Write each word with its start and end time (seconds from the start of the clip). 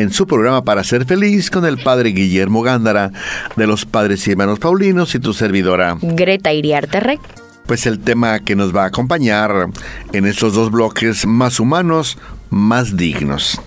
en 0.00 0.12
su 0.12 0.26
programa 0.26 0.64
Para 0.64 0.82
Ser 0.82 1.04
Feliz 1.04 1.50
con 1.50 1.66
el 1.66 1.78
Padre 1.78 2.10
Guillermo 2.10 2.62
Gándara 2.62 3.12
de 3.56 3.66
los 3.66 3.84
Padres 3.84 4.26
y 4.26 4.30
Hermanos 4.30 4.58
Paulinos 4.58 5.14
y 5.14 5.18
tu 5.18 5.34
servidora 5.34 5.98
Greta 6.00 6.52
Iriarte 6.52 7.00
Rec. 7.00 7.20
Pues 7.66 7.86
el 7.86 8.00
tema 8.00 8.40
que 8.40 8.56
nos 8.56 8.74
va 8.74 8.84
a 8.84 8.86
acompañar 8.86 9.68
en 10.12 10.26
estos 10.26 10.54
dos 10.54 10.70
bloques 10.70 11.26
más 11.26 11.60
humanos, 11.60 12.18
más 12.48 12.96
dignos. 12.96 13.60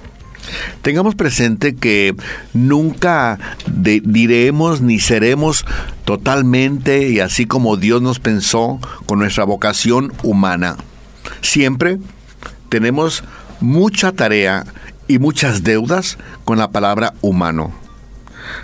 Tengamos 0.81 1.15
presente 1.15 1.75
que 1.75 2.15
nunca 2.53 3.39
diremos 3.67 4.81
ni 4.81 4.99
seremos 4.99 5.65
totalmente 6.03 7.09
y 7.09 7.19
así 7.19 7.45
como 7.45 7.77
Dios 7.77 8.01
nos 8.01 8.19
pensó 8.19 8.79
con 9.05 9.19
nuestra 9.19 9.45
vocación 9.45 10.11
humana. 10.23 10.77
Siempre 11.41 11.99
tenemos 12.69 13.23
mucha 13.61 14.11
tarea 14.11 14.65
y 15.07 15.19
muchas 15.19 15.63
deudas 15.63 16.17
con 16.45 16.57
la 16.57 16.71
palabra 16.71 17.13
humano. 17.21 17.71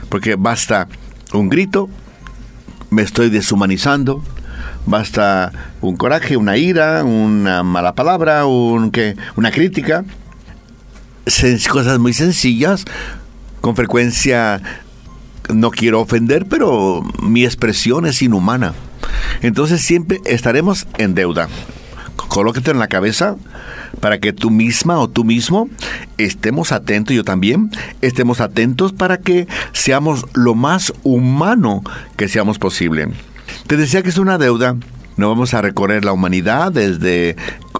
Porque 0.09 0.35
basta 0.35 0.87
un 1.33 1.49
grito, 1.49 1.89
me 2.89 3.01
estoy 3.01 3.29
deshumanizando, 3.29 4.23
basta 4.85 5.51
un 5.81 5.95
coraje, 5.95 6.37
una 6.37 6.57
ira, 6.57 7.03
una 7.03 7.63
mala 7.63 7.93
palabra, 7.93 8.45
un, 8.45 8.91
¿qué? 8.91 9.15
una 9.35 9.51
crítica. 9.51 10.05
Cosas 11.69 11.99
muy 11.99 12.13
sencillas, 12.13 12.85
con 13.61 13.75
frecuencia 13.75 14.61
no 15.53 15.71
quiero 15.71 16.01
ofender, 16.01 16.47
pero 16.47 17.03
mi 17.21 17.45
expresión 17.45 18.05
es 18.05 18.21
inhumana. 18.21 18.73
Entonces 19.41 19.81
siempre 19.81 20.21
estaremos 20.25 20.87
en 20.97 21.15
deuda 21.15 21.47
colóquete 22.27 22.71
en 22.71 22.79
la 22.79 22.87
cabeza 22.87 23.35
para 23.99 24.19
que 24.19 24.33
tú 24.33 24.49
misma 24.49 24.99
o 24.99 25.09
tú 25.09 25.23
mismo 25.23 25.69
estemos 26.17 26.71
atentos, 26.71 27.15
yo 27.15 27.23
también, 27.23 27.71
estemos 28.01 28.41
atentos 28.41 28.93
para 28.93 29.17
que 29.17 29.47
seamos 29.73 30.25
lo 30.33 30.55
más 30.55 30.93
humano 31.03 31.83
que 32.17 32.27
seamos 32.27 32.59
posible. 32.59 33.09
Te 33.67 33.77
decía 33.77 34.03
que 34.03 34.09
es 34.09 34.17
una 34.17 34.37
deuda, 34.37 34.75
no 35.17 35.29
vamos 35.29 35.53
a 35.53 35.61
recorrer 35.61 36.05
la 36.05 36.13
humanidad 36.13 36.71
desde, 36.71 37.35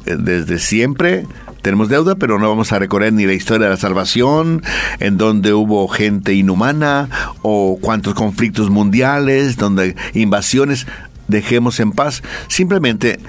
desde 0.06 0.60
siempre, 0.60 1.26
tenemos 1.62 1.90
deuda, 1.90 2.16
pero 2.16 2.40
no 2.40 2.48
vamos 2.48 2.72
a 2.72 2.80
recorrer 2.80 3.12
ni 3.14 3.26
la 3.26 3.34
historia 3.34 3.66
de 3.66 3.74
la 3.74 3.78
salvación, 3.78 4.64
en 5.00 5.18
donde 5.18 5.54
hubo 5.54 5.88
gente 5.88 6.34
inhumana, 6.34 7.10
o 7.42 7.78
cuántos 7.82 8.14
conflictos 8.14 8.70
mundiales, 8.70 9.58
donde 9.58 9.96
invasiones. 10.14 10.88
Dejemos 11.28 11.80
en 11.80 11.92
paz. 11.92 12.24
Simplemente 12.48 13.20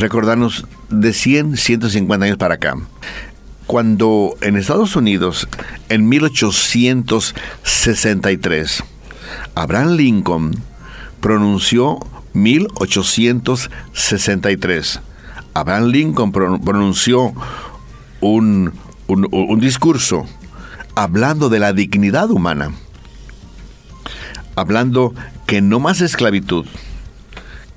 recordarnos 0.00 0.66
de 0.90 1.12
100, 1.12 1.56
150 1.56 2.26
años 2.26 2.38
para 2.38 2.54
acá. 2.54 2.74
Cuando 3.66 4.36
en 4.40 4.56
Estados 4.56 4.96
Unidos, 4.96 5.46
en 5.88 6.08
1863, 6.08 8.82
Abraham 9.54 9.96
Lincoln 9.96 10.60
pronunció 11.20 12.00
1863. 12.32 15.00
Abraham 15.54 15.84
Lincoln 15.86 16.32
pronunció 16.32 17.32
un, 18.20 18.72
un, 19.06 19.28
un 19.30 19.60
discurso 19.60 20.26
hablando 20.94 21.48
de 21.48 21.60
la 21.60 21.72
dignidad 21.72 22.30
humana, 22.30 22.72
hablando 24.56 25.14
que 25.46 25.60
no 25.60 25.78
más 25.80 26.00
esclavitud, 26.00 26.66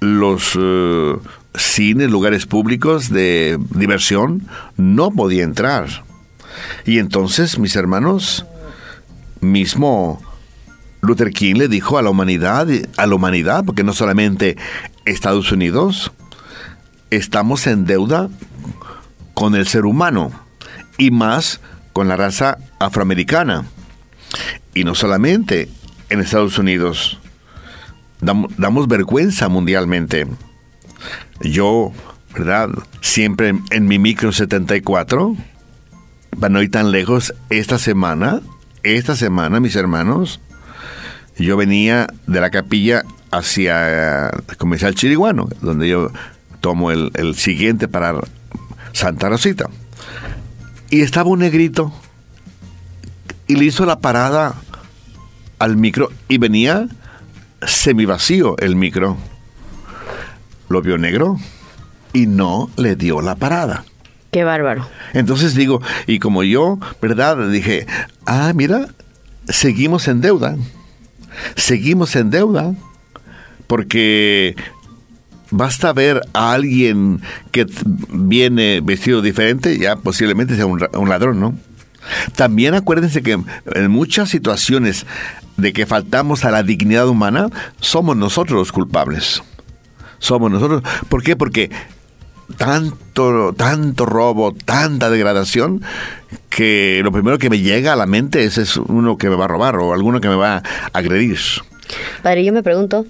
Los 0.00 0.58
eh, 0.58 1.16
cines, 1.54 2.10
lugares 2.10 2.46
públicos 2.46 3.10
de 3.10 3.58
diversión, 3.70 4.46
no 4.76 5.10
podía 5.10 5.44
entrar. 5.44 6.04
Y 6.84 6.98
entonces, 6.98 7.58
mis 7.58 7.76
hermanos, 7.76 8.44
mismo 9.40 10.20
Luther 11.00 11.30
King 11.30 11.54
le 11.56 11.68
dijo 11.68 11.98
a 11.98 12.02
la 12.02 12.10
humanidad, 12.10 12.68
a 12.96 13.06
la 13.06 13.14
humanidad, 13.14 13.64
porque 13.64 13.84
no 13.84 13.92
solamente 13.92 14.56
Estados 15.04 15.50
Unidos, 15.52 16.12
estamos 17.10 17.66
en 17.66 17.84
deuda 17.84 18.28
con 19.34 19.54
el 19.54 19.66
ser 19.66 19.84
humano 19.84 20.30
y 20.98 21.10
más 21.10 21.60
con 21.92 22.08
la 22.08 22.16
raza 22.16 22.58
afroamericana. 22.78 23.66
Y 24.74 24.84
no 24.84 24.94
solamente 24.94 25.68
en 26.12 26.20
Estados 26.20 26.58
Unidos. 26.58 27.18
Damos, 28.20 28.86
vergüenza 28.86 29.48
mundialmente. 29.48 30.26
Yo, 31.40 31.92
¿verdad? 32.34 32.68
Siempre 33.00 33.54
en, 33.70 33.86
mi 33.86 33.98
micro 33.98 34.30
74, 34.30 35.34
para 36.38 36.48
no 36.50 36.62
ir 36.62 36.70
tan 36.70 36.92
lejos, 36.92 37.34
esta 37.50 37.78
semana, 37.78 38.40
esta 38.82 39.16
semana, 39.16 39.58
mis 39.58 39.74
hermanos, 39.74 40.40
yo 41.38 41.56
venía 41.56 42.06
de 42.26 42.40
la 42.40 42.50
capilla 42.50 43.04
hacia 43.30 44.30
Comercial 44.58 44.94
Chiriguano, 44.94 45.48
donde 45.62 45.88
yo 45.88 46.10
tomo 46.60 46.90
el, 46.90 47.10
el 47.14 47.34
siguiente 47.34 47.88
para 47.88 48.20
Santa 48.92 49.30
Rosita. 49.30 49.68
Y 50.90 51.00
estaba 51.00 51.30
un 51.30 51.38
negrito 51.38 51.90
y 53.46 53.56
le 53.56 53.64
hizo 53.64 53.86
la 53.86 53.98
parada 53.98 54.54
al 55.62 55.76
micro 55.76 56.10
y 56.26 56.38
venía 56.38 56.88
semivacío 57.64 58.56
el 58.58 58.74
micro. 58.74 59.16
Lo 60.68 60.82
vio 60.82 60.98
negro 60.98 61.36
y 62.12 62.26
no 62.26 62.68
le 62.76 62.96
dio 62.96 63.20
la 63.20 63.36
parada. 63.36 63.84
Qué 64.32 64.42
bárbaro. 64.42 64.88
Entonces 65.12 65.54
digo, 65.54 65.80
y 66.08 66.18
como 66.18 66.42
yo, 66.42 66.80
¿verdad? 67.00 67.48
Dije, 67.48 67.86
ah, 68.26 68.52
mira, 68.56 68.88
seguimos 69.46 70.08
en 70.08 70.20
deuda. 70.20 70.56
Seguimos 71.54 72.16
en 72.16 72.30
deuda. 72.30 72.74
Porque 73.68 74.56
basta 75.50 75.92
ver 75.92 76.22
a 76.32 76.54
alguien 76.54 77.20
que 77.52 77.66
viene 78.08 78.80
vestido 78.82 79.22
diferente, 79.22 79.78
ya 79.78 79.94
posiblemente 79.94 80.56
sea 80.56 80.66
un, 80.66 80.84
un 80.92 81.08
ladrón, 81.08 81.38
¿no? 81.38 81.54
También 82.34 82.74
acuérdense 82.74 83.22
que 83.22 83.38
en 83.74 83.90
muchas 83.90 84.30
situaciones 84.30 85.06
de 85.56 85.72
que 85.72 85.86
faltamos 85.86 86.44
a 86.44 86.50
la 86.50 86.62
dignidad 86.62 87.08
humana, 87.08 87.48
somos 87.80 88.16
nosotros 88.16 88.58
los 88.58 88.72
culpables. 88.72 89.42
Somos 90.18 90.50
nosotros. 90.50 90.82
¿Por 91.08 91.22
qué? 91.22 91.36
Porque 91.36 91.70
tanto, 92.56 93.52
tanto 93.54 94.06
robo, 94.06 94.52
tanta 94.52 95.10
degradación, 95.10 95.82
que 96.48 97.00
lo 97.02 97.12
primero 97.12 97.38
que 97.38 97.50
me 97.50 97.60
llega 97.60 97.92
a 97.92 97.96
la 97.96 98.06
mente 98.06 98.44
es, 98.44 98.58
es 98.58 98.76
uno 98.76 99.16
que 99.16 99.28
me 99.28 99.36
va 99.36 99.46
a 99.46 99.48
robar 99.48 99.76
o 99.76 99.92
alguno 99.92 100.20
que 100.20 100.28
me 100.28 100.36
va 100.36 100.56
a 100.56 100.62
agredir. 100.92 101.38
Padre, 102.22 102.44
yo 102.44 102.52
me 102.52 102.62
pregunto, 102.62 103.06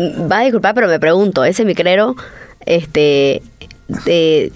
va 0.00 0.38
a 0.38 0.42
disculpar, 0.42 0.74
pero 0.74 0.88
me 0.88 1.00
pregunto, 1.00 1.44
ese 1.44 1.64
micrero, 1.64 2.14
este, 2.66 3.42
de, 4.04 4.52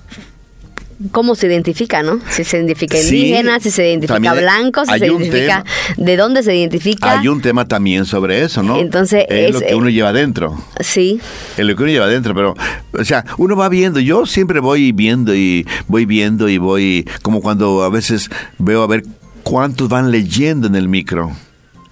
cómo 1.10 1.34
se 1.34 1.46
identifica, 1.46 2.02
¿no? 2.02 2.20
Si 2.30 2.44
se 2.44 2.58
identifica 2.58 2.96
Sí, 2.96 3.16
indígena, 3.16 3.60
si 3.60 3.70
se 3.70 3.88
identifica 3.88 4.34
blanco, 4.34 4.84
si 4.84 4.98
se 4.98 5.06
identifica 5.06 5.64
tema. 5.64 6.06
de 6.06 6.16
dónde 6.16 6.42
se 6.42 6.54
identifica. 6.54 7.18
Hay 7.18 7.28
un 7.28 7.40
tema 7.40 7.66
también 7.66 8.04
sobre 8.04 8.42
eso, 8.42 8.62
¿no? 8.62 8.78
Entonces, 8.78 9.24
es, 9.28 9.48
es, 9.48 9.54
lo 9.54 9.60
que 9.60 9.70
eh, 9.70 9.74
uno 9.74 9.88
lleva 9.88 10.10
adentro. 10.10 10.56
Sí, 10.80 11.20
Es 11.56 11.64
lo 11.64 11.74
que 11.76 11.82
uno 11.82 11.92
lleva 11.92 12.06
adentro, 12.06 12.34
pero, 12.34 12.54
o 12.92 13.04
sea, 13.04 13.24
uno 13.38 13.56
va 13.56 13.68
viendo. 13.68 14.00
Yo 14.00 14.26
siempre 14.26 14.60
voy 14.60 14.92
viendo 14.92 15.34
y 15.34 15.66
voy 15.88 16.06
viendo 16.06 16.48
y 16.48 16.58
voy, 16.58 17.08
como 17.22 17.40
cuando 17.40 17.82
a 17.82 17.88
veces 17.88 18.30
veo 18.58 18.82
a 18.82 18.86
ver 18.86 19.04
cuántos 19.42 19.88
van 19.88 20.10
leyendo 20.10 20.66
en 20.66 20.76
el 20.76 20.88
micro. 20.88 21.32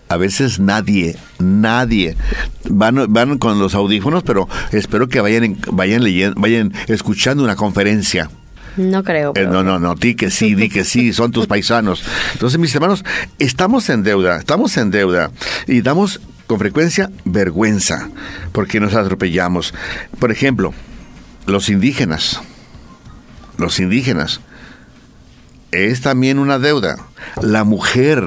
A 0.09 0.17
veces 0.17 0.59
nadie, 0.59 1.17
nadie. 1.39 2.17
Van, 2.69 3.13
van 3.13 3.39
con 3.39 3.61
los 3.61 3.77
audífonos, 3.77 4.25
pero 4.25 4.49
espero 4.73 5.09
que 5.09 5.21
vayan, 5.21 5.57
vayan 5.71 6.03
leyendo, 6.03 6.41
vayan 6.41 6.73
escuchando 6.89 7.45
una 7.45 7.55
conferencia. 7.55 8.29
No 8.77 9.03
creo. 9.03 9.33
Eh, 9.37 9.47
no, 9.47 9.63
no, 9.63 9.79
no, 9.79 9.95
di 9.95 10.15
que 10.15 10.31
sí, 10.31 10.55
di 10.55 10.69
que 10.69 10.85
sí, 10.85 11.13
son 11.13 11.33
tus 11.33 11.47
paisanos. 11.47 12.03
Entonces, 12.33 12.59
mis 12.59 12.75
hermanos, 12.75 13.05
estamos 13.39 13.89
en 13.91 14.03
deuda, 14.03 14.39
estamos 14.39 14.77
en 14.77 14.91
deuda 14.91 15.31
y 15.67 15.83
damos 15.83 16.21
con 16.47 16.59
frecuencia 16.59 17.11
vergüenza 17.25 18.09
porque 18.53 18.81
nos 18.81 18.95
atropellamos. 18.95 19.73
Por 20.19 20.33
ejemplo, 20.33 20.75
los 21.47 21.69
indígenas, 21.69 22.41
los 23.57 23.79
indígenas, 23.79 24.41
es 25.71 26.01
también 26.01 26.39
una 26.39 26.59
deuda. 26.59 26.97
La 27.41 27.65
mujer, 27.65 28.23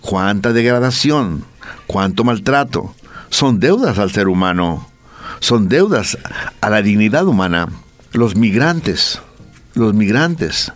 cuánta 0.00 0.52
degradación, 0.52 1.44
cuánto 1.86 2.24
maltrato, 2.24 2.94
son 3.28 3.60
deudas 3.60 3.98
al 3.98 4.10
ser 4.10 4.28
humano, 4.28 4.88
son 5.38 5.68
deudas 5.68 6.18
a 6.60 6.70
la 6.70 6.82
dignidad 6.82 7.26
humana. 7.26 7.68
Los 8.12 8.34
migrantes, 8.34 9.20
los 9.74 9.94
migrantes. 9.94 10.72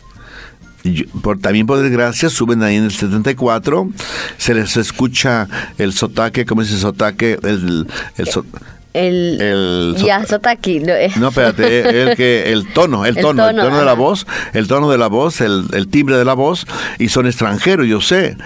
Y 0.83 1.05
por, 1.05 1.39
también 1.39 1.67
por 1.67 1.79
desgracia 1.81 2.29
suben 2.29 2.63
ahí 2.63 2.77
en 2.77 2.85
el 2.85 2.93
74, 2.93 3.89
se 4.37 4.55
les 4.55 4.77
escucha 4.77 5.49
el 5.79 5.93
sotaque, 5.95 6.45
¿cómo 6.45 6.63
dice 6.63 6.77
sotaque? 6.79 7.39
El, 7.43 7.87
el 8.19 8.29
so- 8.29 8.45
El, 8.93 9.41
el 9.41 9.95
so- 9.99 10.07
ya, 10.07 10.25
Sotaki. 10.27 10.81
no, 10.81 10.93
eh. 10.93 11.11
no, 11.19 11.29
espérate, 11.29 12.03
el, 12.03 12.17
que, 12.17 12.53
el 12.53 12.71
tono, 12.75 13.07
el 13.07 13.17
El 13.17 13.23
tono, 13.23 13.49
el 13.49 13.57
tono, 13.57 13.79
de 13.79 13.85
la 13.87 13.95
voz, 13.95 14.27
el 14.53 14.69
tono 14.69 14.91
de 14.91 14.99
la 14.99 15.07
voz, 15.07 15.41
el, 15.41 15.65
el 15.73 15.89
timbre 15.89 16.19
de 16.19 16.25
la 16.27 16.35
voz, 16.35 16.67
y 16.99 17.09
son 17.09 17.27
extranjeros, 17.27 17.87
yo 17.87 18.03
sé. 18.03 18.37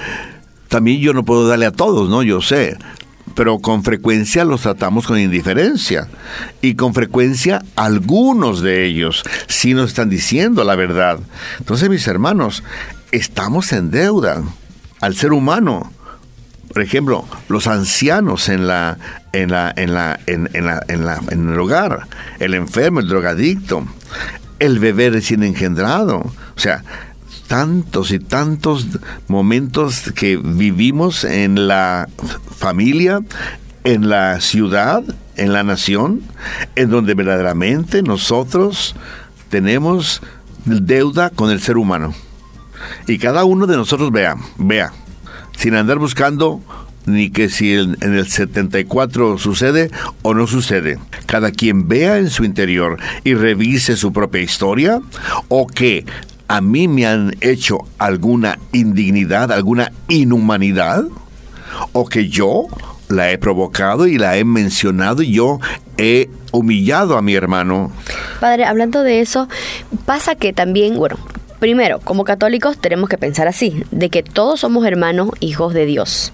También 0.68 1.00
yo 1.00 1.12
no 1.14 1.24
puedo 1.24 1.48
darle 1.48 1.66
a 1.66 1.72
todos, 1.72 2.08
¿no? 2.08 2.22
Yo 2.22 2.40
sé. 2.40 2.76
Pero 3.38 3.60
con 3.60 3.84
frecuencia 3.84 4.44
los 4.44 4.62
tratamos 4.62 5.06
con 5.06 5.16
indiferencia. 5.16 6.08
Y 6.60 6.74
con 6.74 6.92
frecuencia 6.92 7.62
algunos 7.76 8.62
de 8.62 8.84
ellos 8.84 9.22
sí 9.46 9.74
nos 9.74 9.90
están 9.90 10.10
diciendo 10.10 10.64
la 10.64 10.74
verdad. 10.74 11.20
Entonces, 11.60 11.88
mis 11.88 12.04
hermanos, 12.08 12.64
estamos 13.12 13.72
en 13.72 13.92
deuda 13.92 14.42
al 15.00 15.14
ser 15.14 15.32
humano 15.32 15.92
por 16.72 16.82
ejemplo, 16.82 17.24
los 17.48 17.66
ancianos 17.66 18.48
en 18.50 18.66
la 18.66 18.98
en 19.32 19.50
la 19.50 19.72
en 19.74 19.94
la 19.94 20.20
en, 20.26 20.48
la, 20.66 20.82
en 20.88 21.06
la- 21.06 21.20
en 21.30 21.48
el 21.48 21.58
hogar, 21.58 22.06
el 22.40 22.52
enfermo, 22.54 23.00
el 23.00 23.08
drogadicto, 23.08 23.86
el 24.58 24.78
bebé 24.78 25.08
recién 25.08 25.42
engendrado, 25.44 26.18
o 26.18 26.58
sea, 26.60 26.84
tantos 27.48 28.12
y 28.12 28.20
tantos 28.20 28.86
momentos 29.26 30.12
que 30.14 30.36
vivimos 30.36 31.24
en 31.24 31.66
la 31.66 32.08
familia, 32.56 33.20
en 33.84 34.08
la 34.08 34.40
ciudad, 34.40 35.02
en 35.36 35.52
la 35.52 35.64
nación, 35.64 36.22
en 36.76 36.90
donde 36.90 37.14
verdaderamente 37.14 38.02
nosotros 38.02 38.94
tenemos 39.48 40.20
deuda 40.66 41.30
con 41.30 41.50
el 41.50 41.60
ser 41.60 41.78
humano. 41.78 42.14
Y 43.06 43.18
cada 43.18 43.44
uno 43.44 43.66
de 43.66 43.76
nosotros 43.76 44.12
vea, 44.12 44.36
vea, 44.58 44.92
sin 45.56 45.74
andar 45.74 45.98
buscando 45.98 46.60
ni 47.08 47.30
que 47.30 47.48
si 47.48 47.72
en, 47.72 47.96
el 48.02 48.28
74 48.28 49.38
sucede 49.38 49.90
o 50.22 50.34
no 50.34 50.46
sucede. 50.46 50.98
Cada 51.26 51.50
quien 51.50 51.88
vea 51.88 52.18
en 52.18 52.30
su 52.30 52.44
interior 52.44 52.98
y 53.24 53.34
revise 53.34 53.96
su 53.96 54.12
propia 54.12 54.42
historia 54.42 55.00
o 55.48 55.66
que 55.66 56.04
a 56.48 56.60
mí 56.60 56.88
me 56.88 57.06
han 57.06 57.36
hecho 57.40 57.86
alguna 57.98 58.58
indignidad, 58.72 59.52
alguna 59.52 59.92
inhumanidad 60.08 61.04
o 61.92 62.06
que 62.06 62.28
yo 62.28 62.66
la 63.08 63.30
he 63.30 63.38
provocado 63.38 64.06
y 64.06 64.18
la 64.18 64.36
he 64.36 64.44
mencionado 64.44 65.22
y 65.22 65.32
yo 65.32 65.60
he 65.98 66.30
humillado 66.52 67.16
a 67.16 67.22
mi 67.22 67.34
hermano. 67.34 67.92
Padre, 68.40 68.64
hablando 68.64 69.02
de 69.02 69.20
eso, 69.20 69.48
pasa 70.06 70.34
que 70.34 70.52
también, 70.52 70.96
bueno, 70.96 71.16
primero, 71.58 72.00
como 72.00 72.24
católicos 72.24 72.78
tenemos 72.78 73.08
que 73.08 73.18
pensar 73.18 73.48
así, 73.48 73.84
de 73.90 74.08
que 74.10 74.22
todos 74.22 74.60
somos 74.60 74.86
hermanos, 74.86 75.30
hijos 75.40 75.74
de 75.74 75.86
Dios. 75.86 76.32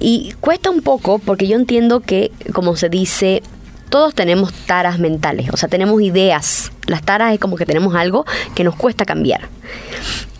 Y 0.00 0.34
cuesta 0.40 0.70
un 0.70 0.82
poco 0.82 1.18
porque 1.18 1.48
yo 1.48 1.56
entiendo 1.56 2.00
que, 2.00 2.30
como 2.52 2.76
se 2.76 2.88
dice, 2.88 3.42
todos 3.88 4.14
tenemos 4.14 4.52
taras 4.52 4.98
mentales, 4.98 5.48
o 5.52 5.56
sea, 5.56 5.68
tenemos 5.68 6.00
ideas. 6.02 6.72
Las 6.86 7.02
taras 7.02 7.32
es 7.32 7.40
como 7.40 7.56
que 7.56 7.66
tenemos 7.66 7.94
algo 7.94 8.24
que 8.54 8.64
nos 8.64 8.76
cuesta 8.76 9.04
cambiar. 9.04 9.48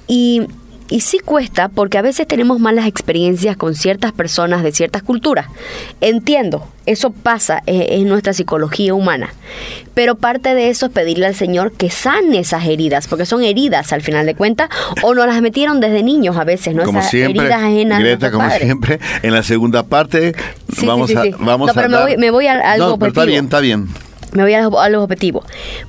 Y, 0.06 0.46
y 0.90 1.00
sí 1.00 1.18
cuesta 1.18 1.68
porque 1.68 1.98
a 1.98 2.02
veces 2.02 2.26
tenemos 2.26 2.60
malas 2.60 2.86
experiencias 2.86 3.56
con 3.56 3.74
ciertas 3.74 4.12
personas 4.12 4.62
de 4.62 4.72
ciertas 4.72 5.02
culturas. 5.02 5.46
Entiendo, 6.00 6.66
eso 6.86 7.10
pasa, 7.10 7.62
es, 7.66 7.86
es 7.90 8.04
nuestra 8.06 8.32
psicología 8.32 8.94
humana. 8.94 9.32
Pero 9.94 10.14
parte 10.16 10.54
de 10.54 10.70
eso 10.70 10.86
es 10.86 10.92
pedirle 10.92 11.26
al 11.26 11.34
Señor 11.34 11.72
que 11.72 11.90
sane 11.90 12.38
esas 12.38 12.64
heridas, 12.66 13.08
porque 13.08 13.26
son 13.26 13.42
heridas 13.42 13.92
al 13.92 14.00
final 14.02 14.24
de 14.26 14.34
cuentas, 14.34 14.68
o 15.02 15.14
nos 15.14 15.26
las 15.26 15.42
metieron 15.42 15.80
desde 15.80 16.02
niños 16.02 16.36
a 16.36 16.44
veces, 16.44 16.74
¿no? 16.74 16.84
como 16.84 17.00
Esas 17.00 17.10
siempre, 17.10 17.40
heridas 17.42 17.62
ajenas. 17.62 17.98
Greta, 18.00 18.30
como 18.30 18.48
siempre, 18.50 18.98
en 19.22 19.32
la 19.34 19.42
segunda 19.42 19.82
parte 19.82 20.34
Sí, 20.74 20.86
vamos 20.86 21.08
sí, 21.10 21.16
sí, 21.22 21.32
a 21.34 21.36
vamos 21.44 21.66
No, 21.66 21.72
a 21.72 21.74
pero 21.74 21.88
me 21.88 21.94
dar- 21.96 22.02
voy- 22.06 22.16
me 22.16 22.30
voy 22.30 22.46
a 22.46 22.72
algo 22.72 22.88
No, 22.90 22.98
pero 22.98 23.08
está 23.10 23.24
bien, 23.24 23.44
está 23.46 23.60
bien. 23.60 23.88
Me 24.32 24.42
voy 24.42 24.54
a 24.54 24.62
los, 24.62 25.02
objetivos. 25.02 25.44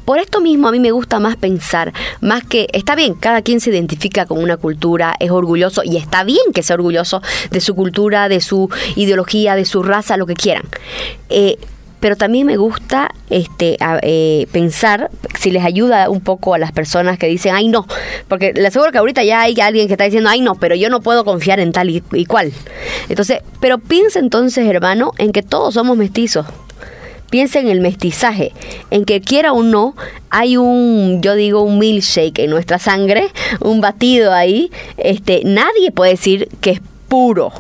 Por 0.06 0.20
esto 0.20 0.42
mismo 0.42 0.68
a 0.68 0.72
mí 0.72 0.80
me 0.80 0.92
gusta 0.92 1.20
más 1.20 1.36
pensar, 1.36 1.94
más 2.22 2.44
que, 2.44 2.68
está 2.74 2.96
bien, 2.96 3.14
cada 3.16 3.42
quien 3.42 3.60
se 3.60 3.70
identifica 3.70 4.26
con 4.26 4.42
una 4.42 4.58
cultura, 4.58 5.16
es 5.20 5.32
orgulloso 5.32 5.82
y 5.84 5.98
está 5.98 6.24
bien 6.24 6.54
que 6.54 6.64
sea 6.64 6.76
orgulloso 6.76 7.22
de 7.52 7.62
su 7.62 7.76
cultura, 7.76 8.30
de 8.30 8.42
su 8.42 8.70
ideología, 8.96 9.56
de 9.56 9.66
su 9.66 9.84
raza, 9.84 10.18
lo 10.18 10.26
que 10.26 10.36
quieran. 10.36 10.64
Eh, 11.30 11.58
pero 12.00 12.16
también 12.16 12.48
me 12.48 12.58
gusta 12.58 13.12
este 13.30 13.78
eh, 14.02 14.48
pensar 14.52 15.12
si 15.38 15.52
les 15.52 15.64
ayuda 15.64 16.10
un 16.10 16.22
poco 16.22 16.54
a 16.54 16.58
las 16.58 16.72
personas 16.72 17.18
que 17.18 17.28
dicen 17.28 17.54
ay 17.54 17.68
no 17.68 17.86
porque 18.28 18.54
le 18.54 18.68
aseguro 18.68 18.92
que 18.92 18.98
ahorita 18.98 19.24
ya 19.24 19.42
hay 19.42 19.60
alguien 19.60 19.88
que 19.88 19.94
está 19.94 20.06
diciendo 20.06 20.30
ay 20.30 20.42
no 20.42 20.56
pero 20.56 20.76
yo 20.76 20.90
no 20.90 21.02
puedo 21.02 21.26
confiar 21.26 21.60
en 21.60 21.72
tal 21.72 21.90
y, 21.90 22.04
y 22.14 22.26
cual 22.26 22.52
entonces 23.10 23.40
pero 23.60 23.78
piensa 23.78 24.20
entonces 24.20 24.68
hermano 24.68 25.12
en 25.18 25.32
que 25.32 25.44
todos 25.44 25.74
somos 25.74 25.98
mestizos 25.98 26.46
Piensa 27.30 27.60
en 27.60 27.68
el 27.68 27.80
mestizaje, 27.82 28.54
en 28.90 29.06
que 29.06 29.22
quiera 29.22 29.54
o 29.54 29.64
no, 29.64 29.96
hay 30.30 30.58
un, 30.58 31.22
yo 31.22 31.36
digo, 31.36 31.62
un 31.62 31.78
milkshake 31.78 32.40
en 32.40 32.50
nuestra 32.50 32.80
sangre, 32.80 33.30
un 33.62 33.82
batido 33.82 34.34
ahí. 34.34 34.72
Este, 34.98 35.42
nadie 35.46 35.92
puede 35.92 36.12
decir 36.12 36.50
que 36.62 36.72
es 36.72 36.82
puro, 37.08 37.52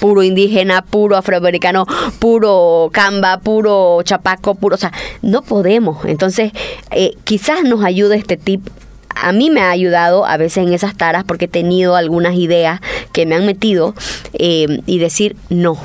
puro 0.00 0.22
indígena, 0.22 0.82
puro 0.82 1.16
afroamericano, 1.16 1.86
puro 2.18 2.90
camba, 2.92 3.38
puro 3.40 4.02
chapaco, 4.02 4.54
puro, 4.56 4.74
o 4.74 4.78
sea, 4.78 4.92
no 5.22 5.42
podemos. 5.42 6.04
Entonces, 6.04 6.52
eh, 6.90 7.14
quizás 7.24 7.62
nos 7.62 7.84
ayude 7.84 8.16
este 8.16 8.36
tip 8.36 8.68
a 9.14 9.32
mí 9.32 9.50
me 9.50 9.60
ha 9.60 9.70
ayudado 9.70 10.24
a 10.24 10.36
veces 10.36 10.66
en 10.66 10.72
esas 10.72 10.96
taras 10.96 11.24
porque 11.24 11.44
he 11.44 11.48
tenido 11.48 11.96
algunas 11.96 12.34
ideas 12.34 12.80
que 13.12 13.26
me 13.26 13.34
han 13.34 13.46
metido 13.46 13.94
eh, 14.32 14.80
y 14.86 14.98
decir 14.98 15.36
no. 15.48 15.78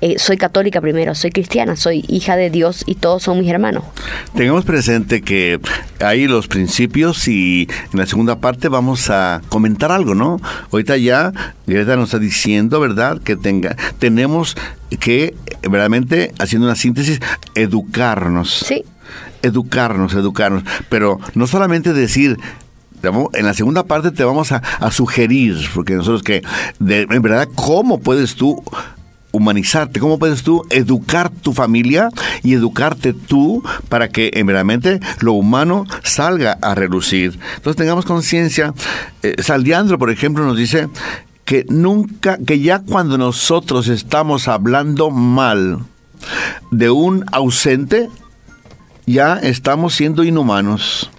Eh, 0.00 0.18
soy 0.18 0.36
católica 0.36 0.80
primero, 0.80 1.14
soy 1.14 1.30
cristiana, 1.30 1.76
soy 1.76 2.04
hija 2.08 2.36
de 2.36 2.50
Dios 2.50 2.82
y 2.86 2.94
todos 2.94 3.22
son 3.22 3.38
mis 3.40 3.48
hermanos. 3.50 3.84
Tengamos 4.34 4.64
presente 4.64 5.22
que 5.22 5.60
hay 6.00 6.26
los 6.26 6.46
principios 6.48 7.28
y 7.28 7.68
en 7.92 7.98
la 7.98 8.06
segunda 8.06 8.36
parte 8.38 8.68
vamos 8.68 9.10
a 9.10 9.42
comentar 9.48 9.92
algo, 9.92 10.14
¿no? 10.14 10.40
Ahorita 10.72 10.96
ya 10.96 11.32
Greta 11.66 11.96
nos 11.96 12.06
está 12.10 12.18
diciendo, 12.18 12.80
¿verdad? 12.80 13.20
Que 13.22 13.36
tenga, 13.36 13.76
tenemos 13.98 14.56
que, 14.98 15.34
verdaderamente, 15.62 16.32
haciendo 16.38 16.66
una 16.66 16.76
síntesis, 16.76 17.20
educarnos. 17.54 18.50
Sí. 18.66 18.84
Educarnos, 19.42 20.12
educarnos. 20.14 20.64
Pero 20.88 21.18
no 21.34 21.46
solamente 21.46 21.92
decir, 21.92 22.36
en 23.32 23.46
la 23.46 23.54
segunda 23.54 23.84
parte 23.84 24.10
te 24.10 24.24
vamos 24.24 24.52
a, 24.52 24.56
a 24.78 24.90
sugerir, 24.90 25.56
porque 25.74 25.94
nosotros 25.94 26.22
que, 26.22 26.42
de- 26.78 27.06
en 27.10 27.22
verdad, 27.22 27.48
¿cómo 27.54 28.00
puedes 28.00 28.34
tú 28.34 28.62
humanizarte? 29.32 30.00
¿Cómo 30.00 30.18
puedes 30.18 30.42
tú 30.42 30.64
educar 30.70 31.30
tu 31.30 31.52
familia 31.52 32.10
y 32.42 32.54
educarte 32.54 33.12
tú 33.12 33.62
para 33.88 34.08
que 34.08 34.30
en 34.34 34.46
verdaderamente 34.46 35.00
lo 35.20 35.32
humano 35.32 35.86
salga 36.02 36.58
a 36.60 36.74
relucir? 36.74 37.38
Entonces 37.56 37.76
tengamos 37.76 38.04
conciencia. 38.04 38.74
Eh, 39.22 39.36
Saldiandro, 39.42 39.98
por 39.98 40.10
ejemplo, 40.10 40.44
nos 40.44 40.56
dice 40.56 40.88
que 41.44 41.66
nunca, 41.68 42.38
que 42.38 42.60
ya 42.60 42.80
cuando 42.80 43.18
nosotros 43.18 43.88
estamos 43.88 44.48
hablando 44.48 45.10
mal 45.10 45.80
de 46.70 46.90
un 46.90 47.24
ausente, 47.32 48.08
ya 49.06 49.34
estamos 49.34 49.94
siendo 49.94 50.22
inhumanos. 50.22 51.10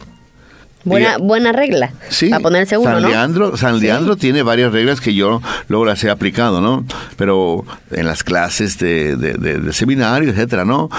Buena, 0.83 1.17
buena 1.17 1.51
regla. 1.51 1.91
Sí, 2.09 2.29
para 2.29 2.41
ponerse 2.41 2.77
uno, 2.77 2.91
San 2.91 3.01
¿no? 3.03 3.09
Leandro, 3.09 3.57
San 3.57 3.79
Leandro 3.79 4.15
tiene 4.15 4.41
varias 4.43 4.71
reglas 4.71 4.99
que 5.01 5.13
yo 5.13 5.41
luego 5.67 5.85
las 5.85 6.03
he 6.03 6.09
aplicado, 6.09 6.59
¿no? 6.61 6.85
Pero 7.17 7.65
en 7.91 8.05
las 8.07 8.23
clases 8.23 8.77
de, 8.79 9.15
de, 9.15 9.33
de- 9.33 9.59
de 9.59 9.73
seminario, 9.73 10.29
etcétera, 10.29 10.65
¿no? 10.65 10.89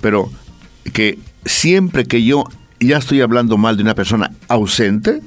Pero 0.00 0.30
que 0.92 1.18
siempre 1.44 2.04
que 2.04 2.24
yo 2.24 2.44
ya 2.80 2.96
estoy 2.98 3.20
hablando 3.20 3.58
mal 3.58 3.76
de 3.76 3.82
una 3.82 3.94
persona 3.94 4.30
ausente, 4.48 5.20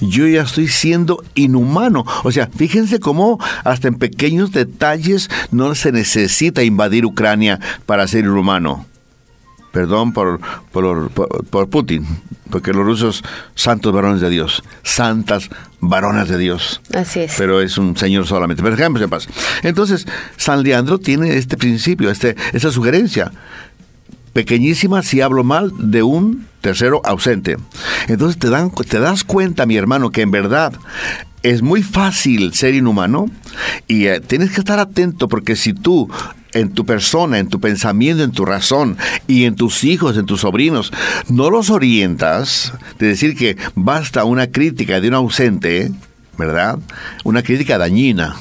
yo 0.00 0.26
ya 0.26 0.42
estoy 0.42 0.66
siendo 0.68 1.22
inhumano. 1.34 2.06
O 2.24 2.32
sea, 2.32 2.48
fíjense 2.56 2.98
cómo 3.00 3.38
hasta 3.64 3.88
en 3.88 3.96
pequeños 3.96 4.52
detalles 4.52 5.28
no 5.50 5.74
se 5.74 5.92
necesita 5.92 6.62
invadir 6.62 7.04
Ucrania 7.04 7.60
para 7.84 8.08
ser 8.08 8.24
inhumano. 8.24 8.86
Perdón 9.78 10.12
por, 10.12 10.40
por, 10.72 11.08
por- 11.10 11.44
por 11.44 11.70
Putin, 11.70 12.04
porque 12.50 12.72
los 12.72 12.84
rusos, 12.84 13.22
santos 13.54 13.92
varones 13.92 14.20
de 14.20 14.28
Dios, 14.28 14.64
santas 14.82 15.50
varonas 15.78 16.26
de 16.28 16.36
Dios. 16.36 16.80
Así 16.92 17.20
es. 17.20 17.34
Pero 17.38 17.60
es 17.60 17.78
un 17.78 17.96
señor 17.96 18.26
solamente. 18.26 18.60
Pero 18.60 18.74
dejemos 18.74 19.00
en 19.00 19.08
paz. 19.08 19.28
Entonces, 19.62 20.04
San 20.36 20.64
Leandro 20.64 20.98
tiene 20.98 21.36
este 21.36 21.56
principio, 21.56 22.10
este, 22.10 22.34
esta 22.52 22.72
sugerencia. 22.72 23.30
Pequeñísima 24.32 25.02
si 25.02 25.20
hablo 25.20 25.44
mal 25.44 25.72
de 25.78 26.02
un 26.02 26.46
tercero 26.60 27.00
ausente. 27.04 27.56
Entonces 28.08 28.38
te, 28.38 28.50
dan, 28.50 28.70
te 28.70 29.00
das 29.00 29.24
cuenta, 29.24 29.66
mi 29.66 29.76
hermano, 29.76 30.10
que 30.10 30.22
en 30.22 30.30
verdad 30.30 30.72
es 31.42 31.62
muy 31.62 31.82
fácil 31.82 32.52
ser 32.52 32.74
inhumano 32.74 33.26
y 33.86 34.06
eh, 34.06 34.20
tienes 34.20 34.50
que 34.50 34.60
estar 34.60 34.78
atento 34.78 35.28
porque 35.28 35.56
si 35.56 35.72
tú 35.72 36.08
en 36.52 36.72
tu 36.72 36.84
persona, 36.84 37.38
en 37.38 37.48
tu 37.48 37.60
pensamiento, 37.60 38.24
en 38.24 38.32
tu 38.32 38.44
razón 38.44 38.96
y 39.26 39.44
en 39.44 39.54
tus 39.54 39.84
hijos, 39.84 40.16
en 40.16 40.26
tus 40.26 40.40
sobrinos, 40.40 40.92
no 41.28 41.50
los 41.50 41.70
orientas 41.70 42.72
de 42.98 43.08
decir 43.08 43.36
que 43.36 43.56
basta 43.74 44.24
una 44.24 44.48
crítica 44.48 45.00
de 45.00 45.08
un 45.08 45.14
ausente, 45.14 45.92
¿verdad? 46.36 46.78
Una 47.24 47.42
crítica 47.42 47.78
dañina. 47.78 48.36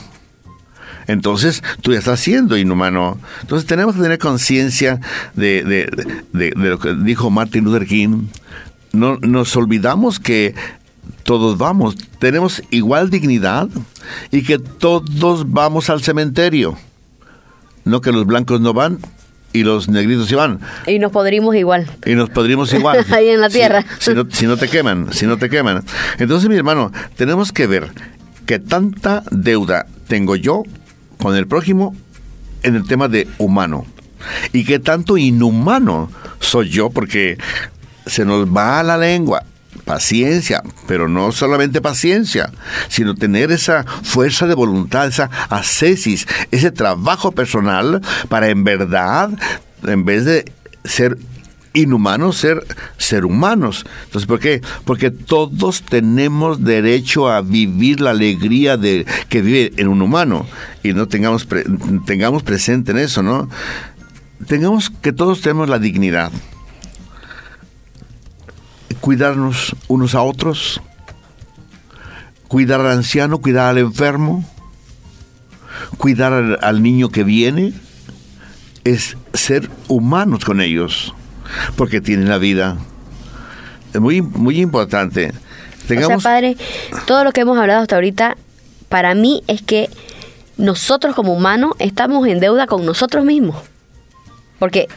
Entonces 1.08 1.64
tú 1.82 1.94
ya 1.94 2.00
estás 2.00 2.20
siendo 2.20 2.58
inhumano. 2.58 3.18
Entonces 3.42 3.68
tenemos 3.68 3.96
que 3.96 4.02
tener 4.02 4.20
conciencia 4.20 5.00
de, 5.36 5.64
de- 5.64 6.16
de- 6.34 6.52
de 6.52 6.70
lo 6.70 6.80
que 6.80 6.94
dijo 6.96 7.30
Martin 7.30 7.64
Luther 7.64 7.86
King. 7.88 8.28
No, 8.94 9.18
nos 9.22 9.56
olvidamos 9.56 10.20
que 10.20 10.54
todos 11.24 11.58
vamos, 11.58 11.96
tenemos 12.20 12.62
igual 12.72 13.10
dignidad 13.10 13.68
y 14.32 14.44
que 14.44 14.60
todos 14.60 15.52
vamos 15.52 15.90
al 15.90 16.02
cementerio. 16.02 16.78
No 17.86 18.02
que 18.02 18.12
los 18.12 18.26
blancos 18.26 18.60
no 18.60 18.74
van 18.74 19.00
y 19.54 19.64
los 19.64 19.88
negritos 19.88 20.28
sí 20.28 20.36
van. 20.36 20.60
Y 20.88 21.00
nos 21.00 21.12
podrimos 21.12 21.56
igual. 21.56 21.90
Y 22.06 22.16
nos 22.16 22.30
podríamos 22.30 22.74
igual. 22.74 23.06
Ahí 23.12 23.30
en 23.30 23.40
la 23.42 23.50
Si- 23.50 23.58
tierra. 23.58 23.86
Si, 24.00 24.14
no, 24.14 24.26
si 24.30 24.46
no 24.46 24.58
te 24.58 24.68
queman, 24.68 25.14
si 25.14 25.26
no 25.26 25.38
te 25.38 25.50
queman. 25.50 25.84
Entonces, 26.18 26.50
mi 26.50 26.56
hermano, 26.58 26.92
tenemos 27.16 27.52
que 27.54 27.66
ver 27.68 27.90
que 28.46 28.60
tanta 28.60 29.24
deuda 29.32 29.86
tengo 30.08 30.36
yo 30.36 30.64
con 31.18 31.36
el 31.36 31.48
prójimo 31.48 31.96
en 32.64 32.76
el 32.76 32.88
tema 32.88 33.08
de 33.08 33.28
humano. 33.38 33.86
Y 34.54 34.66
que 34.66 34.80
tanto 34.80 35.18
inhumano 35.18 36.10
soy 36.40 36.70
yo 36.70 36.90
porque 36.90 37.38
se 38.06 38.26
nos 38.26 38.48
va 38.48 38.84
la 38.84 38.98
lengua. 38.98 39.44
Paciencia, 39.86 40.64
pero 40.88 41.08
no 41.08 41.32
solamente 41.32 41.82
paciencia, 41.82 42.52
sino 42.90 43.16
tener 43.16 43.52
esa 43.52 43.86
fuerza 43.86 44.46
de 44.46 44.56
voluntad, 44.56 45.08
esa 45.08 45.30
ascesis, 45.50 46.28
ese 46.52 46.72
trabajo 46.72 47.32
personal 47.32 48.02
para 48.28 48.50
en 48.50 48.66
verdad, 48.66 49.30
en 49.84 50.04
vez 50.04 50.26
de 50.26 50.52
ser 50.84 51.18
inhumanos, 51.82 52.38
ser, 52.38 52.66
ser 52.98 53.26
humanos. 53.26 53.86
Entonces, 54.06 54.28
¿por 54.28 54.40
qué? 54.40 54.62
Porque 54.86 55.12
todos 55.12 55.82
tenemos 55.82 56.64
derecho 56.64 57.30
a 57.30 57.42
vivir 57.42 58.02
la 58.02 58.12
alegría 58.12 58.78
de 58.78 59.06
que 59.30 59.42
vive 59.42 59.74
en 59.78 59.88
un 59.88 60.02
humano 60.02 60.46
y 60.84 60.94
no 60.94 61.08
tengamos, 61.08 61.46
pre- 61.46 61.66
tengamos 62.06 62.44
presente 62.44 62.92
en 62.92 63.00
eso, 63.00 63.24
¿no? 63.24 63.50
Tengamos 64.48 64.90
que 64.90 65.12
todos 65.14 65.42
tenemos 65.42 65.70
la 65.70 65.80
dignidad 65.80 66.32
cuidarnos 69.00 69.76
unos 69.88 70.16
a 70.16 70.22
otros, 70.22 70.82
cuidar 72.50 72.82
al 72.82 72.92
anciano, 72.92 73.38
cuidar 73.38 73.70
al 73.70 73.78
enfermo, 73.78 74.44
cuidar 75.98 76.60
al 76.62 76.84
niño 76.84 77.10
que 77.10 77.24
viene, 77.24 77.74
es 78.84 79.16
ser 79.34 79.70
humanos 79.88 80.44
con 80.44 80.60
ellos, 80.60 81.14
porque 81.76 82.02
tienen 82.02 82.30
la 82.30 82.38
vida. 82.38 82.78
Es 83.94 84.02
muy, 84.02 84.22
muy 84.22 84.60
importante. 84.60 85.34
Tengamos, 85.88 86.18
O 86.18 86.20
sea, 86.22 86.32
padre, 86.32 86.58
todo 87.06 87.24
lo 87.24 87.32
que 87.32 87.42
hemos 87.42 87.58
hablado 87.58 87.82
hasta 87.82 87.96
ahorita, 87.96 88.38
para 88.90 89.16
mí 89.16 89.44
es 89.48 89.62
que 89.62 89.90
nosotros 90.58 91.16
como 91.16 91.34
humanos 91.34 91.74
estamos 91.80 92.28
en 92.28 92.40
deuda 92.40 92.68
con 92.68 92.86
nosotros 92.86 93.24
mismos. 93.24 93.56
Porque 94.60 94.88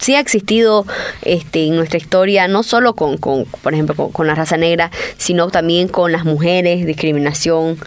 sí 0.00 0.14
ha 0.14 0.20
existido 0.20 0.86
este, 1.22 1.66
en 1.66 1.76
nuestra 1.76 1.98
historia, 1.98 2.48
no 2.48 2.62
solo 2.62 2.94
con, 2.94 3.18
con 3.18 3.44
por 3.44 3.74
ejemplo, 3.74 3.94
con, 3.94 4.26
la 4.26 4.34
raza 4.34 4.56
negra, 4.56 4.90
sino 5.18 5.50
también 5.50 5.88
con 5.88 6.10
las 6.10 6.24
mujeres, 6.24 6.86
discriminación, 6.86 7.78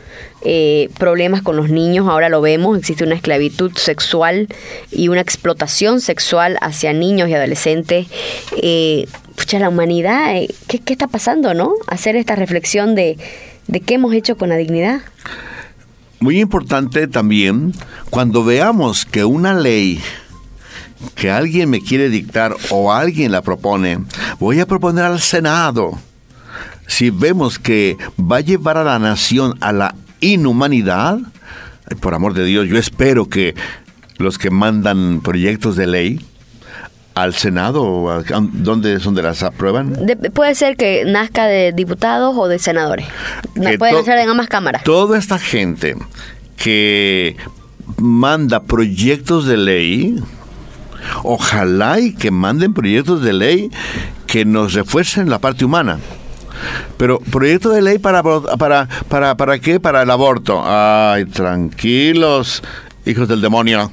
eh, 0.46 0.90
problemas 0.98 1.42
con 1.42 1.58
los 1.58 1.70
niños, 1.70 2.08
ahora 2.08 2.30
lo 2.30 2.42
vemos, 2.42 2.78
existe 2.78 3.04
una 3.04 3.16
esclavitud 3.16 3.72
sexual 3.76 4.48
y 4.92 5.08
una 5.08 5.22
explotación 5.22 6.02
sexual 6.02 6.58
hacia 6.62 6.94
niños 6.94 7.30
y 7.30 7.34
adolescentes. 7.34 8.08
Eh, 8.62 9.08
pucha, 9.36 9.60
la 9.60 9.70
humanidad, 9.70 10.36
eh, 10.36 10.54
¿qué, 10.68 10.80
¿qué 10.80 10.94
está 10.94 11.08
pasando, 11.08 11.54
no? 11.54 11.74
Hacer 11.88 12.16
esta 12.16 12.36
reflexión 12.36 12.94
de, 12.94 13.18
de 13.68 13.80
qué 13.80 13.96
hemos 13.96 14.14
hecho 14.14 14.38
con 14.38 14.50
la 14.50 14.58
dignidad. 14.58 15.02
muy 16.20 16.40
importante 16.40 17.08
también, 17.08 17.74
cuando 18.10 18.44
veamos 18.44 19.06
que 19.06 19.26
una 19.26 19.54
ley 19.54 20.00
que 21.16 21.32
alguien 21.32 21.70
me 21.70 21.82
quiere 21.82 22.10
dictar 22.10 22.56
o 22.70 22.92
alguien 22.92 23.32
la 23.32 23.42
propone, 23.42 24.00
voy 24.40 24.60
a 24.60 24.66
proponer 24.66 25.06
al 25.06 25.20
Senado. 25.22 25.98
Si 26.88 27.10
vemos 27.10 27.60
que 27.60 27.98
va 28.20 28.38
a 28.38 28.42
llevar 28.42 28.78
a 28.78 28.84
la 28.84 29.00
nación 29.00 29.56
a 29.62 29.72
la 29.72 29.96
inhumanidad, 30.20 31.18
por 32.02 32.14
amor 32.14 32.34
de 32.34 32.46
Dios, 32.46 32.68
yo 32.68 32.78
espero 32.78 33.28
que 33.30 33.56
los 34.18 34.38
que 34.38 34.50
mandan 34.50 35.22
proyectos 35.22 35.76
de 35.76 35.88
ley 35.88 36.26
al 37.16 37.34
Senado, 37.36 38.10
a- 38.10 38.24
donde 38.54 38.94
es 38.96 39.04
donde 39.04 39.22
las 39.22 39.44
aprueban, 39.44 40.06
De- 40.06 40.16
puede 40.16 40.56
ser 40.56 40.76
que 40.78 41.04
nazca 41.06 41.46
de 41.46 41.72
diputados 41.72 42.36
o 42.38 42.48
de 42.48 42.58
senadores. 42.60 43.06
Na- 43.56 43.72
Que 43.72 43.78
Puede 43.78 44.04
ser 44.04 44.18
en 44.18 44.30
ambas 44.30 44.48
cámaras. 44.48 44.84
Toda 44.84 45.18
esta 45.20 45.38
gente 45.38 45.96
que 46.58 47.36
manda 47.98 48.64
proyectos 48.64 49.46
de 49.46 49.58
ley, 49.58 50.16
ojalá 51.24 52.00
y 52.00 52.14
que 52.14 52.32
manden 52.32 52.74
proyectos 52.74 53.22
de 53.22 53.34
ley 53.34 53.72
que 54.28 54.46
nos 54.46 54.74
refuercen 54.74 55.30
la 55.30 55.40
parte 55.40 55.66
humana. 55.66 56.00
Pero 56.98 57.20
proyecto 57.20 57.70
de 57.70 57.82
ley 57.82 57.98
para 58.00 58.22
para 58.24 58.88
para 59.10 59.36
para 59.36 59.60
qué? 59.60 59.80
Para 59.80 60.04
el 60.04 60.10
aborto. 60.12 60.62
Ay, 60.66 61.26
tranquilos, 61.26 62.64
hijos 63.06 63.28
del 63.28 63.42
demonio. 63.42 63.92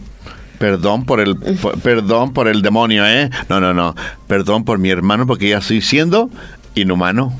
Perdón 0.59 1.05
por 1.07 1.21
el 1.21 1.37
por- 1.37 1.79
perdón 1.81 2.33
por 2.35 2.47
el 2.47 2.61
demonio, 2.63 3.07
¿eh? 3.07 3.31
No, 3.49 3.61
no, 3.61 3.73
no. 3.73 3.95
Perdón 4.27 4.65
por 4.65 4.79
mi 4.79 4.91
hermano 4.91 5.27
porque 5.27 5.49
ya 5.49 5.59
estoy 5.59 5.81
siendo 5.81 6.31
inhumano. 6.75 7.33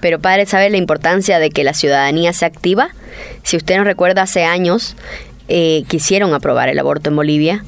Pero 0.00 0.20
padre, 0.20 0.46
¿sabe 0.46 0.70
la 0.70 0.76
importancia 0.76 1.38
de 1.38 1.50
que 1.50 1.64
la 1.64 1.74
ciudadanía 1.74 2.32
se 2.32 2.44
activa? 2.44 2.88
Si 3.42 3.56
usted 3.56 3.76
nos 3.78 3.84
recuerda, 3.86 4.22
hace 4.22 4.44
años 4.44 4.96
eh, 5.48 5.82
quisieron 5.88 6.34
aprobar 6.34 6.68
el 6.68 6.78
aborto 6.78 7.10
en 7.10 7.16
Bolivia 7.16 7.64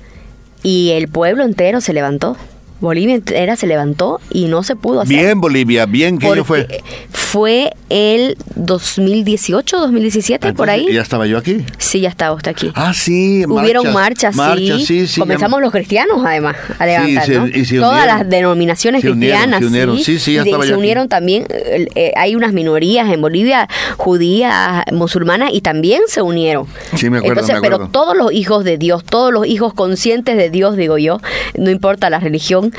y 0.64 0.90
el 0.92 1.06
pueblo 1.06 1.44
entero 1.44 1.80
se 1.80 1.92
levantó. 1.92 2.36
Bolivia 2.80 3.14
entera 3.14 3.56
se 3.56 3.66
levantó 3.66 4.20
y 4.30 4.46
no 4.46 4.62
se 4.62 4.76
pudo 4.76 5.00
hacer. 5.00 5.16
Bien, 5.16 5.40
Bolivia, 5.40 5.86
bien, 5.86 6.18
¿qué 6.18 6.28
año 6.28 6.44
fue? 6.44 6.82
Fue 7.10 7.72
el 7.88 8.36
2018, 8.56 9.78
2017, 9.78 10.52
por 10.54 10.70
ahí. 10.70 10.92
¿Ya 10.92 11.02
estaba 11.02 11.26
yo 11.26 11.38
aquí? 11.38 11.64
Sí, 11.78 12.00
ya 12.00 12.08
estaba 12.08 12.34
usted 12.34 12.50
aquí. 12.50 12.72
Ah, 12.74 12.92
sí, 12.94 13.44
Hubieron 13.46 13.92
marchas, 13.92 14.36
sí. 14.84 15.06
sí, 15.06 15.20
Comenzamos 15.20 15.60
los 15.60 15.72
cristianos, 15.72 16.22
además, 16.24 16.56
a 16.78 16.86
levantar, 16.86 17.28
¿no? 17.28 17.48
Todas 17.80 18.06
las 18.06 18.28
denominaciones 18.28 19.02
cristianas, 19.02 19.60
se 19.60 19.66
unieron, 19.66 19.98
sí, 19.98 20.18
sí, 20.18 20.34
ya 20.34 20.42
estaba 20.42 20.66
Se 20.66 20.74
unieron 20.74 21.08
también, 21.08 21.46
eh, 21.50 22.12
hay 22.16 22.34
unas 22.34 22.52
minorías 22.52 23.12
en 23.12 23.20
Bolivia, 23.20 23.68
judías, 23.96 24.84
musulmanas, 24.92 25.50
y 25.52 25.60
también 25.60 26.02
se 26.06 26.22
unieron. 26.22 26.66
Sí, 26.96 27.10
me 27.10 27.18
acuerdo, 27.18 27.40
Entonces, 27.40 27.58
pero 27.62 27.88
todos 27.88 28.16
los 28.16 28.32
hijos 28.32 28.64
de 28.64 28.78
Dios, 28.78 29.04
todos 29.04 29.32
los 29.32 29.46
hijos 29.46 29.74
conscientes 29.74 30.36
de 30.36 30.50
Dios, 30.50 30.76
digo 30.76 30.98
yo, 30.98 31.20
no 31.56 31.70
importa 31.70 32.10
la 32.10 32.18
religión, 32.18 32.72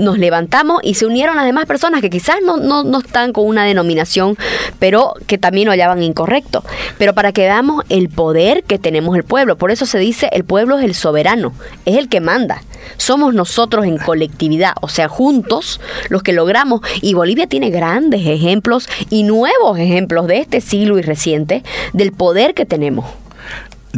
nos 0.00 0.18
levantamos 0.18 0.80
y 0.82 0.94
se 0.94 1.06
unieron 1.06 1.36
las 1.36 1.44
demás 1.44 1.66
personas 1.66 2.00
que 2.00 2.10
quizás 2.10 2.36
no, 2.44 2.56
no, 2.56 2.82
no, 2.82 3.00
están 3.00 3.32
con 3.32 3.46
una 3.46 3.64
denominación, 3.64 4.36
pero 4.78 5.14
que 5.26 5.38
también 5.38 5.66
lo 5.66 5.72
hallaban 5.72 6.02
incorrecto. 6.02 6.64
Pero 6.98 7.14
para 7.14 7.32
que 7.32 7.42
veamos 7.42 7.84
el 7.88 8.08
poder 8.08 8.64
que 8.64 8.78
tenemos 8.78 9.16
el 9.16 9.24
pueblo. 9.24 9.56
Por 9.56 9.70
eso 9.70 9.86
se 9.86 9.98
dice 9.98 10.30
el 10.32 10.44
pueblo 10.44 10.78
es 10.78 10.84
el 10.84 10.94
soberano, 10.94 11.52
es 11.84 11.96
el 11.96 12.08
que 12.08 12.20
manda. 12.20 12.62
Somos 12.96 13.34
nosotros 13.34 13.84
en 13.84 13.98
colectividad, 13.98 14.72
o 14.80 14.88
sea, 14.88 15.08
juntos 15.08 15.80
los 16.08 16.22
que 16.22 16.32
logramos. 16.32 16.80
Y 17.02 17.14
Bolivia 17.14 17.46
tiene 17.46 17.70
grandes 17.70 18.26
ejemplos 18.26 18.88
y 19.10 19.22
nuevos 19.22 19.78
ejemplos 19.78 20.26
de 20.26 20.38
este 20.38 20.60
siglo 20.60 20.98
y 20.98 21.02
reciente 21.02 21.62
del 21.92 22.12
poder 22.12 22.54
que 22.54 22.64
tenemos. 22.64 23.06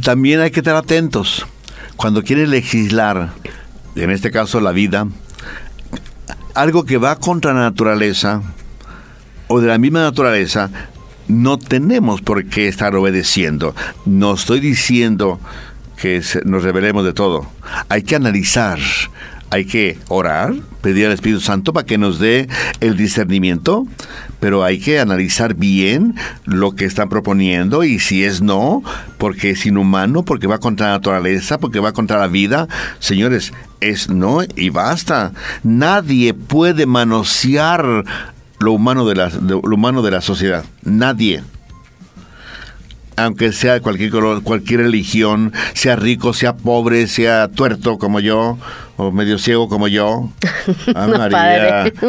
También 0.03 0.41
hay 0.41 0.51
que 0.51 0.61
estar 0.61 0.75
atentos. 0.75 1.47
Cuando 1.97 2.25
quiere 2.25 2.47
legislar, 2.49 3.31
en 3.95 4.11
este 4.11 4.31
caso 4.31 4.61
la 4.61 4.73
vida, 4.73 5.07
algo 6.55 6.85
que 6.85 6.99
va 6.99 7.17
contra 7.17 7.53
la 7.53 7.61
naturaleza 7.61 8.43
o 9.49 9.61
de 9.61 9.69
la 9.69 9.79
misma 9.79 10.03
naturaleza, 10.03 10.71
no 11.29 11.59
tenemos 11.59 12.21
por 12.21 12.45
qué 12.47 12.69
estar 12.69 12.95
obedeciendo. 12.95 13.75
No 14.05 14.35
estoy 14.35 14.61
diciendo 14.61 15.41
que 15.97 16.23
nos 16.45 16.63
revelemos 16.63 17.05
de 17.05 17.13
todo. 17.13 17.47
Hay 17.89 18.03
que 18.03 18.17
analizar, 18.17 18.79
hay 19.53 19.67
que 19.67 19.99
orar, 20.09 20.55
pedir 20.81 21.05
al 21.05 21.13
Espíritu 21.13 21.43
Santo 21.43 21.75
para 21.75 21.85
que 21.85 21.99
nos 21.99 22.19
dé 22.19 22.49
el 22.81 22.97
discernimiento, 22.97 23.87
pero 24.41 24.65
hay 24.65 24.81
que 24.81 24.99
analizar 24.99 25.55
bien 25.55 26.15
lo 26.47 26.73
que 26.73 26.87
están 26.87 27.11
proponiendo 27.11 27.85
y 27.85 27.99
si 27.99 28.25
es 28.25 28.41
no, 28.41 28.83
porque 29.19 29.51
es 29.51 29.67
inhumano, 29.67 30.25
porque 30.25 30.47
va 30.47 30.57
contra 30.57 30.87
la 30.87 30.93
naturaleza, 30.95 31.59
porque 31.59 31.81
va 31.81 31.93
contra 31.93 32.19
la 32.19 32.29
vida. 32.29 32.67
Señores, 32.99 33.53
es 33.81 34.09
no 34.09 34.39
y 34.57 34.71
basta. 34.71 35.33
Nadie 35.63 36.33
puede 36.33 36.87
manosear 36.87 38.05
lo 38.59 38.73
humano 38.73 39.07
de 39.07 39.17
la, 39.17 39.29
lo 39.29 39.61
humano 39.61 40.01
de 40.01 40.13
la 40.13 40.23
sociedad. 40.23 40.65
Nadie 40.83 41.43
aunque 43.17 43.53
sea 43.53 43.75
de 43.75 43.81
cualquier 43.81 44.11
color, 44.11 44.43
cualquier 44.43 44.81
religión, 44.81 45.53
sea 45.75 45.97
rico, 45.97 46.33
sea 46.33 46.57
pobre, 46.57 47.07
sea 47.07 47.49
tuerto 47.49 47.99
como 47.99 48.21
yo, 48.21 48.59
o 48.97 49.13
medio 49.13 49.39
ciego 49.39 49.69
como 49.69 49.89
yo. 49.89 50.31
Ah, 50.95 51.07
no, 51.07 51.19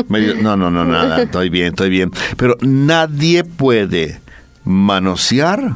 María, 0.10 0.36
no, 0.42 0.58
no, 0.58 0.70
no, 0.70 0.86
nada, 0.86 1.24
estoy 1.24 1.50
bien, 1.50 1.68
estoy 1.68 1.90
bien. 1.90 2.12
Pero 2.38 2.58
nadie 2.62 3.44
puede 3.44 4.20
manosear 4.64 5.76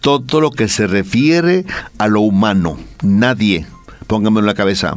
todo 0.00 0.40
lo 0.40 0.50
que 0.50 0.68
se 0.68 0.86
refiere 0.86 1.64
a 1.98 2.08
lo 2.08 2.20
humano. 2.20 2.78
Nadie. 3.02 3.66
Póngamelo 4.06 4.40
en 4.40 4.46
la 4.46 4.54
cabeza. 4.54 4.96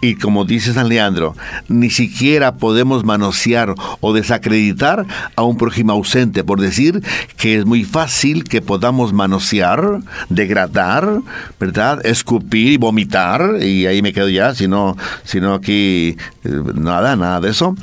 Y 0.00 0.16
como 0.16 0.44
dice 0.44 0.72
San 0.72 0.88
Leandro, 0.88 1.34
ni 1.68 1.90
siquiera 1.90 2.56
podemos 2.56 3.04
manosear 3.04 3.74
o 4.00 4.12
desacreditar 4.12 5.06
a 5.36 5.42
un 5.42 5.56
prójimo 5.56 5.92
ausente 5.92 6.44
por 6.44 6.60
decir 6.60 7.02
que 7.36 7.56
es 7.56 7.66
muy 7.66 7.84
fácil 7.84 8.44
que 8.44 8.62
podamos 8.62 9.12
manosear, 9.12 10.00
degradar, 10.28 11.20
¿verdad? 11.58 12.04
Escupir 12.04 12.72
y 12.72 12.76
vomitar, 12.76 13.62
y 13.62 13.86
ahí 13.86 14.02
me 14.02 14.12
quedo 14.12 14.28
ya, 14.28 14.54
si 14.54 14.68
no, 14.68 14.96
si 15.24 15.40
no 15.40 15.54
aquí 15.54 16.16
eh, 16.44 16.62
nada, 16.74 17.16
nada 17.16 17.40
de 17.40 17.50
eso. 17.50 17.74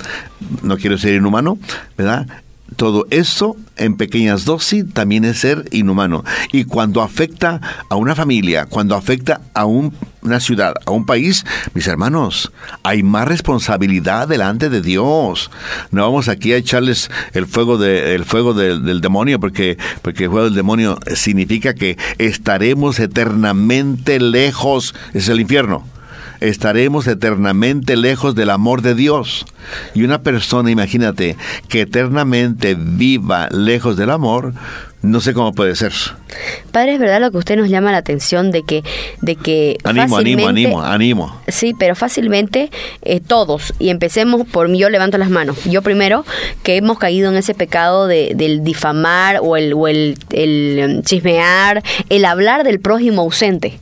No 0.64 0.78
quiero 0.78 0.98
ser 0.98 1.16
inhumano, 1.16 1.58
¿verdad? 1.98 2.28
Todo 2.76 3.08
eso 3.10 3.56
en 3.78 3.96
pequeñas 3.96 4.46
dosis 4.46 4.86
también 4.94 5.26
es 5.26 5.40
ser 5.40 5.66
inhumano. 5.72 6.24
Y 6.52 6.66
cuando 6.66 7.02
afecta 7.02 7.62
a 7.90 7.96
una 7.96 8.16
familia, 8.16 8.66
cuando 8.66 8.96
afecta 8.96 9.42
a 9.54 9.66
una 9.66 10.40
ciudad, 10.40 10.74
a 10.86 10.92
un 10.92 11.06
país, 11.06 11.46
mis 11.74 11.88
hermanos, 11.88 12.52
hay 12.84 13.04
más 13.04 13.28
responsabilidad 13.28 14.28
delante 14.28 14.70
de 14.70 14.82
Dios. 14.82 15.50
No 15.92 16.04
vamos 16.04 16.28
aquí 16.28 16.54
a 16.54 16.58
echarles 16.58 17.10
el 17.34 17.48
fuego, 17.48 17.78
de, 17.78 18.22
fuego 18.26 18.54
del 18.54 19.02
demonio, 19.02 19.40
porque, 19.40 19.78
porque 20.02 20.26
el 20.26 20.30
fuego 20.30 20.46
del 20.46 20.56
demonio 20.56 21.00
significa 21.16 21.74
que 21.74 21.98
estaremos 22.18 23.00
eternamente 23.00 24.20
lejos, 24.20 24.94
es 25.14 25.30
el 25.30 25.40
infierno 25.40 25.86
estaremos 26.40 27.08
eternamente 27.08 27.98
lejos 27.98 28.36
del 28.36 28.50
amor 28.50 28.82
de 28.82 28.96
Dios. 28.96 29.46
Y 29.94 30.04
una 30.04 30.22
persona, 30.22 30.72
imagínate, 30.72 31.38
que 31.68 31.82
eternamente 31.82 32.76
viva 32.78 33.50
lejos 33.52 33.98
del 33.98 34.10
amor, 34.10 34.54
no 35.02 35.22
sé 35.22 35.34
cómo 35.34 35.54
puede 35.54 35.76
ser. 35.76 35.94
Padre, 36.72 36.96
es 36.96 37.00
verdad 37.00 37.22
lo 37.22 37.32
que 37.32 37.38
usted 37.38 37.56
nos 37.56 37.70
llama 37.70 37.92
la 37.92 38.00
atención 38.00 38.52
de 38.52 38.64
que, 38.64 38.84
de 39.22 39.36
que 39.38 39.78
animo, 39.86 40.18
animo, 40.18 40.48
animo, 40.48 40.82
animo. 40.84 41.42
Sí, 41.48 41.74
pero 41.78 41.96
fácilmente 41.96 42.70
eh, 43.02 43.22
todos 43.22 43.74
y 43.80 43.90
empecemos 43.90 44.46
por 44.46 44.68
mí. 44.68 44.78
Yo 44.78 44.90
levanto 44.90 45.18
las 45.18 45.30
manos. 45.30 45.64
Yo 45.64 45.82
primero 45.82 46.26
que 46.64 46.76
hemos 46.76 47.00
caído 47.00 47.32
en 47.32 47.38
ese 47.38 47.54
pecado 47.54 48.08
de, 48.08 48.34
del 48.36 48.64
difamar 48.64 49.40
o 49.42 49.56
el, 49.56 49.74
o 49.74 49.88
el, 49.88 50.18
el 50.32 50.98
um, 50.98 51.04
chismear, 51.04 51.82
el 52.10 52.26
hablar 52.26 52.66
del 52.66 52.82
prójimo 52.82 53.22
ausente. 53.22 53.80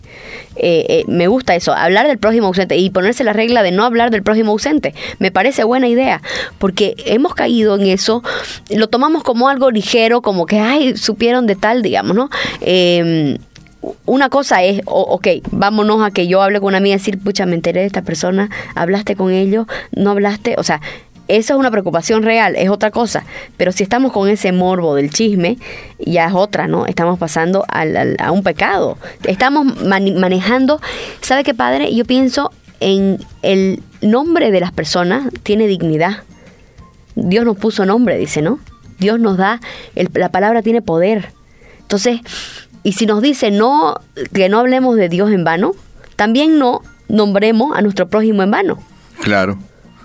Eh, 0.59 0.85
eh, 0.89 1.03
me 1.07 1.27
gusta 1.27 1.55
eso, 1.55 1.73
hablar 1.73 2.07
del 2.07 2.17
prójimo 2.17 2.47
ausente 2.47 2.77
y 2.77 2.89
ponerse 2.89 3.23
la 3.23 3.33
regla 3.33 3.63
de 3.63 3.71
no 3.71 3.83
hablar 3.83 4.11
del 4.11 4.23
prójimo 4.23 4.51
ausente. 4.51 4.93
Me 5.19 5.31
parece 5.31 5.63
buena 5.63 5.87
idea, 5.87 6.21
porque 6.57 6.95
hemos 7.05 7.35
caído 7.35 7.75
en 7.75 7.87
eso, 7.87 8.23
lo 8.69 8.87
tomamos 8.87 9.23
como 9.23 9.49
algo 9.49 9.71
ligero, 9.71 10.21
como 10.21 10.45
que, 10.45 10.59
ay, 10.59 10.97
supieron 10.97 11.47
de 11.47 11.55
tal, 11.55 11.81
digamos, 11.81 12.15
¿no? 12.15 12.29
Em, 12.61 13.37
una 14.05 14.29
cosa 14.29 14.63
es, 14.63 14.81
ok, 14.85 15.27
vámonos 15.51 16.03
a 16.03 16.11
que 16.11 16.27
yo 16.27 16.41
hable 16.41 16.59
con 16.59 16.69
una 16.69 16.77
amiga 16.77 16.95
y 16.95 16.99
decir, 16.99 17.19
pucha, 17.19 17.45
me 17.45 17.55
enteré 17.55 17.81
de 17.81 17.85
esta 17.85 18.01
persona, 18.01 18.49
hablaste 18.75 19.15
con 19.15 19.31
ellos, 19.31 19.67
no 19.91 20.11
hablaste, 20.11 20.55
o 20.57 20.63
sea, 20.63 20.81
eso 21.27 21.53
es 21.53 21.59
una 21.59 21.71
preocupación 21.71 22.23
real, 22.23 22.55
es 22.55 22.69
otra 22.69 22.91
cosa. 22.91 23.23
Pero 23.57 23.71
si 23.71 23.83
estamos 23.83 24.11
con 24.11 24.29
ese 24.29 24.51
morbo 24.51 24.95
del 24.95 25.09
chisme, 25.09 25.57
ya 25.99 26.27
es 26.27 26.33
otra, 26.33 26.67
¿no? 26.67 26.85
Estamos 26.85 27.19
pasando 27.19 27.65
a 27.67 28.31
un 28.31 28.43
pecado. 28.43 28.97
Estamos 29.23 29.81
manejando, 29.83 30.79
¿sabe 31.21 31.43
qué, 31.43 31.53
padre? 31.53 31.93
Yo 31.93 32.05
pienso 32.05 32.51
en 32.79 33.19
el 33.41 33.81
nombre 34.01 34.51
de 34.51 34.59
las 34.59 34.71
personas, 34.71 35.27
tiene 35.43 35.67
dignidad. 35.67 36.23
Dios 37.15 37.45
nos 37.45 37.57
puso 37.57 37.85
nombre, 37.85 38.17
dice, 38.17 38.41
¿no? 38.41 38.59
Dios 38.99 39.19
nos 39.19 39.37
da, 39.37 39.59
la 39.95 40.29
palabra 40.29 40.61
tiene 40.61 40.81
poder. 40.81 41.29
Entonces, 41.81 42.21
y 42.83 42.93
si 42.93 43.05
nos 43.05 43.21
dice 43.21 43.51
no, 43.51 43.99
que 44.33 44.49
no 44.49 44.59
hablemos 44.59 44.95
de 44.95 45.09
Dios 45.09 45.31
en 45.31 45.43
vano, 45.43 45.73
también 46.15 46.57
no 46.57 46.81
nombremos 47.07 47.75
a 47.75 47.81
nuestro 47.81 48.07
prójimo 48.07 48.43
en 48.43 48.51
vano. 48.51 48.79
Claro. 49.21 49.57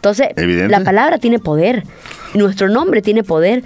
Entonces, 0.03 0.31
la 0.69 0.81
palabra 0.81 1.19
tiene 1.19 1.39
poder, 1.39 1.85
nuestro 2.35 2.69
nombre 2.69 3.03
tiene 3.03 3.23
poder, 3.23 3.63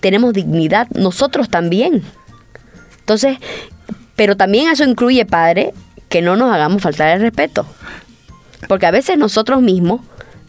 tenemos 0.00 0.34
dignidad, 0.34 0.86
nosotros 0.90 1.48
también. 1.48 2.02
Entonces, 3.00 3.38
pero 4.14 4.36
también 4.36 4.68
eso 4.68 4.84
incluye, 4.84 5.24
Padre, 5.24 5.72
que 6.10 6.20
no 6.20 6.36
nos 6.36 6.52
hagamos 6.52 6.82
faltar 6.82 7.16
el 7.16 7.22
respeto. 7.22 7.64
Porque 8.68 8.84
a 8.84 8.90
veces 8.90 9.16
nosotros 9.16 9.62
mismos 9.62 10.02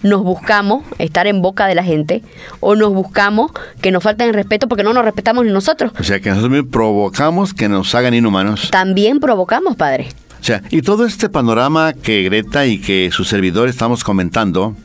nos 0.03 0.23
buscamos 0.23 0.83
estar 0.97 1.25
en 1.25 1.41
boca 1.41 1.67
de 1.67 1.75
la 1.75 1.85
gente 1.85 2.21
o 2.59 2.75
nos 2.75 2.93
buscamos 2.93 3.51
que 3.79 3.91
nos 3.91 4.03
falten 4.03 4.27
el 4.27 4.33
respeto 4.33 4.67
porque 4.67 4.83
no 4.83 4.91
nos 4.91 5.05
respetamos 5.05 5.45
ni 5.45 5.53
nosotros. 5.53 5.93
O 5.97 6.03
sea, 6.03 6.19
que 6.19 6.31
nosotros 6.31 6.65
provocamos 6.69 7.53
que 7.53 7.69
nos 7.69 7.95
hagan 7.95 8.13
inhumanos. 8.13 8.71
También 8.71 9.21
provocamos, 9.21 9.77
Padre. 9.77 10.09
O 10.41 10.43
sea, 10.43 10.63
y 10.69 10.81
todo 10.81 11.05
este 11.05 11.29
panorama 11.29 11.93
que 11.93 12.23
Greta 12.23 12.65
y 12.65 12.79
que 12.79 13.09
su 13.13 13.23
servidor 13.23 13.69
estamos 13.69 14.03
comentando, 14.03 14.75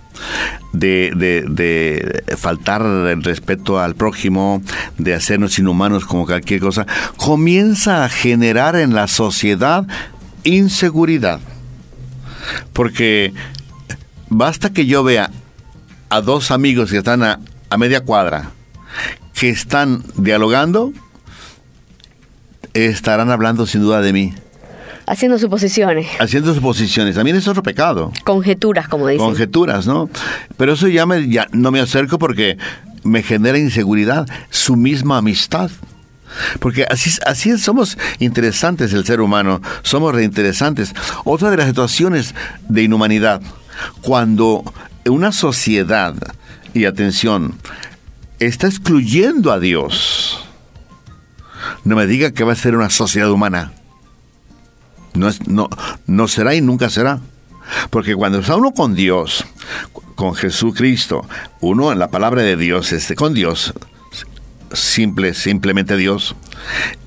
de, 0.73 1.13
de, 1.15 2.37
faltar 2.37 2.83
el 2.83 3.23
respeto 3.23 3.81
al 3.81 3.95
prójimo, 3.95 4.63
de 4.99 5.15
hacernos 5.15 5.59
inhumanos 5.59 6.05
como 6.05 6.27
cualquier 6.27 6.61
cosa, 6.61 6.87
comienza 7.17 8.05
a 8.05 8.09
generar 8.09 8.77
en 8.77 8.95
la 8.95 9.09
sociedad 9.09 9.87
inseguridad. 10.45 11.41
Porque 12.73 13.33
basta 14.29 14.73
que 14.73 14.87
yo 14.87 15.05
vea 15.05 15.31
a 16.11 16.21
dos 16.21 16.51
amigos 16.51 16.91
que 16.91 16.99
están 16.99 17.23
a, 17.23 17.41
a 17.71 17.77
media 17.79 18.05
cuadra, 18.05 18.51
que 19.35 19.49
están 19.49 20.05
dialogando, 20.17 20.93
estarán 22.75 23.31
hablando 23.31 23.67
sin 23.67 23.83
duda 23.83 24.01
de 24.01 24.13
mí. 24.13 24.35
Haciendo 25.07 25.39
suposiciones. 25.39 26.09
Haciendo 26.19 26.55
suposiciones. 26.55 27.15
También 27.15 27.37
es 27.37 27.47
otro 27.47 27.63
pecado. 27.63 28.13
Conjeturas, 28.25 28.89
como 28.89 29.09
dicen. 29.09 29.25
Conjeturas, 29.27 29.87
¿no? 29.87 30.09
Pero 30.57 30.73
eso 30.73 30.89
ya, 30.89 31.07
me, 31.07 31.29
ya 31.29 31.47
no 31.53 31.71
me 31.71 31.81
acerco 31.81 32.19
porque 32.19 32.57
me 33.03 33.23
genera 33.23 33.59
inseguridad 33.59 34.27
su 34.51 34.77
misma 34.77 35.19
amistad. 35.19 35.71
Porque 36.59 36.85
así, 36.91 37.11
así 37.27 37.57
somos 37.59 37.99
interesantes 38.19 38.93
el 38.93 39.05
ser 39.05 39.21
humano, 39.21 39.61
somos 39.83 40.15
reinteresantes. 40.15 40.95
Otra 41.25 41.51
de 41.51 41.59
las 41.59 41.67
situaciones 41.67 42.35
de 42.69 42.83
inhumanidad, 42.83 43.41
cuando 44.01 44.65
una 45.07 45.33
sociedad, 45.33 46.15
y 46.73 46.87
atención, 46.87 47.55
está 48.41 48.67
excluyendo 48.67 49.53
a 49.53 49.61
Dios, 49.61 50.45
no 51.85 51.95
me 51.95 52.07
diga 52.07 52.33
que 52.33 52.45
va 52.45 52.53
a 52.53 52.57
ser 52.57 52.75
una 52.75 52.91
sociedad 52.91 53.31
humana. 53.31 53.73
No, 55.15 55.29
es, 55.29 55.47
no, 55.47 55.69
no 56.07 56.29
será 56.29 56.55
y 56.55 56.61
nunca 56.61 56.91
será. 56.91 57.21
Porque 57.91 58.15
cuando 58.15 58.41
está 58.41 58.57
uno 58.57 58.73
con 58.73 58.95
Dios, 58.95 59.45
con 60.15 60.35
Jesucristo, 60.35 61.27
uno 61.61 61.93
en 61.93 61.99
la 61.99 62.11
palabra 62.11 62.43
de 62.43 62.57
Dios, 62.57 62.93
este, 62.93 63.15
con 63.15 63.33
Dios, 63.35 63.73
simple, 64.73 65.35
simplemente 65.35 65.97
Dios. 65.97 66.35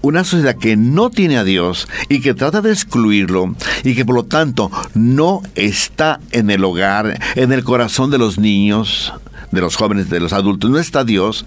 Una 0.02 0.24
sociedad 0.24 0.58
que 0.58 0.76
no 0.78 1.10
tiene 1.10 1.38
a 1.38 1.44
Dios 1.44 1.88
y 2.10 2.22
que 2.22 2.34
trata 2.34 2.62
de 2.62 2.72
excluirlo 2.72 3.56
y 3.84 3.96
que 3.96 4.06
por 4.06 4.16
lo 4.16 4.24
tanto 4.26 4.72
no 4.94 5.42
está 5.56 6.20
en 6.32 6.50
el 6.50 6.64
hogar, 6.64 7.20
en 7.36 7.52
el 7.52 7.64
corazón 7.64 8.10
de 8.10 8.18
los 8.18 8.38
niños, 8.38 9.14
de 9.52 9.62
los 9.62 9.76
jóvenes, 9.76 10.10
de 10.10 10.20
los 10.20 10.34
adultos, 10.34 10.70
no 10.70 10.80
está 10.80 11.04
Dios, 11.04 11.46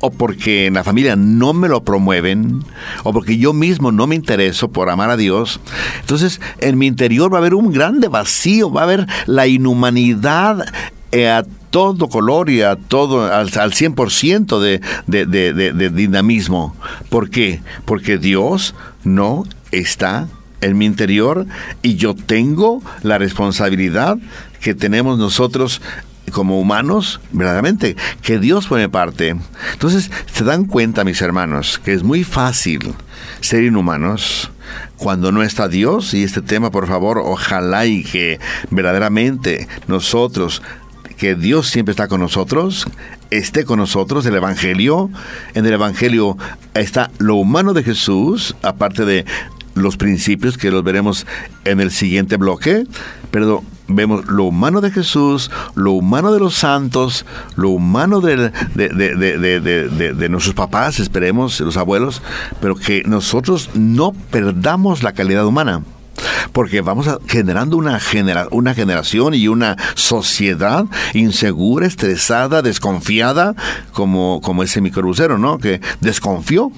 o 0.00 0.10
porque 0.10 0.66
en 0.66 0.74
la 0.74 0.84
familia 0.84 1.16
no 1.16 1.52
me 1.52 1.68
lo 1.68 1.84
promueven, 1.84 2.64
o 3.04 3.12
porque 3.12 3.38
yo 3.38 3.52
mismo 3.52 3.92
no 3.92 4.06
me 4.06 4.16
intereso 4.16 4.70
por 4.70 4.90
amar 4.90 5.10
a 5.10 5.16
Dios, 5.16 5.60
entonces 6.00 6.40
en 6.58 6.78
mi 6.78 6.86
interior 6.86 7.32
va 7.32 7.38
a 7.38 7.40
haber 7.40 7.54
un 7.54 7.72
grande 7.72 8.08
vacío, 8.08 8.72
va 8.72 8.82
a 8.82 8.84
haber 8.84 9.06
la 9.26 9.46
inhumanidad 9.46 10.64
eh, 11.12 11.28
a 11.28 11.44
todo 11.70 12.08
color 12.08 12.50
y 12.50 12.62
a 12.62 12.76
todo 12.76 13.32
al, 13.32 13.48
al 13.58 13.72
100% 13.72 14.58
de, 14.58 14.80
de, 15.06 15.26
de, 15.26 15.72
de 15.72 15.90
dinamismo. 15.90 16.74
¿Por 17.08 17.30
qué? 17.30 17.60
Porque 17.84 18.18
Dios 18.18 18.74
no 19.04 19.44
está 19.70 20.28
en 20.60 20.76
mi 20.76 20.84
interior 20.86 21.46
y 21.82 21.94
yo 21.94 22.14
tengo 22.14 22.82
la 23.02 23.18
responsabilidad 23.18 24.18
que 24.60 24.74
tenemos 24.74 25.18
nosotros 25.18 25.80
como 26.30 26.60
humanos, 26.60 27.20
verdaderamente, 27.32 27.96
que 28.22 28.38
Dios 28.38 28.66
pone 28.66 28.88
parte. 28.88 29.36
Entonces, 29.72 30.10
se 30.32 30.44
dan 30.44 30.64
cuenta, 30.64 31.04
mis 31.04 31.20
hermanos, 31.22 31.80
que 31.82 31.92
es 31.92 32.02
muy 32.02 32.24
fácil 32.24 32.94
ser 33.40 33.64
inhumanos 33.64 34.50
cuando 34.96 35.32
no 35.32 35.42
está 35.42 35.68
Dios. 35.68 36.14
Y 36.14 36.22
este 36.22 36.42
tema, 36.42 36.70
por 36.70 36.86
favor, 36.86 37.18
ojalá 37.18 37.86
y 37.86 38.04
que 38.04 38.38
verdaderamente 38.70 39.68
nosotros 39.88 40.62
que 41.16 41.34
Dios 41.34 41.68
siempre 41.68 41.90
está 41.90 42.08
con 42.08 42.20
nosotros, 42.20 42.86
esté 43.30 43.66
con 43.66 43.78
nosotros, 43.78 44.24
el 44.24 44.36
Evangelio. 44.36 45.10
En 45.52 45.66
el 45.66 45.74
Evangelio 45.74 46.38
está 46.72 47.10
lo 47.18 47.34
humano 47.34 47.74
de 47.74 47.82
Jesús, 47.82 48.56
aparte 48.62 49.04
de 49.04 49.26
los 49.74 49.96
principios 49.98 50.56
que 50.56 50.70
los 50.70 50.82
veremos 50.82 51.26
en 51.64 51.80
el 51.80 51.90
siguiente 51.90 52.36
bloque, 52.36 52.84
pero 53.30 53.62
vemos 53.94 54.26
lo 54.26 54.44
humano 54.44 54.80
de 54.80 54.90
Jesús, 54.90 55.50
lo 55.74 55.92
humano 55.92 56.32
de 56.32 56.40
los 56.40 56.54
santos, 56.54 57.24
lo 57.56 57.70
humano 57.70 58.20
de, 58.20 58.50
de, 58.74 58.88
de, 60.14 60.28
nuestros 60.28 60.54
papás, 60.54 61.00
esperemos, 61.00 61.60
los 61.60 61.76
abuelos, 61.76 62.22
pero 62.60 62.74
que 62.74 63.02
nosotros 63.04 63.70
no 63.74 64.12
perdamos 64.30 65.02
la 65.02 65.12
calidad 65.12 65.46
humana 65.46 65.82
porque 66.52 66.80
vamos 66.80 67.08
generando 67.26 67.76
una, 67.76 67.98
genera, 68.00 68.48
una 68.50 68.74
generación 68.74 69.34
y 69.34 69.48
una 69.48 69.76
sociedad 69.94 70.84
insegura, 71.14 71.86
estresada, 71.86 72.62
desconfiada, 72.62 73.54
como, 73.92 74.40
como 74.42 74.62
ese 74.62 74.80
microbusero, 74.80 75.38
¿no? 75.38 75.58
Que 75.58 75.80
desconfió 76.00 76.72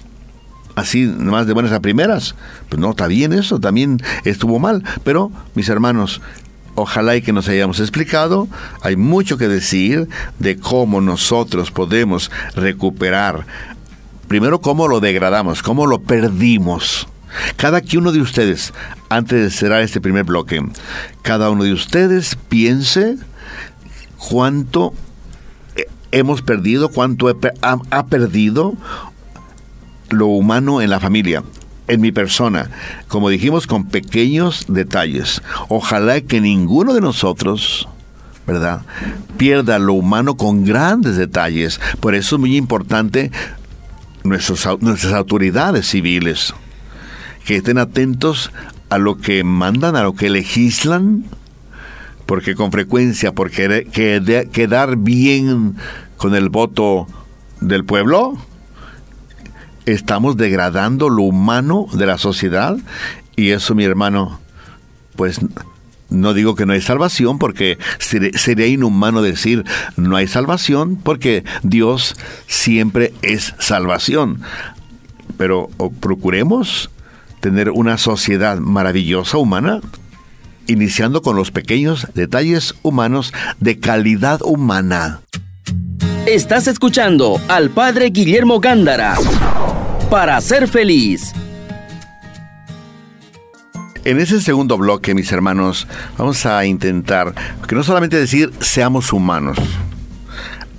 así 0.75 1.07
más 1.07 1.47
de 1.47 1.53
buenas 1.53 1.73
a 1.73 1.81
primeras. 1.81 2.35
Pues 2.69 2.81
no, 2.81 2.91
está 2.91 3.07
bien 3.07 3.33
eso, 3.33 3.59
también 3.59 4.01
estuvo 4.25 4.59
mal. 4.59 4.85
Pero, 5.05 5.31
mis 5.55 5.69
hermanos, 5.69 6.21
ojalá 6.75 7.17
y 7.17 7.23
que 7.23 7.33
nos 7.33 7.49
hayamos 7.49 7.81
explicado. 7.81 8.49
Hay 8.83 8.97
mucho 8.97 9.39
que 9.39 9.49
decir 9.49 10.09
de 10.39 10.59
cómo 10.59 11.01
nosotros 11.01 11.71
podemos 11.71 12.31
recuperar. 12.55 13.47
Primero, 14.29 14.61
cómo 14.61 14.89
lo 14.89 15.01
degradamos, 15.01 15.63
cómo 15.63 15.87
lo 15.87 16.01
perdimos. 16.01 17.09
Cada 17.57 17.81
uno 17.97 18.13
de 18.13 18.21
ustedes, 18.21 18.73
antes 19.09 19.43
de 19.43 19.51
cerrar 19.51 19.83
este 19.83 20.01
primer 20.01 20.25
bloque, 20.25 20.63
cada 21.23 21.51
uno 21.51 21.65
de 21.65 21.73
ustedes 21.73 22.37
piense 22.49 23.17
cuánto 24.19 24.93
hemos 26.13 26.43
perdido, 26.43 26.91
cuánto 26.91 27.29
ha, 27.29 28.07
perdido 28.07 28.75
lo 30.11 30.27
humano 30.27 30.81
en 30.83 30.91
la 30.91 31.01
familia, 31.01 31.43
en 31.93 32.01
mi 32.01 32.13
persona, 32.13 32.71
como 33.09 33.29
dijimos, 33.29 33.67
con 33.67 33.87
pequeños 33.87 34.67
detalles. 34.69 35.43
Ojalá 35.69 36.21
que 36.21 36.41
ninguno 36.41 36.95
de 36.95 37.01
nosotros, 37.01 37.89
¿verdad?, 38.47 38.83
pierda 39.37 39.79
lo 39.79 39.95
humano 39.95 40.37
con 40.37 40.65
grandes 40.65 41.17
detalles. 41.17 41.81
Por 42.01 42.15
eso 42.15 42.37
es 42.37 42.41
muy 42.41 42.57
importante 42.57 43.31
nuestros, 44.25 44.67
nuestras 44.81 45.13
autoridades 45.13 45.87
civiles 45.89 46.55
que 47.45 47.57
estén 47.57 47.79
atentos 47.79 48.53
a 48.89 48.99
lo 48.99 49.19
que 49.19 49.43
mandan, 49.45 49.97
a 49.97 50.03
lo 50.03 50.15
que 50.15 50.31
legislan, 50.31 51.25
porque 52.27 52.55
con 52.55 52.71
frecuencia, 52.71 53.33
por 53.33 53.51
quedar 53.51 54.97
bien 54.97 55.77
con 56.17 56.35
el 56.35 56.49
voto 56.49 57.07
del 57.61 57.85
pueblo, 57.85 58.39
estamos 59.87 60.37
degradando 60.37 61.09
lo 61.09 61.23
humano 61.23 61.87
de 61.93 62.07
la 62.07 62.19
sociedad 62.19 62.77
y 63.37 63.51
eso, 63.51 63.75
mi 63.75 63.85
hermano, 63.85 64.41
pues 65.17 65.41
no 66.13 66.35
digo 66.35 66.55
que 66.55 66.67
no 66.67 66.75
hay 66.75 66.81
salvación 66.81 67.39
porque 67.39 67.79
sería 67.99 68.67
inhumano 68.67 69.23
decir 69.23 69.65
no 69.97 70.17
hay 70.17 70.27
salvación 70.29 70.97
porque 70.97 71.45
Dios 71.63 72.17
siempre 72.47 73.13
es 73.23 73.55
salvación. 73.59 74.43
Pero 75.39 75.71
procuremos 76.01 76.91
tener 77.41 77.71
una 77.71 77.99
sociedad 77.99 78.59
maravillosa 78.59 79.39
humana, 79.39 79.81
iniciando 80.67 81.23
con 81.23 81.35
los 81.35 81.51
pequeños 81.51 82.07
detalles 82.15 82.75
humanos 82.83 83.33
de 83.59 83.81
calidad 83.81 84.41
humana. 84.43 85.23
Estás 86.27 86.69
escuchando 86.69 87.41
al 87.49 87.71
Padre 87.71 88.11
Guillermo 88.11 88.61
Gándara 88.61 89.17
para 90.13 90.39
ser 90.43 90.69
feliz. 90.69 91.33
En 94.05 94.21
ese 94.21 94.43
segundo 94.43 94.77
bloque, 94.77 95.15
mis 95.15 95.33
hermanos, 95.33 95.89
vamos 96.19 96.45
a 96.45 96.67
intentar 96.67 97.33
que 97.67 97.75
no 97.75 97.83
solamente 97.83 98.19
decir 98.19 98.53
seamos 98.61 99.15
humanos, 99.15 99.57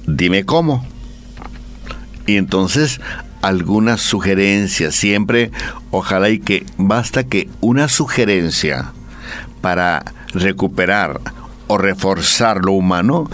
dime 0.06 0.46
cómo. 0.46 0.86
Y 2.28 2.38
entonces 2.38 3.02
algunas 3.42 4.02
sugerencias, 4.02 4.94
siempre, 4.94 5.50
ojalá 5.90 6.30
y 6.30 6.38
que 6.38 6.64
basta 6.78 7.24
que 7.24 7.50
una 7.60 7.88
sugerencia 7.90 8.94
para 9.62 10.06
recuperar 10.28 11.20
o 11.66 11.80
reforzar 11.80 12.64
lo 12.64 12.74
humano, 12.74 13.28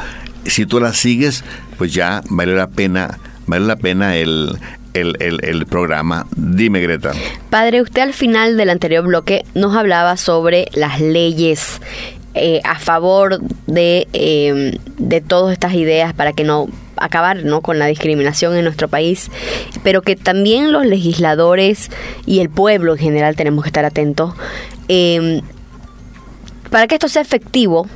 si 0.46 0.66
tú 0.66 0.80
la 0.80 0.94
sigues, 0.94 1.44
pues 1.78 1.94
ya 1.94 2.22
vale 2.30 2.56
la 2.56 2.70
pena, 2.70 3.20
vale 3.48 3.66
la 3.66 3.76
pena 3.76 4.16
el, 4.16 4.58
el, 5.02 5.66
programa. 5.66 6.26
Dime, 6.36 6.82
Greta. 6.82 7.12
Padre, 7.50 7.82
usted 7.82 8.02
al 8.02 8.14
final 8.14 8.58
del 8.58 8.70
anterior 8.70 9.06
bloque 9.06 9.44
nos 9.56 9.76
hablaba 9.76 10.18
sobre 10.18 10.68
las 10.74 11.00
leyes 11.00 11.82
eh, 12.34 12.62
a 12.64 12.80
favor 12.80 13.40
de, 13.68 14.08
eh, 14.14 14.78
de 14.98 15.22
todas 15.22 15.54
estas 15.54 15.74
ideas 15.74 16.14
para 16.14 16.34
que 16.34 16.44
no 16.44 16.68
acabar 17.00 17.44
¿no? 17.44 17.62
con 17.62 17.80
la 17.80 17.88
discriminación 17.88 18.56
en 18.56 18.66
nuestro 18.66 18.88
país, 18.88 19.32
pero 19.84 20.02
que 20.02 20.16
también 20.16 20.72
los 20.72 20.86
legisladores 20.86 21.90
y 22.26 22.40
el 22.40 22.50
pueblo 22.50 22.94
en 22.94 23.00
general 23.00 23.36
tenemos 23.36 23.64
que 23.64 23.70
estar 23.70 23.86
atentos. 23.86 24.34
Em, 24.88 25.42
para 26.70 26.88
que 26.88 26.96
esto 26.96 27.08
sea 27.08 27.22
efectivo, 27.22 27.88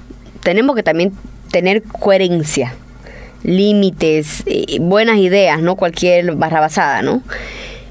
tenemos 0.41 0.75
que 0.75 0.83
también 0.83 1.13
tener 1.51 1.83
coherencia, 1.83 2.75
límites, 3.43 4.43
eh, 4.45 4.79
buenas 4.79 5.17
ideas, 5.17 5.62
no 5.62 5.75
cualquier 5.75 6.36
barrabasada, 6.36 7.01
¿no? 7.01 7.21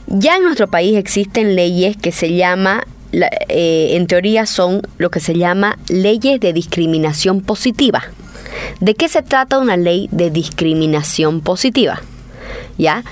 Ya 0.06 0.36
en 0.36 0.42
nuestro 0.42 0.68
país 0.68 0.96
existen 0.96 1.54
leyes 1.54 1.96
que 1.96 2.12
se 2.12 2.34
llama, 2.34 2.84
eh, 3.12 3.92
en 3.92 4.06
teoría 4.06 4.46
son 4.46 4.82
lo 4.98 5.10
que 5.10 5.20
se 5.20 5.34
llama 5.34 5.78
leyes 5.88 6.40
de 6.40 6.52
discriminación 6.52 7.40
positiva. 7.40 8.02
¿De 8.80 8.94
qué 8.94 9.08
se 9.08 9.22
trata 9.22 9.58
una 9.58 9.76
ley 9.76 10.08
de 10.10 10.30
discriminación 10.30 11.40
positiva? 11.40 12.02
¿Ya? 12.78 13.04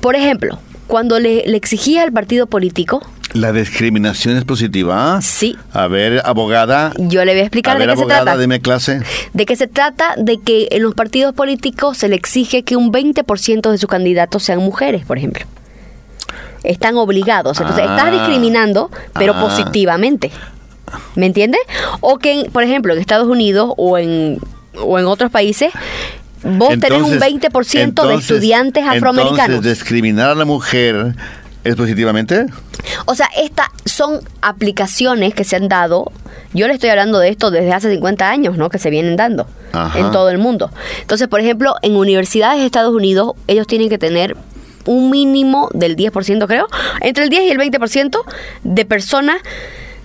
Por 0.00 0.16
ejemplo, 0.16 0.58
cuando 0.86 1.18
le, 1.20 1.40
exigía 1.56 2.02
al 2.02 2.12
partido 2.12 2.46
político 2.46 3.02
¿La 3.34 3.52
discriminación 3.52 4.36
es 4.36 4.44
positiva? 4.44 5.18
Sí. 5.22 5.56
A 5.72 5.86
ver, 5.86 6.20
abogada. 6.24 6.92
Yo 6.98 7.24
le 7.24 7.32
voy 7.32 7.40
a 7.40 7.44
explicar 7.44 7.76
a 7.76 7.78
de 7.78 7.86
qué 7.86 7.92
se 7.94 8.00
abogada, 8.00 8.22
trata. 8.24 8.38
deme 8.38 8.60
clase. 8.60 9.00
De 9.32 9.46
qué 9.46 9.56
se 9.56 9.68
trata 9.68 10.14
de 10.18 10.38
que 10.38 10.68
en 10.70 10.82
los 10.82 10.94
partidos 10.94 11.32
políticos 11.34 11.96
se 11.96 12.08
le 12.08 12.16
exige 12.16 12.62
que 12.62 12.76
un 12.76 12.92
20% 12.92 13.70
de 13.70 13.78
sus 13.78 13.88
candidatos 13.88 14.42
sean 14.42 14.58
mujeres, 14.58 15.06
por 15.06 15.16
ejemplo. 15.16 15.44
Están 16.62 16.96
obligados. 16.96 17.58
Entonces, 17.58 17.86
Ah. 17.88 17.96
estás 17.96 18.12
discriminando, 18.12 18.90
pero 19.14 19.32
Ah. 19.34 19.40
positivamente. 19.40 20.30
¿Me 21.16 21.24
entiendes? 21.26 21.60
O 22.00 22.18
que, 22.18 22.48
por 22.52 22.62
ejemplo, 22.64 22.92
en 22.92 23.00
Estados 23.00 23.26
Unidos 23.28 23.72
o 23.78 23.96
en, 23.96 24.38
o 24.78 24.98
en 24.98 25.06
otros 25.06 25.30
países, 25.30 25.72
vos 26.44 26.68
tenés 26.78 27.00
un 27.00 27.14
Entonces- 27.14 27.20
20% 27.20 28.02
de 28.02 28.12
entonces- 28.12 28.30
estudiantes 28.30 28.84
afroamericanos. 28.86 29.56
Entonces, 29.56 29.78
discriminar 29.78 30.28
a 30.30 30.34
la 30.34 30.44
mujer 30.44 31.14
es 31.64 31.76
positivamente. 31.76 32.46
O 33.06 33.14
sea, 33.14 33.28
estas 33.36 33.68
son 33.84 34.20
aplicaciones 34.40 35.34
que 35.34 35.44
se 35.44 35.56
han 35.56 35.68
dado. 35.68 36.12
Yo 36.52 36.66
le 36.66 36.74
estoy 36.74 36.90
hablando 36.90 37.18
de 37.18 37.28
esto 37.28 37.50
desde 37.50 37.72
hace 37.72 37.90
50 37.90 38.28
años, 38.28 38.56
¿no? 38.56 38.68
Que 38.68 38.78
se 38.78 38.90
vienen 38.90 39.16
dando 39.16 39.46
Ajá. 39.72 39.98
en 39.98 40.10
todo 40.10 40.28
el 40.30 40.38
mundo. 40.38 40.70
Entonces, 41.00 41.28
por 41.28 41.40
ejemplo, 41.40 41.76
en 41.82 41.96
universidades 41.96 42.60
de 42.60 42.66
Estados 42.66 42.94
Unidos, 42.94 43.32
ellos 43.46 43.66
tienen 43.66 43.88
que 43.88 43.98
tener 43.98 44.36
un 44.86 45.10
mínimo 45.10 45.68
del 45.72 45.96
10%, 45.96 46.46
creo, 46.46 46.66
entre 47.00 47.24
el 47.24 47.30
10 47.30 47.44
y 47.44 47.50
el 47.50 47.58
20% 47.58 48.18
de 48.64 48.84
personas 48.84 49.36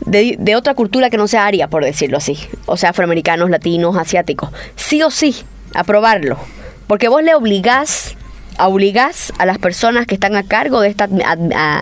de, 0.02 0.36
de 0.40 0.56
otra 0.56 0.76
cultura 0.76 1.10
que 1.10 1.18
no 1.18 1.28
sea 1.28 1.46
aria, 1.46 1.68
por 1.68 1.84
decirlo 1.84 2.18
así. 2.18 2.38
O 2.68 2.78
sea, 2.78 2.92
afroamericanos, 2.92 3.50
latinos, 3.50 3.98
asiáticos. 3.98 4.50
Sí 4.76 5.02
o 5.02 5.10
sí, 5.10 5.36
aprobarlo. 5.74 6.38
Porque 6.86 7.10
vos 7.10 7.24
le 7.24 7.36
obligás 7.36 8.16
obligás 8.60 9.32
a 9.38 9.46
las 9.46 9.58
personas 9.58 10.08
que 10.08 10.16
están 10.16 10.36
a 10.36 10.44
cargo 10.44 10.82
de 10.82 10.90
esta 10.90 11.08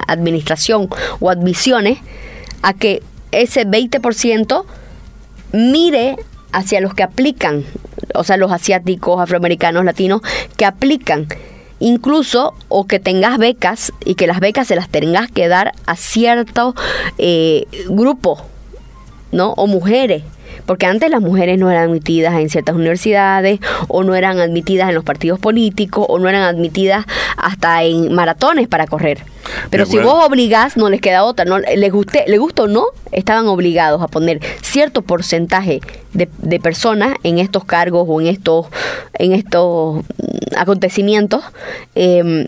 administración 0.08 0.90
o 1.20 1.30
admisiones 1.30 2.00
a 2.62 2.74
que 2.74 3.02
ese 3.32 3.66
20% 3.66 4.66
mire 5.52 6.18
hacia 6.52 6.82
los 6.82 6.94
que 6.94 7.04
aplican, 7.04 7.64
o 8.14 8.24
sea, 8.24 8.38
los 8.38 8.52
asiáticos, 8.52 9.22
afroamericanos, 9.22 9.84
latinos, 9.84 10.22
que 10.58 10.66
aplican 10.66 11.28
incluso 11.80 12.54
o 12.70 12.88
que 12.88 13.00
tengas 13.00 13.38
becas 13.38 13.92
y 14.06 14.16
que 14.16 14.28
las 14.28 14.40
becas 14.40 14.68
se 14.68 14.76
las 14.76 14.90
tengas 14.90 15.30
que 15.30 15.48
dar 15.48 15.74
a 15.86 15.96
cierto 15.96 16.74
eh, 17.18 17.66
grupo, 17.90 18.42
¿no? 19.32 19.52
O 19.54 19.68
mujeres. 19.68 20.24
Porque 20.66 20.86
antes 20.86 21.10
las 21.10 21.22
mujeres 21.22 21.60
no 21.60 21.70
eran 21.70 21.90
admitidas 21.90 22.36
en 22.36 22.50
ciertas 22.50 22.76
universidades, 22.76 23.60
o 23.88 24.04
no 24.04 24.16
eran 24.16 24.40
admitidas 24.40 24.90
en 24.90 24.96
los 24.96 25.04
partidos 25.04 25.40
políticos, 25.40 26.06
o 26.10 26.20
no 26.20 26.30
eran 26.30 26.44
admitidas 26.44 27.06
hasta 27.38 27.84
en 27.84 28.14
maratones 28.14 28.68
para 28.68 28.88
correr. 28.88 29.24
Pero 29.70 29.86
si 29.86 29.98
vos 30.00 30.26
obligás, 30.26 30.76
no 30.76 30.90
les 30.90 31.02
queda 31.02 31.24
otra. 31.24 31.46
No, 31.46 31.60
les 31.60 31.92
guste, 31.92 32.26
les 32.28 32.40
gusta 32.40 32.64
o 32.64 32.68
no, 32.68 32.86
estaban 33.12 33.48
obligados 33.48 34.02
a 34.02 34.08
poner 34.08 34.40
cierto 34.62 35.02
porcentaje 35.02 35.82
de, 36.14 36.28
de 36.40 36.60
personas 36.60 37.16
en 37.24 37.40
estos 37.40 37.64
cargos 37.66 38.06
o 38.08 38.22
en 38.22 38.28
estos, 38.28 38.68
en 39.14 39.34
estos 39.34 39.98
mm, 39.98 40.58
acontecimientos. 40.58 41.44
em, 41.94 42.48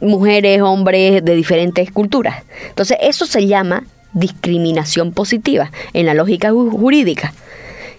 mujeres, 0.00 0.60
hombres 0.62 1.24
de 1.24 1.34
diferentes 1.34 1.90
culturas. 1.90 2.44
Entonces, 2.68 2.98
eso 3.00 3.26
se 3.26 3.46
llama 3.46 3.84
discriminación 4.16 5.12
positiva 5.12 5.70
en 5.92 6.06
la 6.06 6.14
lógica 6.14 6.50
ju- 6.52 6.70
jurídica. 6.70 7.32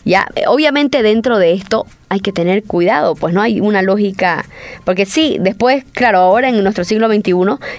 Ya, 0.03 0.27
eh, 0.35 0.43
obviamente 0.47 1.03
dentro 1.03 1.37
de 1.37 1.53
esto 1.53 1.85
hay 2.09 2.19
que 2.21 2.31
tener 2.31 2.63
cuidado, 2.63 3.15
pues 3.15 3.33
no 3.33 3.41
hay 3.41 3.59
una 3.59 3.81
lógica, 3.81 4.45
porque 4.85 5.05
sí, 5.05 5.37
después, 5.39 5.83
claro, 5.91 6.19
ahora 6.19 6.49
en 6.49 6.63
nuestro 6.63 6.83
siglo 6.85 7.07
XXI 7.07 7.33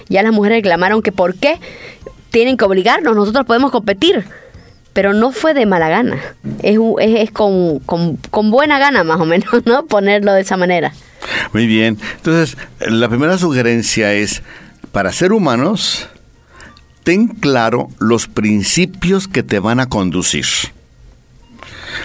ya 0.09 0.21
las 0.23 0.31
mujeres 0.31 0.57
reclamaron 0.59 1.01
que 1.01 1.11
por 1.11 1.35
qué 1.35 1.59
tienen 2.29 2.55
que 2.57 2.65
obligarnos, 2.65 3.15
nosotros 3.15 3.45
podemos 3.47 3.71
competir, 3.71 4.25
pero 4.93 5.13
no 5.13 5.31
fue 5.31 5.55
de 5.55 5.65
mala 5.65 5.89
gana, 5.89 6.19
es, 6.61 6.77
es, 6.99 7.19
es 7.21 7.31
con, 7.31 7.79
con, 7.79 8.17
con 8.29 8.51
buena 8.51 8.77
gana 8.77 9.03
más 9.03 9.19
o 9.19 9.25
menos, 9.25 9.49
¿no? 9.65 9.85
Ponerlo 9.87 10.31
de 10.33 10.41
esa 10.41 10.55
manera. 10.57 10.93
Muy 11.53 11.65
bien. 11.67 11.97
Entonces, 12.17 12.57
la 12.79 13.09
primera 13.09 13.37
sugerencia 13.39 14.13
es, 14.13 14.43
para 14.91 15.11
ser 15.11 15.33
humanos, 15.33 16.07
ten 17.03 17.27
claro 17.27 17.89
los 17.99 18.27
principios 18.27 19.27
que 19.27 19.43
te 19.43 19.59
van 19.59 19.79
a 19.79 19.89
conducir. 19.89 20.45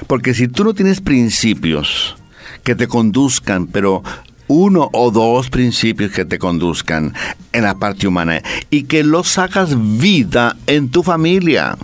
Porque 0.07 0.35
si 0.35 0.49
tú 0.49 0.65
no 0.65 0.75
tienes 0.75 1.01
principios 1.01 2.17
que 2.63 2.75
te 2.75 2.89
conduzcan, 2.89 3.67
pero 3.67 4.03
uno 4.49 4.91
o 4.93 5.11
dos 5.11 5.51
principios 5.51 6.13
que 6.13 6.25
te 6.25 6.39
conduzcan 6.39 7.15
en 7.53 7.65
la 7.65 7.75
parte 7.75 8.07
humana 8.07 8.43
y 8.71 8.85
que 8.85 9.05
los 9.05 9.39
hagas 9.39 9.75
vida 9.99 10.57
en 10.67 10.91
tu 10.91 11.03
familia. 11.03 11.77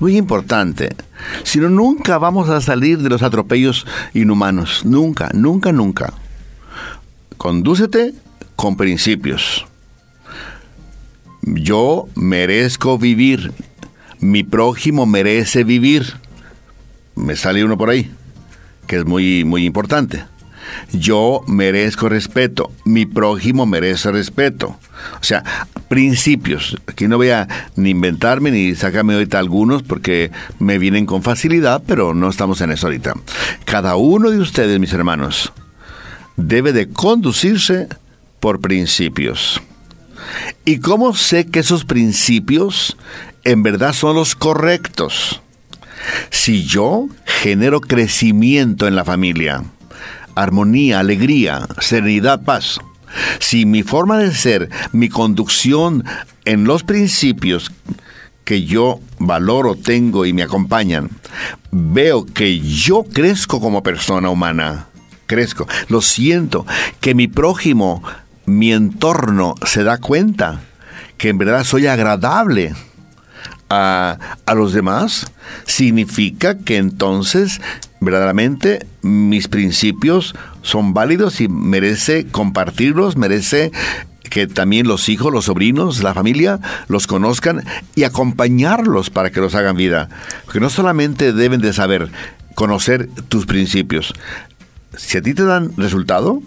Muy 0.00 0.16
importante. 0.16 0.94
Si 1.44 1.58
no, 1.58 1.68
nunca 1.68 2.18
vamos 2.18 2.48
a 2.48 2.60
salir 2.60 2.98
de 2.98 3.08
los 3.08 3.22
atropellos 3.22 3.86
inhumanos. 4.14 4.84
Nunca, 4.84 5.30
nunca, 5.34 5.72
nunca. 5.72 6.12
Condúcete 7.36 8.14
con 8.56 8.76
principios. 8.76 9.66
Yo 11.42 12.08
merezco 12.14 12.98
vivir. 12.98 13.52
Mi 14.20 14.44
prójimo 14.44 15.06
merece 15.06 15.64
vivir. 15.64 16.14
Me 17.16 17.36
sale 17.36 17.64
uno 17.64 17.76
por 17.76 17.90
ahí, 17.90 18.10
que 18.86 18.96
es 18.96 19.04
muy, 19.04 19.44
muy 19.44 19.64
importante. 19.64 20.24
Yo 20.92 21.42
merezco 21.48 22.08
respeto. 22.08 22.72
Mi 22.84 23.06
prójimo 23.06 23.66
merece 23.66 24.12
respeto. 24.12 24.78
O 25.20 25.24
sea, 25.24 25.42
principios. 25.88 26.76
Aquí 26.86 27.08
no 27.08 27.16
voy 27.16 27.30
a 27.30 27.48
ni 27.76 27.90
inventarme 27.90 28.50
ni 28.50 28.74
sacarme 28.76 29.14
ahorita 29.14 29.38
algunos 29.38 29.82
porque 29.82 30.30
me 30.60 30.78
vienen 30.78 31.06
con 31.06 31.22
facilidad, 31.22 31.82
pero 31.86 32.14
no 32.14 32.30
estamos 32.30 32.60
en 32.60 32.70
eso 32.70 32.86
ahorita. 32.86 33.14
Cada 33.64 33.96
uno 33.96 34.30
de 34.30 34.38
ustedes, 34.38 34.78
mis 34.78 34.92
hermanos, 34.92 35.52
debe 36.36 36.72
de 36.72 36.88
conducirse 36.88 37.88
por 38.38 38.60
principios. 38.60 39.60
¿Y 40.64 40.78
cómo 40.78 41.14
sé 41.14 41.46
que 41.46 41.60
esos 41.60 41.84
principios 41.84 42.96
en 43.44 43.62
verdad 43.62 43.92
son 43.92 44.16
los 44.16 44.34
correctos? 44.34 45.40
Si 46.30 46.64
yo 46.64 47.08
genero 47.24 47.80
crecimiento 47.80 48.86
en 48.86 48.96
la 48.96 49.04
familia, 49.04 49.64
armonía, 50.34 51.00
alegría, 51.00 51.66
serenidad, 51.80 52.42
paz, 52.42 52.80
si 53.38 53.66
mi 53.66 53.82
forma 53.82 54.18
de 54.18 54.34
ser, 54.34 54.70
mi 54.92 55.08
conducción 55.08 56.04
en 56.44 56.64
los 56.64 56.82
principios 56.82 57.70
que 58.44 58.64
yo 58.64 59.00
valoro, 59.18 59.76
tengo 59.76 60.26
y 60.26 60.32
me 60.32 60.42
acompañan, 60.42 61.10
veo 61.70 62.26
que 62.26 62.60
yo 62.60 63.04
crezco 63.04 63.60
como 63.60 63.82
persona 63.82 64.30
humana, 64.30 64.86
crezco, 65.26 65.68
lo 65.88 66.02
siento, 66.02 66.66
que 67.00 67.14
mi 67.14 67.28
prójimo, 67.28 68.02
mi 68.58 68.72
entorno 68.72 69.54
se 69.64 69.84
da 69.84 69.98
cuenta 69.98 70.60
que 71.18 71.28
en 71.28 71.38
verdad 71.38 71.64
soy 71.64 71.86
agradable 71.86 72.74
a, 73.68 74.18
a 74.44 74.54
los 74.54 74.72
demás, 74.72 75.26
significa 75.64 76.58
que 76.58 76.76
entonces 76.76 77.60
verdaderamente 78.00 78.86
mis 79.00 79.48
principios 79.48 80.34
son 80.62 80.92
válidos 80.92 81.40
y 81.40 81.48
merece 81.48 82.26
compartirlos, 82.26 83.16
merece 83.16 83.72
que 84.32 84.46
también 84.46 84.88
los 84.88 85.08
hijos, 85.08 85.32
los 85.32 85.44
sobrinos, 85.44 86.02
la 86.02 86.14
familia 86.14 86.58
los 86.88 87.06
conozcan 87.06 87.64
y 87.94 88.04
acompañarlos 88.04 89.10
para 89.10 89.30
que 89.30 89.40
los 89.40 89.54
hagan 89.54 89.76
vida. 89.76 90.08
Porque 90.44 90.58
no 90.58 90.70
solamente 90.70 91.34
deben 91.34 91.60
de 91.60 91.74
saber 91.74 92.10
conocer 92.54 93.08
tus 93.28 93.44
principios, 93.44 94.14
si 94.96 95.18
a 95.18 95.22
ti 95.22 95.34
te 95.34 95.44
dan 95.44 95.72
resultado 95.76 96.42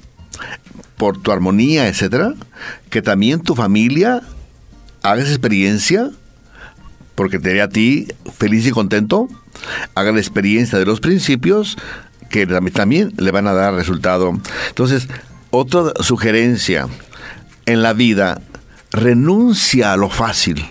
por 0.97 1.21
tu 1.21 1.31
armonía, 1.31 1.87
etcétera, 1.87 2.33
que 2.89 3.01
también 3.01 3.41
tu 3.41 3.55
familia 3.55 4.21
haga 5.03 5.21
esa 5.21 5.31
experiencia 5.31 6.09
porque 7.15 7.39
te 7.39 7.51
haré 7.51 7.61
a 7.61 7.69
ti 7.69 8.07
feliz 8.37 8.65
y 8.67 8.71
contento, 8.71 9.27
haga 9.93 10.11
la 10.11 10.19
experiencia 10.19 10.77
de 10.77 10.85
los 10.85 10.99
principios 10.99 11.77
que 12.29 12.47
tam- 12.47 12.71
también 12.73 13.13
le 13.17 13.31
van 13.31 13.47
a 13.47 13.53
dar 13.53 13.73
resultado. 13.73 14.37
Entonces, 14.67 15.07
otra 15.51 15.93
sugerencia 16.01 16.87
en 17.65 17.81
la 17.81 17.93
vida, 17.93 18.41
renuncia 18.91 19.93
a 19.93 19.97
lo 19.97 20.09
fácil, 20.09 20.65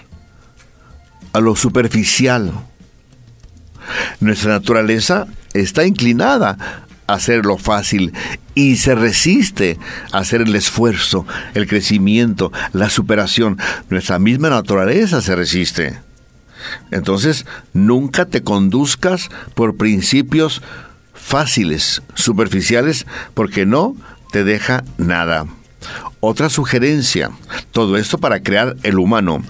a 1.32 1.40
lo 1.40 1.56
superficial. 1.56 2.52
Nuestra 4.20 4.52
naturaleza 4.52 5.26
está 5.54 5.86
inclinada 5.86 6.84
a 7.06 7.14
hacer 7.14 7.44
lo 7.44 7.58
fácil 7.58 8.12
y 8.54 8.76
se 8.76 8.94
resiste 8.94 9.78
a 10.12 10.18
hacer 10.18 10.40
el 10.40 10.54
esfuerzo, 10.54 11.26
el 11.54 11.66
crecimiento, 11.66 12.52
la 12.72 12.90
superación. 12.90 13.58
Nuestra 13.90 14.18
misma 14.18 14.50
naturaleza 14.50 15.20
se 15.20 15.34
resiste. 15.36 15.98
Entonces, 16.90 17.46
nunca 17.72 18.24
te 18.26 18.42
conduzcas 18.42 19.28
por 19.54 19.76
principios 19.76 20.62
fáciles, 21.12 22.02
superficiales, 22.14 23.06
porque 23.34 23.66
no 23.66 23.96
te 24.30 24.44
deja 24.44 24.84
nada. 24.98 25.46
Otra 26.20 26.48
sugerencia, 26.48 27.30
todo 27.72 27.96
esto 27.96 28.18
para 28.18 28.42
crear 28.42 28.76
el 28.82 28.98
humano. 28.98 29.42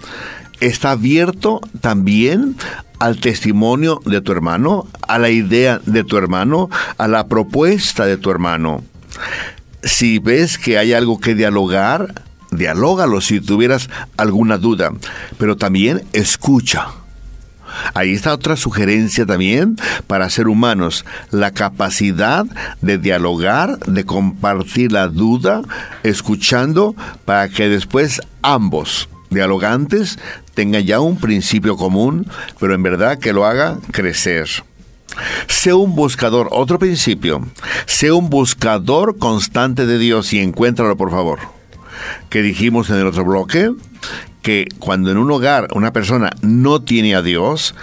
Está 0.60 0.92
abierto 0.92 1.60
también 1.80 2.56
al 2.98 3.18
testimonio 3.20 4.00
de 4.04 4.20
tu 4.20 4.32
hermano, 4.32 4.86
a 5.06 5.18
la 5.18 5.30
idea 5.30 5.80
de 5.84 6.04
tu 6.04 6.16
hermano, 6.16 6.70
a 6.96 7.08
la 7.08 7.26
propuesta 7.26 8.06
de 8.06 8.16
tu 8.16 8.30
hermano. 8.30 8.82
Si 9.82 10.18
ves 10.18 10.58
que 10.58 10.78
hay 10.78 10.92
algo 10.92 11.20
que 11.20 11.34
dialogar, 11.34 12.22
dialógalo 12.50 13.20
si 13.20 13.40
tuvieras 13.40 13.90
alguna 14.16 14.58
duda, 14.58 14.92
pero 15.38 15.56
también 15.56 16.04
escucha. 16.12 16.88
Ahí 17.92 18.12
está 18.12 18.32
otra 18.32 18.56
sugerencia 18.56 19.26
también 19.26 19.76
para 20.06 20.30
ser 20.30 20.46
humanos, 20.46 21.04
la 21.30 21.50
capacidad 21.50 22.46
de 22.80 22.98
dialogar, 22.98 23.78
de 23.80 24.04
compartir 24.04 24.92
la 24.92 25.08
duda, 25.08 25.62
escuchando 26.04 26.94
para 27.24 27.48
que 27.48 27.68
después 27.68 28.20
ambos 28.42 29.08
dialogantes 29.30 30.18
tengan 30.54 30.84
ya 30.84 31.00
un 31.00 31.18
principio 31.18 31.76
común, 31.76 32.26
pero 32.60 32.74
en 32.74 32.82
verdad 32.82 33.18
que 33.18 33.32
lo 33.32 33.46
haga 33.46 33.78
crecer. 33.92 34.48
Sé 35.46 35.72
un 35.72 35.94
buscador, 35.94 36.48
otro 36.50 36.78
principio, 36.78 37.46
sé 37.86 38.12
un 38.12 38.30
buscador 38.30 39.18
constante 39.18 39.86
de 39.86 39.98
Dios 39.98 40.32
y 40.32 40.40
encuéntralo 40.40 40.96
por 40.96 41.10
favor. 41.10 41.38
Que 42.30 42.42
dijimos 42.42 42.90
en 42.90 42.96
el 42.96 43.06
otro 43.06 43.24
bloque, 43.24 43.70
que 44.42 44.68
cuando 44.78 45.10
en 45.10 45.18
un 45.18 45.30
hogar 45.30 45.68
una 45.74 45.92
persona 45.92 46.30
no 46.42 46.82
tiene 46.82 47.14
a 47.14 47.22
Dios, 47.22 47.74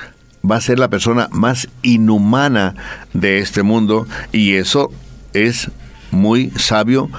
va 0.49 0.58
a 0.58 0.62
ser 0.62 0.80
la 0.80 0.89
persona 0.89 1.27
más 1.32 1.67
inhumana 1.82 2.75
de 3.13 3.39
este 3.39 3.63
mundo 3.63 4.08
y 4.32 4.54
eso 4.54 4.91
es 5.34 5.71
muy 6.12 6.51
sabio 6.51 7.10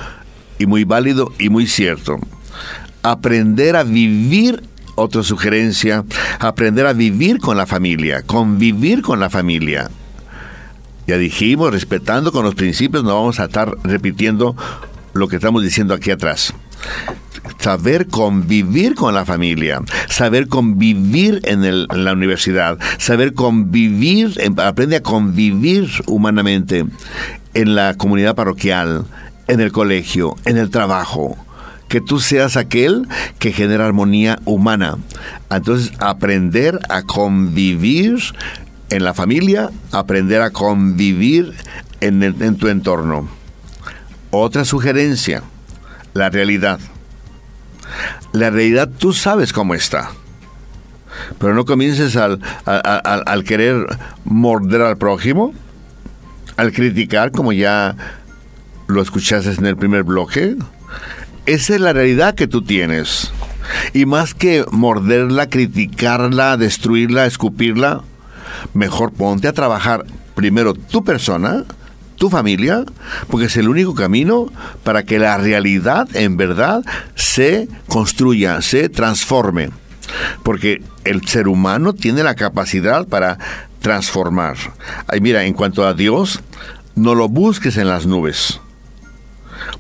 y 0.59 0.67
muy 0.67 0.85
válido 0.85 1.33
y 1.39 1.49
muy 1.49 1.67
cierto. 1.67 2.19
Aprender 3.03 3.77
a 3.77 3.83
vivir 3.83 4.63
otra 4.95 5.23
sugerencia, 5.23 6.05
aprender 6.39 6.87
a 6.87 6.93
vivir 6.93 7.39
con 7.39 7.57
la 7.57 7.67
familia, 7.67 8.23
convivir 8.23 9.03
con 9.03 9.21
la 9.21 9.31
familia. 9.31 9.91
Ya 11.07 11.19
dijimos, 11.19 11.73
respetando 11.73 12.31
con 12.31 12.45
los 12.45 12.55
principios, 12.55 13.03
no 13.03 13.15
vamos 13.15 13.41
a 13.41 13.45
estar 13.45 13.77
repitiendo 13.83 14.55
lo 15.15 15.29
que 15.29 15.37
estamos 15.37 15.63
diciendo 15.63 15.95
aquí 15.95 16.11
atrás 16.11 16.55
saber 17.59 18.09
convivir 18.09 18.95
con 18.95 19.15
la 19.15 19.25
familia, 19.25 19.81
saber 20.09 20.49
convivir 20.49 21.41
en, 21.45 21.87
la 21.87 22.13
universidad, 22.13 22.79
saber 22.99 23.35
convivir, 23.35 24.35
aprende 24.59 24.97
a 24.97 25.03
convivir 25.03 25.89
humanamente 26.07 26.85
en 27.55 27.75
la 27.75 27.95
comunidad 27.95 28.35
parroquial, 28.35 29.05
en 29.49 29.61
el 29.61 29.73
colegio, 29.73 30.37
en 30.45 30.57
el 30.57 30.71
trabajo. 30.71 31.37
Que 31.93 32.01
tú 32.01 32.21
seas 32.21 32.57
aquel 32.57 33.07
que 33.39 33.53
genera 33.53 33.85
armonía 33.85 34.39
humana. 34.47 34.97
Entonces, 35.51 35.93
aprender 35.99 36.81
a 36.89 37.03
convivir 37.03 38.17
en 38.89 39.05
la 39.05 39.13
familia, 39.13 39.69
aprender 39.91 40.41
a 40.41 40.53
convivir 40.53 41.53
en, 42.01 42.57
tu 42.57 42.69
entorno. 42.69 43.29
Otra 44.31 44.65
sugerencia, 44.65 45.43
la 46.15 46.31
realidad. 46.31 46.81
La 48.33 48.49
realidad 48.49 48.89
tú 48.89 49.13
sabes 49.13 49.53
cómo 49.53 49.75
está. 49.75 50.13
Pero 51.39 51.53
no 51.53 51.67
comiences 51.67 52.17
al, 52.17 52.41
al, 52.65 53.45
querer 53.45 53.85
morder 54.25 54.81
al 54.81 54.97
prójimo, 54.97 55.53
al 56.57 56.73
criticar 56.73 57.33
como 57.33 57.53
ya 57.53 57.97
lo 58.87 59.03
escuchaste 59.03 59.51
en 59.51 59.67
el 59.67 59.77
primer 59.77 60.05
bloque. 60.05 60.57
Esa 61.47 61.75
es 61.75 61.81
la 61.81 61.93
realidad 61.93 62.35
que 62.35 62.47
tú 62.47 62.63
tienes. 62.63 63.33
Y 63.93 64.07
más 64.07 64.35
que 64.35 64.65
morderla, 64.71 65.49
criticarla, 65.49 66.57
destruirla, 66.57 67.27
escupirla, 67.27 68.03
mejor 68.75 69.13
ponte 69.13 69.49
a 69.49 69.53
trabajar 69.53 70.05
primero 70.35 70.75
tu 70.75 71.03
persona, 71.05 71.65
tu 72.17 72.31
familia, 72.31 72.85
porque 73.29 73.47
es 73.47 73.57
el 73.57 73.69
único 73.69 73.95
camino 73.95 74.47
para 74.85 75.03
que 75.03 75.19
la 75.19 75.37
realidad 75.37 76.09
en 76.15 76.37
verdad 76.37 76.85
se 77.17 77.69
construya, 77.89 78.63
se 78.63 78.89
transforme. 78.89 79.71
Porque 80.45 80.83
el 81.05 81.27
ser 81.27 81.49
humano 81.49 81.93
tiene 81.93 82.23
la 82.23 82.35
capacidad 82.35 83.07
para 83.09 83.39
transformar. 83.81 84.57
Ay, 85.09 85.21
mira, 85.21 85.45
en 85.45 85.55
cuanto 85.55 85.85
a 85.85 85.95
Dios, 85.95 86.41
no 86.95 87.15
lo 87.15 87.29
busques 87.29 87.77
en 87.77 87.89
las 87.89 88.07
nubes. 88.07 88.61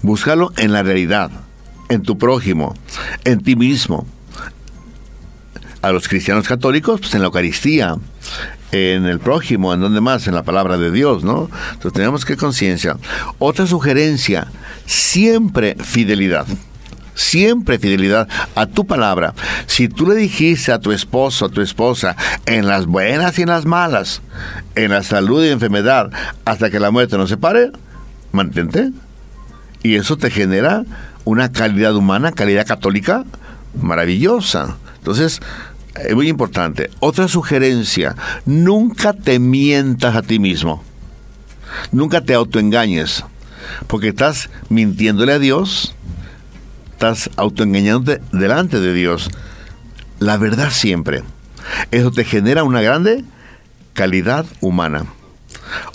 Búscalo 0.02 0.52
en 0.56 0.72
la 0.72 0.82
realidad, 0.82 1.30
en 1.92 2.02
tu 2.02 2.16
prójimo, 2.16 2.74
en 3.24 3.42
ti 3.42 3.54
mismo. 3.54 4.06
A 5.82 5.90
los 5.92 6.08
cristianos 6.08 6.46
católicos, 6.46 7.00
pues 7.00 7.14
en 7.14 7.20
la 7.20 7.26
Eucaristía, 7.26 7.96
en 8.70 9.04
el 9.06 9.18
prójimo, 9.18 9.74
en 9.74 9.80
donde 9.80 10.00
más, 10.00 10.26
en 10.26 10.34
la 10.34 10.42
palabra 10.42 10.78
de 10.78 10.90
Dios, 10.90 11.22
¿no? 11.24 11.50
Entonces 11.72 11.92
tenemos 11.92 12.24
que 12.24 12.36
conciencia. 12.36 12.96
Otra 13.38 13.66
sugerencia, 13.66 14.46
siempre 14.86 15.76
fidelidad. 15.78 16.46
Siempre 17.14 17.78
fidelidad 17.78 18.26
a 18.54 18.64
tu 18.66 18.86
palabra. 18.86 19.34
Si 19.66 19.88
tú 19.88 20.06
le 20.06 20.14
dijiste 20.14 20.72
a 20.72 20.78
tu 20.78 20.92
esposo, 20.92 21.44
a 21.44 21.48
tu 21.50 21.60
esposa, 21.60 22.16
en 22.46 22.66
las 22.66 22.86
buenas 22.86 23.38
y 23.38 23.42
en 23.42 23.48
las 23.50 23.66
malas, 23.66 24.22
en 24.76 24.92
la 24.92 25.02
salud 25.02 25.44
y 25.44 25.50
enfermedad, 25.50 26.10
hasta 26.46 26.70
que 26.70 26.80
la 26.80 26.90
muerte 26.90 27.18
nos 27.18 27.28
separe, 27.28 27.70
mantente. 28.32 28.92
Y 29.82 29.96
eso 29.96 30.16
te 30.16 30.30
genera 30.30 30.84
una 31.24 31.52
calidad 31.52 31.94
humana, 31.94 32.32
calidad 32.32 32.66
católica 32.66 33.24
maravillosa. 33.80 34.76
Entonces, 34.98 35.40
es 35.94 36.14
muy 36.14 36.28
importante. 36.28 36.90
Otra 37.00 37.28
sugerencia, 37.28 38.16
nunca 38.46 39.12
te 39.12 39.38
mientas 39.38 40.16
a 40.16 40.22
ti 40.22 40.38
mismo. 40.38 40.82
Nunca 41.90 42.20
te 42.20 42.34
autoengañes, 42.34 43.24
porque 43.86 44.08
estás 44.08 44.50
mintiéndole 44.68 45.32
a 45.32 45.38
Dios, 45.38 45.94
estás 46.92 47.30
autoengañándote 47.36 48.22
delante 48.32 48.80
de 48.80 48.92
Dios. 48.92 49.30
La 50.18 50.36
verdad 50.36 50.70
siempre. 50.70 51.22
Eso 51.90 52.10
te 52.10 52.24
genera 52.24 52.64
una 52.64 52.82
grande 52.82 53.24
calidad 53.94 54.46
humana. 54.60 55.06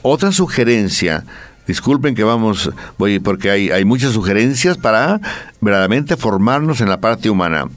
Otra 0.02 0.32
sugerencia, 0.32 1.26
disculpen 1.68 2.16
que 2.16 2.24
vamos, 2.24 2.72
voy 2.98 3.20
porque 3.20 3.52
hay, 3.52 3.70
hay 3.70 3.86
muchas 3.86 4.14
sugerencias 4.14 4.78
para 4.78 5.20
verdaderamente 5.62 6.18
formarnos 6.18 6.82
en 6.82 6.90
la 6.90 7.00
parte 7.00 7.30
humana 7.30 7.68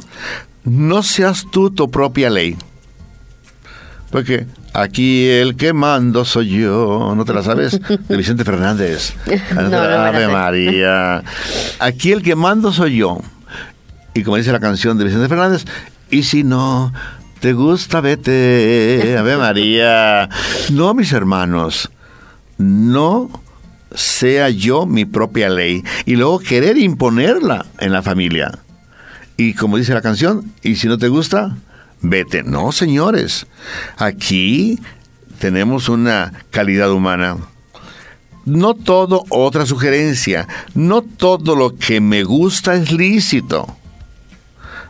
no 0.64 1.02
seas 1.02 1.46
tú 1.50 1.70
tu 1.70 1.90
propia 1.90 2.30
ley. 2.30 2.56
Porque 4.10 4.46
aquí 4.72 5.28
el 5.28 5.56
que 5.56 5.72
mando 5.72 6.24
soy 6.24 6.60
yo, 6.60 7.14
¿no 7.16 7.24
te 7.24 7.32
la 7.32 7.42
sabes? 7.42 7.80
De 8.08 8.16
Vicente 8.16 8.44
Fernández. 8.44 9.14
Ave 9.56 10.28
María. 10.28 11.22
Aquí 11.78 12.12
el 12.12 12.22
que 12.22 12.34
mando 12.34 12.72
soy 12.72 12.96
yo. 12.96 13.18
Y 14.14 14.24
como 14.24 14.36
dice 14.36 14.50
la 14.50 14.58
canción 14.58 14.98
de 14.98 15.04
Vicente 15.04 15.28
Fernández, 15.28 15.64
y 16.10 16.24
si 16.24 16.42
no 16.42 16.92
te 17.38 17.52
gusta, 17.52 18.00
vete. 18.00 19.16
Ave 19.16 19.36
María. 19.36 20.28
No, 20.72 20.92
mis 20.92 21.12
hermanos, 21.12 21.88
no 22.58 23.30
sea 23.94 24.48
yo 24.50 24.86
mi 24.86 25.04
propia 25.04 25.48
ley 25.48 25.82
y 26.06 26.16
luego 26.16 26.38
querer 26.38 26.78
imponerla 26.78 27.66
en 27.78 27.92
la 27.92 28.02
familia. 28.02 28.58
Y 29.36 29.54
como 29.54 29.76
dice 29.76 29.94
la 29.94 30.02
canción, 30.02 30.52
y 30.62 30.76
si 30.76 30.86
no 30.86 30.98
te 30.98 31.08
gusta, 31.08 31.56
vete. 32.02 32.42
No, 32.42 32.72
señores. 32.72 33.46
Aquí 33.96 34.78
tenemos 35.38 35.88
una 35.88 36.32
calidad 36.50 36.92
humana. 36.92 37.38
No 38.44 38.74
todo, 38.74 39.24
otra 39.28 39.66
sugerencia, 39.66 40.48
no 40.74 41.02
todo 41.02 41.56
lo 41.56 41.76
que 41.76 42.00
me 42.00 42.24
gusta 42.24 42.74
es 42.74 42.90
lícito. 42.90 43.76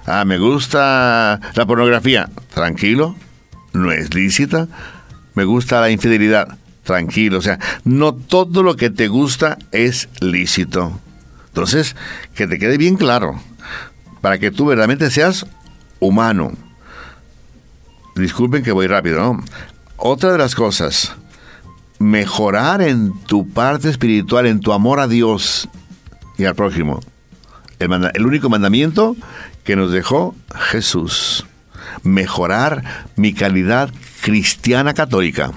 Ah, 0.06 0.24
me 0.24 0.38
gusta 0.38 1.40
la 1.54 1.66
pornografía. 1.66 2.30
Tranquilo, 2.54 3.16
no 3.72 3.92
es 3.92 4.14
lícita. 4.14 4.66
Me 5.34 5.44
gusta 5.44 5.80
la 5.80 5.90
infidelidad. 5.90 6.58
Tranquilo, 6.90 7.38
o 7.38 7.40
sea, 7.40 7.60
no 7.84 8.12
todo 8.16 8.64
lo 8.64 8.74
que 8.74 8.90
te 8.90 9.06
gusta 9.06 9.58
es 9.70 10.08
lícito. 10.18 10.98
Entonces, 11.46 11.94
que 12.34 12.48
te 12.48 12.58
quede 12.58 12.78
bien 12.78 12.96
claro 12.96 13.40
para 14.20 14.38
que 14.38 14.50
tú 14.50 14.66
verdaderamente 14.66 15.08
seas 15.12 15.46
humano. 16.00 16.50
Disculpen 18.16 18.64
que 18.64 18.72
voy 18.72 18.88
rápido, 18.88 19.20
¿no? 19.20 19.44
Otra 19.98 20.32
de 20.32 20.38
las 20.38 20.56
cosas, 20.56 21.14
mejorar 22.00 22.82
en 22.82 23.12
tu 23.22 23.48
parte 23.48 23.88
espiritual, 23.88 24.46
en 24.46 24.58
tu 24.58 24.72
amor 24.72 24.98
a 24.98 25.06
Dios 25.06 25.68
y 26.38 26.44
al 26.44 26.56
prójimo. 26.56 26.98
El, 27.78 28.10
el 28.12 28.26
único 28.26 28.50
mandamiento 28.50 29.14
que 29.62 29.76
nos 29.76 29.92
dejó 29.92 30.34
Jesús. 30.72 31.46
Mejorar 32.02 33.06
mi 33.14 33.32
calidad 33.32 33.92
cristiana 34.22 34.92
católica. 34.92 35.52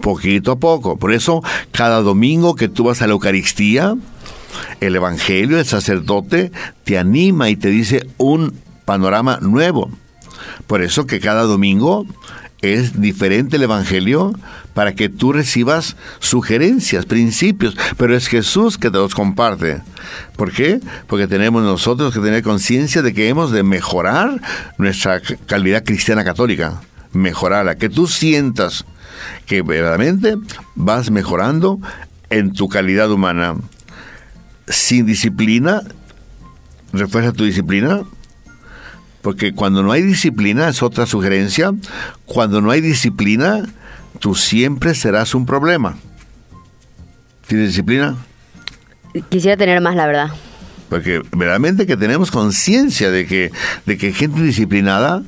Poquito 0.00 0.52
a 0.52 0.58
poco. 0.58 0.98
Por 0.98 1.12
eso, 1.12 1.42
cada 1.72 2.00
domingo 2.02 2.54
que 2.54 2.68
tú 2.68 2.84
vas 2.84 3.02
a 3.02 3.06
la 3.06 3.12
Eucaristía, 3.12 3.96
el 4.80 4.96
Evangelio, 4.96 5.58
el 5.58 5.66
sacerdote, 5.66 6.52
te 6.84 6.98
anima 6.98 7.50
y 7.50 7.56
te 7.56 7.68
dice 7.68 8.06
un 8.16 8.54
panorama 8.84 9.38
nuevo. 9.40 9.90
Por 10.66 10.82
eso 10.82 11.06
que 11.06 11.20
cada 11.20 11.42
domingo 11.42 12.06
es 12.60 13.00
diferente 13.00 13.56
el 13.56 13.62
Evangelio 13.62 14.32
para 14.74 14.94
que 14.94 15.08
tú 15.08 15.32
recibas 15.32 15.96
sugerencias, 16.20 17.06
principios, 17.06 17.76
pero 17.96 18.16
es 18.16 18.28
Jesús 18.28 18.78
que 18.78 18.90
te 18.90 18.98
los 18.98 19.14
comparte. 19.14 19.82
¿Por 20.36 20.52
qué? 20.52 20.80
Porque 21.06 21.26
tenemos 21.26 21.62
nosotros 21.62 22.14
que 22.14 22.20
tener 22.20 22.42
conciencia 22.42 23.02
de 23.02 23.12
que 23.12 23.28
hemos 23.28 23.50
de 23.50 23.62
mejorar 23.62 24.40
nuestra 24.76 25.20
calidad 25.46 25.84
cristiana 25.84 26.24
católica, 26.24 26.80
mejorarla, 27.12 27.76
que 27.76 27.88
tú 27.88 28.06
sientas 28.06 28.84
que 29.46 29.62
verdaderamente 29.62 30.36
vas 30.74 31.10
mejorando 31.10 31.80
en 32.30 32.52
tu 32.52 32.68
calidad 32.68 33.10
humana. 33.10 33.56
Sin 34.66 35.06
disciplina, 35.06 35.82
refuerza 36.92 37.32
tu 37.32 37.44
disciplina, 37.44 38.02
porque 39.22 39.52
cuando 39.52 39.82
no 39.82 39.92
hay 39.92 40.02
disciplina, 40.02 40.68
es 40.68 40.82
otra 40.82 41.06
sugerencia, 41.06 41.72
cuando 42.26 42.60
no 42.60 42.70
hay 42.70 42.80
disciplina, 42.80 43.62
tú 44.18 44.34
siempre 44.34 44.94
serás 44.94 45.34
un 45.34 45.46
problema. 45.46 45.96
¿Tienes 47.46 47.68
disciplina? 47.68 48.16
Quisiera 49.30 49.56
tener 49.56 49.80
más, 49.80 49.96
la 49.96 50.06
verdad. 50.06 50.30
Porque 50.88 51.22
verdaderamente 51.32 51.86
que 51.86 51.96
tenemos 51.96 52.30
conciencia 52.30 53.10
de 53.10 53.26
que, 53.26 53.50
de 53.86 53.98
que 53.98 54.12
gente 54.12 54.42
disciplinada, 54.42 55.22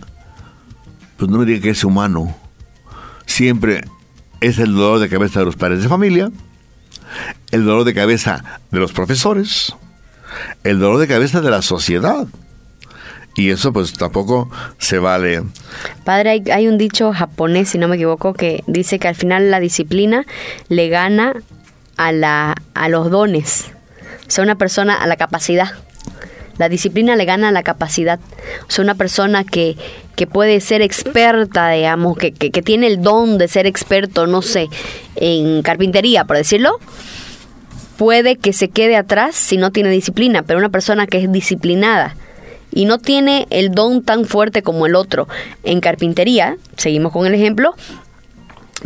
pues 1.16 1.30
no 1.30 1.38
me 1.38 1.44
diga 1.44 1.60
que 1.60 1.70
es 1.70 1.84
humano. 1.84 2.36
Siempre 3.30 3.84
es 4.40 4.58
el 4.58 4.74
dolor 4.74 4.98
de 4.98 5.08
cabeza 5.08 5.38
de 5.38 5.46
los 5.46 5.54
padres 5.54 5.84
de 5.84 5.88
familia, 5.88 6.32
el 7.52 7.64
dolor 7.64 7.84
de 7.84 7.94
cabeza 7.94 8.42
de 8.72 8.80
los 8.80 8.92
profesores, 8.92 9.72
el 10.64 10.80
dolor 10.80 10.98
de 10.98 11.06
cabeza 11.06 11.40
de 11.40 11.48
la 11.48 11.62
sociedad. 11.62 12.26
Y 13.36 13.50
eso 13.50 13.72
pues 13.72 13.92
tampoco 13.92 14.50
se 14.78 14.98
vale. 14.98 15.44
Padre, 16.02 16.42
hay, 16.52 16.66
un 16.66 16.76
dicho 16.76 17.12
japonés, 17.12 17.68
si 17.68 17.78
no 17.78 17.86
me 17.86 17.94
equivoco, 17.94 18.34
que 18.34 18.64
dice 18.66 18.98
que 18.98 19.06
al 19.06 19.14
final 19.14 19.52
la 19.52 19.60
disciplina 19.60 20.26
le 20.68 20.88
gana 20.88 21.34
a, 21.96 22.10
la, 22.10 22.56
a 22.74 22.88
los 22.88 23.12
dones. 23.12 23.70
O 24.26 24.30
sea, 24.30 24.42
una 24.42 24.56
persona 24.56 24.96
a 25.00 25.06
la 25.06 25.14
capacidad. 25.14 25.70
La 26.58 26.68
disciplina 26.68 27.14
le 27.14 27.26
gana 27.26 27.50
a 27.50 27.52
la 27.52 27.62
capacidad. 27.62 28.18
O 28.66 28.70
sea, 28.70 28.82
una 28.82 28.96
persona 28.96 29.44
que, 29.44 29.76
que 30.20 30.26
puede 30.26 30.60
ser 30.60 30.82
experta, 30.82 31.70
digamos, 31.70 32.14
que, 32.18 32.30
que, 32.30 32.60
tiene 32.60 32.88
el 32.88 33.00
don 33.00 33.38
de 33.38 33.48
ser 33.48 33.66
experto, 33.66 34.26
no 34.26 34.42
sé, 34.42 34.68
en 35.16 35.62
carpintería, 35.62 36.26
por 36.26 36.36
decirlo, 36.36 36.78
puede 37.96 38.36
que 38.36 38.52
se 38.52 38.68
quede 38.68 38.98
atrás 38.98 39.34
si 39.34 39.56
no 39.56 39.70
tiene 39.70 39.88
disciplina, 39.88 40.42
pero 40.42 40.58
una 40.58 40.68
persona 40.68 41.06
que 41.06 41.16
es 41.16 41.32
disciplinada 41.32 42.16
y 42.70 42.84
no 42.84 42.98
tiene 42.98 43.46
el 43.48 43.70
don 43.70 44.02
tan 44.02 44.26
fuerte 44.26 44.60
como 44.60 44.84
el 44.84 44.94
otro 44.94 45.26
en 45.62 45.80
carpintería, 45.80 46.58
seguimos 46.76 47.12
con 47.12 47.26
el 47.26 47.32
ejemplo, 47.32 47.74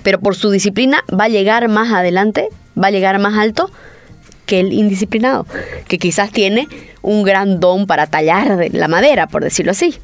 pero 0.05 0.21
por 0.21 0.37
su 0.37 0.53
disciplina 0.53 1.03
va 1.13 1.25
a 1.25 1.29
llegar 1.31 1.67
más 1.69 1.93
adelante, 1.93 2.49
va 2.81 2.87
a 2.87 2.93
llegar 2.93 3.19
más 3.19 3.37
alto 3.37 3.73
que 4.47 4.61
el 4.61 4.73
indisciplinado, 4.73 5.49
que 5.89 5.99
quizás 5.99 6.31
tiene 6.31 6.69
un 7.03 7.25
gran 7.25 7.59
don 7.59 7.89
para 7.89 8.07
tallar 8.07 8.69
la 8.71 8.87
madera, 8.87 9.27
por 9.27 9.43
decirlo 9.43 9.73
así. 9.73 9.97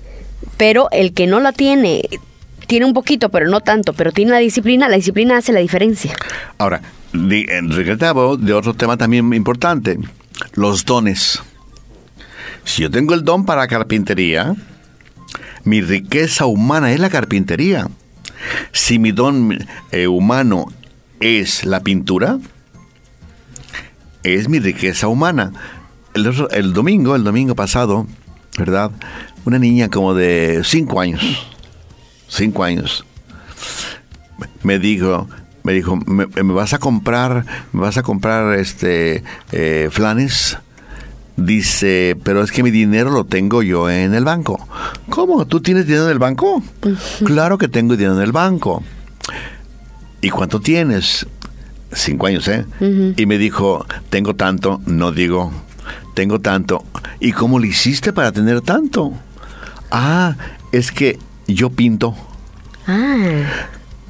Pero 0.57 0.89
el 0.93 1.13
que 1.13 1.27
no 1.27 1.41
la 1.41 1.53
tiene, 1.53 2.03
tiene 2.67 2.87
un 2.87 2.93
poquito, 2.93 3.29
pero 3.31 3.49
no 3.49 3.61
tanto, 3.61 3.93
pero 3.93 4.13
tiene 4.13 4.33
la 4.33 4.39
disciplina, 4.39 4.89
la 4.89 4.97
disciplina 4.97 5.37
hace 5.37 5.53
la 5.53 5.61
diferencia. 5.61 6.15
Ahora, 6.59 6.83
regresaba 7.13 8.37
de 8.37 8.53
otro 8.53 8.75
tema 8.75 8.97
también 8.97 9.33
importante, 9.35 9.99
los 10.55 10.85
dones. 10.85 11.43
Si 12.65 12.83
yo 12.83 12.91
tengo 12.91 13.15
el 13.15 13.25
don 13.25 13.45
para 13.45 13.67
carpintería, 13.67 14.55
mi 15.65 15.81
riqueza 15.81 16.47
humana 16.47 16.93
es 16.93 17.01
la 17.01 17.11
carpintería. 17.11 17.89
Si 18.73 18.99
mi 18.99 19.13
don 19.13 19.59
eh, 19.93 20.07
humano 20.07 20.67
es 21.21 21.65
la 21.65 21.81
pintura, 21.81 22.39
es 24.23 24.49
mi 24.49 24.59
riqueza 24.59 25.09
humana. 25.09 25.53
El, 26.15 26.73
domingo, 26.73 27.15
el 27.15 27.25
domingo 27.25 27.55
pasado, 27.55 28.07
¿verdad? 28.59 28.91
Una 29.45 29.59
niña 29.59 29.89
como 29.89 30.15
de 30.15 30.63
cinco 30.65 31.01
años, 31.01 31.23
cinco 32.29 32.63
años, 32.63 33.05
me 34.63 34.79
dijo, 34.79 35.29
me 35.63 35.73
dijo, 35.73 35.97
¿me, 35.97 36.27
me 36.27 36.53
vas 36.53 36.75
a 36.75 36.79
comprar, 36.79 37.45
me 37.73 37.81
vas 37.81 37.97
a 37.97 38.03
comprar 38.03 38.59
este 38.59 39.23
eh, 39.53 39.89
flanes? 39.91 40.59
Dice, 41.37 42.19
pero 42.23 42.43
es 42.43 42.53
que 42.53 42.63
mi 42.63 42.71
dinero 42.71 43.11
lo 43.11 43.25
tengo 43.25 43.63
yo 43.63 43.89
en 43.89 44.15
el 44.15 44.25
banco. 44.25 44.69
¿Cómo? 45.09 45.47
¿Tú 45.47 45.61
tienes 45.61 45.87
dinero 45.87 46.05
en 46.05 46.13
el 46.13 46.19
banco? 46.19 46.63
claro 47.25 47.57
que 47.57 47.69
tengo 47.69 47.97
dinero 47.97 48.17
en 48.17 48.23
el 48.23 48.33
banco. 48.33 48.83
¿Y 50.21 50.29
cuánto 50.29 50.61
tienes? 50.61 51.27
Cinco 51.93 52.27
años, 52.27 52.47
¿eh? 52.49 52.67
Y 53.17 53.27
me 53.27 53.39
dijo, 53.39 53.87
tengo 54.11 54.37
tanto, 54.37 54.81
no 54.87 55.13
digo, 55.13 55.51
tengo 56.15 56.41
tanto. 56.41 56.85
¿Y 57.21 57.33
cómo 57.33 57.59
lo 57.59 57.65
hiciste 57.65 58.13
para 58.13 58.33
tener 58.33 58.61
tanto? 58.61 59.13
Ah, 59.91 60.37
es 60.73 60.93
que 60.93 61.19
yo 61.47 61.71
pinto. 61.71 62.15
Ah. 62.87 63.67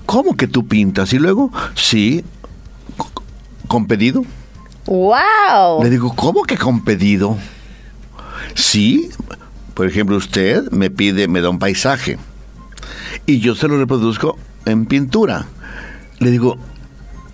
¿Cómo 0.07 0.37
que 0.37 0.49
tú 0.49 0.67
pintas? 0.67 1.13
Y 1.13 1.19
luego, 1.19 1.53
sí, 1.75 2.25
con 3.69 3.87
pedido. 3.87 4.25
¡Wow! 4.87 5.83
Le 5.83 5.91
digo, 5.91 6.15
¿cómo 6.17 6.43
que 6.43 6.57
con 6.57 6.85
pedido? 6.85 7.37
Sí, 8.55 9.11
por 9.75 9.87
ejemplo, 9.87 10.17
usted 10.17 10.71
me 10.71 10.91
pide, 10.91 11.29
me 11.29 11.41
da 11.41 11.51
un 11.51 11.59
paisaje 11.59 12.19
y 13.27 13.41
yo 13.41 13.55
se 13.55 13.69
lo 13.69 13.79
reproduzco 13.79 14.37
en 14.65 14.87
pintura. 14.87 15.47
Le 16.19 16.31
digo, 16.31 16.57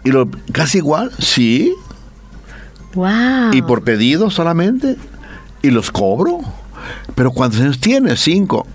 ¿y 0.05 0.11
lo 0.11 0.29
casi 0.53 0.79
igual? 0.79 1.11
Sí. 1.19 1.73
¡Wow! 2.95 3.53
¿Y 3.53 3.63
por 3.63 3.83
pedido 3.83 4.31
solamente? 4.31 4.97
¿Y 5.63 5.71
los 5.71 5.91
cobro? 5.91 6.41
¿Pero 7.15 7.31
cuántos 7.31 7.61
años 7.61 7.79
tiene? 7.81 8.17
Cinco. 8.17 8.67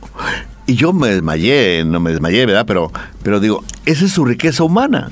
Y 0.68 0.76
yo 0.76 0.94
me 0.94 1.10
desmayé, 1.10 1.84
no 1.86 2.00
me 2.00 2.12
desmayé, 2.12 2.46
¿verdad? 2.46 2.66
Pero, 2.66 2.92
pero 3.24 3.40
digo, 3.40 3.64
esa 3.86 4.06
es 4.06 4.12
su 4.12 4.26
riqueza 4.26 4.64
humana 4.64 5.10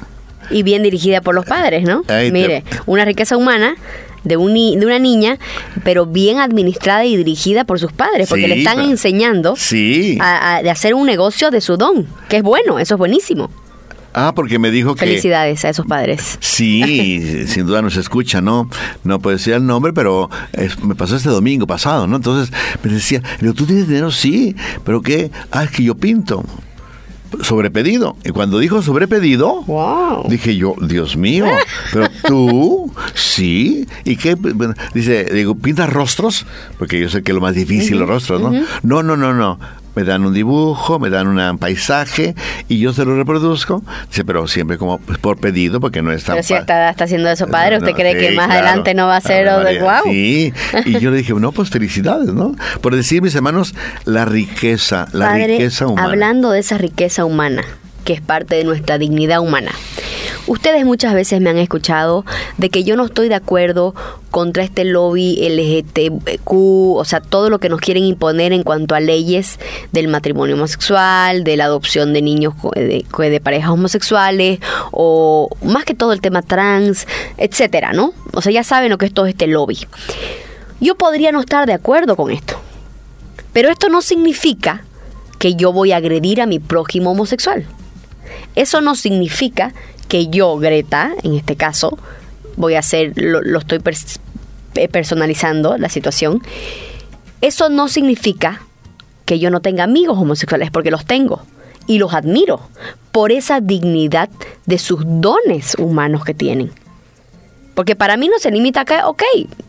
y 0.51 0.63
bien 0.63 0.81
dirigida 0.83 1.21
por 1.21 1.35
los 1.35 1.45
padres, 1.45 1.83
¿no? 1.83 2.03
Ahí 2.07 2.27
te- 2.27 2.31
Mire, 2.31 2.63
una 2.87 3.05
riqueza 3.05 3.37
humana 3.37 3.75
de, 4.23 4.35
un 4.37 4.53
ni- 4.53 4.75
de 4.77 4.85
una 4.85 4.97
niña, 4.99 5.37
pero 5.83 6.05
bien 6.05 6.39
administrada 6.39 7.05
y 7.05 7.15
dirigida 7.17 7.65
por 7.65 7.79
sus 7.79 7.91
padres, 7.93 8.27
porque 8.29 8.43
Sí, 8.43 8.49
le 8.49 8.57
están 8.59 8.77
pero- 8.77 8.89
enseñando 8.89 9.55
Sí. 9.55 10.17
a, 10.19 10.55
a- 10.57 10.63
de 10.63 10.69
hacer 10.71 10.93
un 10.95 11.05
negocio 11.05 11.51
de 11.51 11.61
su 11.61 11.77
don, 11.77 12.07
que 12.29 12.37
es 12.37 12.43
bueno, 12.43 12.79
eso 12.79 12.95
es 12.95 12.97
buenísimo. 12.97 13.49
Ah, 14.13 14.33
porque 14.35 14.57
me 14.59 14.71
dijo 14.71 14.95
que... 14.95 15.01
Felicidades 15.05 15.63
a 15.65 15.69
esos 15.69 15.85
padres. 15.85 16.37
Sí, 16.41 17.43
sin 17.47 17.65
duda 17.67 17.81
nos 17.81 17.95
escucha, 17.95 18.41
¿no? 18.41 18.69
No 19.03 19.19
puedo 19.19 19.37
decir 19.37 19.53
el 19.53 19.65
nombre, 19.65 19.93
pero 19.93 20.29
es- 20.53 20.81
me 20.83 20.95
pasó 20.95 21.15
este 21.15 21.29
domingo 21.29 21.67
pasado, 21.67 22.07
¿no? 22.07 22.15
Entonces 22.15 22.53
me 22.83 22.91
decía, 22.91 23.21
le 23.37 23.37
digo, 23.41 23.53
¿tú 23.53 23.65
tienes 23.65 23.87
dinero? 23.87 24.11
Sí, 24.11 24.55
pero 24.83 25.01
¿qué? 25.01 25.29
Ah, 25.51 25.63
es 25.63 25.71
que 25.71 25.83
yo 25.83 25.95
pinto. 25.95 26.43
Sobrepedido. 27.43 28.17
Y 28.25 28.29
cuando 28.31 28.57
dijo 28.57 28.81
sobrepedido, 28.81 29.61
Wow. 29.65 30.27
dije 30.27 30.55
yo, 30.57 30.73
Dios 30.81 31.15
mío, 31.15 31.45
pero 31.93 32.07
tú, 32.25 32.91
sí. 33.13 33.85
¿Y 34.03 34.15
qué? 34.15 34.33
Bueno, 34.33 34.73
Dice, 34.95 35.25
digo, 35.25 35.53
¿pintas 35.53 35.93
rostros? 35.93 36.47
Porque 36.79 36.99
yo 36.99 37.07
sé 37.07 37.21
que 37.21 37.31
es 37.31 37.35
lo 37.35 37.41
más 37.41 37.53
difícil, 37.53 37.99
los 37.99 38.07
rostros, 38.09 38.41
¿no? 38.41 38.51
No, 38.81 39.03
no, 39.03 39.15
no, 39.15 39.33
no. 39.35 39.59
Me 39.99 40.05
dan 40.05 40.25
un 40.25 40.33
dibujo, 40.33 40.97
me 40.97 41.09
dan 41.09 41.27
un 41.27 41.57
paisaje 41.57 42.33
y 42.69 42.79
yo 42.79 42.93
se 42.93 43.03
lo 43.03 43.17
reproduzco. 43.17 43.83
Dice, 44.07 44.23
pero 44.23 44.47
siempre 44.47 44.77
como 44.77 44.97
pues, 44.97 45.17
por 45.17 45.37
pedido, 45.41 45.81
porque 45.81 46.01
no 46.01 46.13
es 46.13 46.23
tan 46.23 46.35
Pero 46.35 46.47
si 46.47 46.53
está, 46.53 46.89
está 46.89 47.03
haciendo 47.03 47.29
eso, 47.29 47.47
padre, 47.47 47.79
¿usted 47.79 47.91
no, 47.91 47.97
cree 47.97 48.13
sí, 48.13 48.19
que 48.19 48.31
más 48.31 48.45
claro. 48.45 48.65
adelante 48.65 48.93
no 48.93 49.07
va 49.07 49.17
a 49.17 49.21
ser 49.21 49.49
o 49.49 49.59
de 49.59 49.81
wow? 49.81 50.03
Sí, 50.05 50.53
y 50.85 50.99
yo 50.99 51.11
le 51.11 51.17
dije, 51.17 51.33
no, 51.33 51.51
pues 51.51 51.69
felicidades, 51.69 52.33
¿no? 52.33 52.55
Por 52.79 52.95
decir, 52.95 53.21
mis 53.21 53.35
hermanos, 53.35 53.75
la 54.05 54.23
riqueza, 54.23 55.09
la 55.11 55.25
Padre, 55.31 55.47
riqueza 55.47 55.87
humana. 55.87 56.07
hablando 56.07 56.51
de 56.51 56.59
esa 56.59 56.77
riqueza 56.77 57.25
humana, 57.25 57.65
que 58.05 58.13
es 58.13 58.21
parte 58.21 58.55
de 58.55 58.63
nuestra 58.63 58.97
dignidad 58.97 59.41
humana. 59.41 59.73
Ustedes 60.49 60.83
muchas 60.83 61.13
veces 61.13 61.39
me 61.41 61.51
han 61.51 61.59
escuchado 61.59 62.25
de 62.57 62.71
que 62.71 62.83
yo 62.83 62.95
no 62.95 63.05
estoy 63.05 63.29
de 63.29 63.35
acuerdo 63.35 63.93
contra 64.31 64.63
este 64.63 64.83
lobby 64.83 65.37
LGTQ, 65.47 66.51
o 66.51 67.05
sea, 67.05 67.21
todo 67.21 67.51
lo 67.51 67.59
que 67.59 67.69
nos 67.69 67.79
quieren 67.79 68.03
imponer 68.03 68.51
en 68.51 68.63
cuanto 68.63 68.95
a 68.95 68.99
leyes 68.99 69.59
del 69.91 70.07
matrimonio 70.07 70.55
homosexual, 70.55 71.43
de 71.43 71.55
la 71.55 71.65
adopción 71.65 72.13
de 72.13 72.23
niños 72.23 72.55
de 72.73 73.41
parejas 73.43 73.69
homosexuales, 73.69 74.57
o 74.89 75.55
más 75.61 75.85
que 75.85 75.93
todo 75.93 76.13
el 76.13 76.19
tema 76.19 76.41
trans, 76.41 77.05
etcétera, 77.37 77.93
¿no? 77.93 78.15
O 78.33 78.41
sea, 78.41 78.51
ya 78.51 78.63
saben 78.63 78.89
lo 78.89 78.97
que 78.97 79.05
es 79.05 79.13
todo 79.13 79.27
este 79.27 79.45
lobby. 79.45 79.77
Yo 80.81 80.95
podría 80.95 81.31
no 81.31 81.41
estar 81.41 81.67
de 81.67 81.73
acuerdo 81.73 82.15
con 82.15 82.31
esto, 82.31 82.59
pero 83.53 83.69
esto 83.69 83.87
no 83.89 84.01
significa 84.01 84.83
que 85.37 85.53
yo 85.53 85.71
voy 85.71 85.91
a 85.91 85.97
agredir 85.97 86.41
a 86.41 86.47
mi 86.47 86.57
prójimo 86.57 87.11
homosexual. 87.11 87.67
Eso 88.55 88.81
no 88.81 88.95
significa 88.95 89.75
que 90.09 90.27
yo, 90.27 90.57
Greta, 90.57 91.13
en 91.23 91.35
este 91.35 91.55
caso, 91.55 91.97
voy 92.57 92.75
a 92.75 92.79
hacer, 92.79 93.13
lo, 93.15 93.41
lo 93.41 93.59
estoy 93.59 93.79
eh, 94.75 94.89
personalizando 94.89 95.77
la 95.77 95.87
situación. 95.87 96.43
Eso 97.39 97.69
no 97.69 97.87
significa 97.87 98.61
que 99.25 99.39
yo 99.39 99.49
no 99.51 99.61
tenga 99.61 99.85
amigos 99.85 100.17
homosexuales, 100.17 100.71
porque 100.71 100.91
los 100.91 101.05
tengo 101.05 101.41
y 101.87 101.99
los 101.99 102.13
admiro 102.13 102.61
por 103.11 103.31
esa 103.31 103.61
dignidad 103.61 104.29
de 104.65 104.77
sus 104.77 105.01
dones 105.05 105.75
humanos 105.75 106.25
que 106.25 106.33
tienen. 106.33 106.71
Porque 107.75 107.95
para 107.95 108.17
mí 108.17 108.27
no 108.27 108.39
se 108.39 108.51
limita 108.51 108.81
a 108.81 108.85
que, 108.85 109.01
ok, 109.03 109.23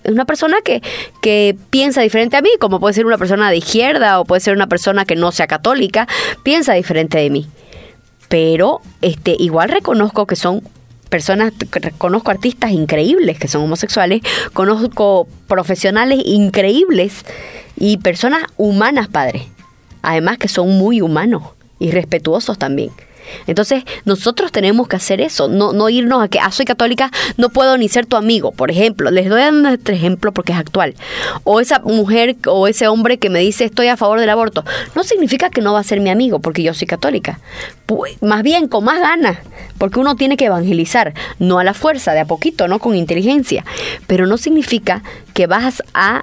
es 0.04 0.10
una 0.10 0.24
persona 0.24 0.56
que, 0.64 0.82
que 1.22 1.56
piensa 1.70 2.00
diferente 2.00 2.36
a 2.36 2.42
mí, 2.42 2.50
como 2.58 2.80
puede 2.80 2.94
ser 2.94 3.06
una 3.06 3.18
persona 3.18 3.50
de 3.50 3.58
izquierda 3.58 4.18
o 4.18 4.24
puede 4.24 4.40
ser 4.40 4.54
una 4.54 4.66
persona 4.66 5.04
que 5.04 5.14
no 5.14 5.30
sea 5.30 5.46
católica, 5.46 6.08
piensa 6.42 6.72
diferente 6.72 7.18
de 7.18 7.30
mí. 7.30 7.46
Pero 8.30 8.80
este, 9.02 9.34
igual 9.38 9.68
reconozco 9.68 10.24
que 10.24 10.36
son 10.36 10.62
personas, 11.08 11.52
conozco 11.98 12.30
artistas 12.30 12.70
increíbles 12.70 13.38
que 13.40 13.48
son 13.48 13.62
homosexuales, 13.62 14.22
conozco 14.52 15.26
profesionales 15.48 16.20
increíbles 16.24 17.26
y 17.76 17.98
personas 17.98 18.44
humanas, 18.56 19.08
padre. 19.08 19.48
Además 20.02 20.38
que 20.38 20.46
son 20.46 20.78
muy 20.78 21.02
humanos 21.02 21.42
y 21.80 21.90
respetuosos 21.90 22.56
también. 22.56 22.92
Entonces, 23.46 23.84
nosotros 24.04 24.52
tenemos 24.52 24.88
que 24.88 24.96
hacer 24.96 25.20
eso, 25.20 25.48
no, 25.48 25.72
no 25.72 25.88
irnos 25.88 26.22
a 26.22 26.28
que, 26.28 26.38
ah, 26.38 26.50
soy 26.50 26.64
católica, 26.64 27.10
no 27.36 27.50
puedo 27.50 27.76
ni 27.76 27.88
ser 27.88 28.06
tu 28.06 28.16
amigo, 28.16 28.52
por 28.52 28.70
ejemplo. 28.70 29.10
Les 29.10 29.28
doy 29.28 29.42
un 29.42 29.66
ejemplo 29.66 30.32
porque 30.32 30.52
es 30.52 30.58
actual. 30.58 30.94
O 31.44 31.60
esa 31.60 31.80
mujer 31.80 32.36
o 32.46 32.66
ese 32.66 32.88
hombre 32.88 33.18
que 33.18 33.30
me 33.30 33.40
dice 33.40 33.64
estoy 33.64 33.88
a 33.88 33.96
favor 33.96 34.20
del 34.20 34.30
aborto, 34.30 34.64
no 34.94 35.04
significa 35.04 35.50
que 35.50 35.60
no 35.60 35.72
va 35.72 35.80
a 35.80 35.84
ser 35.84 36.00
mi 36.00 36.10
amigo 36.10 36.40
porque 36.40 36.62
yo 36.62 36.74
soy 36.74 36.86
católica. 36.86 37.40
Pues, 37.86 38.22
más 38.22 38.42
bien, 38.42 38.68
con 38.68 38.84
más 38.84 39.00
ganas, 39.00 39.38
porque 39.78 39.98
uno 39.98 40.16
tiene 40.16 40.36
que 40.36 40.46
evangelizar, 40.46 41.14
no 41.38 41.58
a 41.58 41.64
la 41.64 41.74
fuerza, 41.74 42.12
de 42.12 42.20
a 42.20 42.24
poquito, 42.24 42.68
no 42.68 42.78
con 42.78 42.94
inteligencia. 42.94 43.64
Pero 44.06 44.26
no 44.26 44.36
significa 44.36 45.02
que 45.34 45.46
vas 45.46 45.82
a 45.94 46.22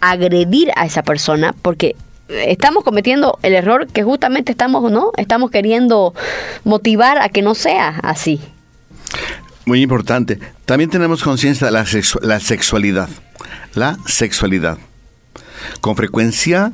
agredir 0.00 0.70
a 0.76 0.84
esa 0.84 1.02
persona 1.02 1.54
porque 1.62 1.96
estamos 2.28 2.84
cometiendo 2.84 3.38
el 3.42 3.54
error 3.54 3.86
que 3.86 4.02
justamente 4.02 4.52
estamos, 4.52 4.90
¿no? 4.90 5.10
Estamos 5.16 5.50
queriendo 5.50 6.14
motivar 6.64 7.18
a 7.18 7.28
que 7.28 7.42
no 7.42 7.54
sea 7.54 8.00
así. 8.02 8.40
Muy 9.66 9.82
importante. 9.82 10.38
También 10.64 10.90
tenemos 10.90 11.22
conciencia 11.22 11.66
de 11.66 11.72
la, 11.72 11.86
la 12.22 12.40
sexualidad. 12.40 13.08
La 13.74 13.96
sexualidad. 14.06 14.78
Con 15.80 15.96
frecuencia 15.96 16.72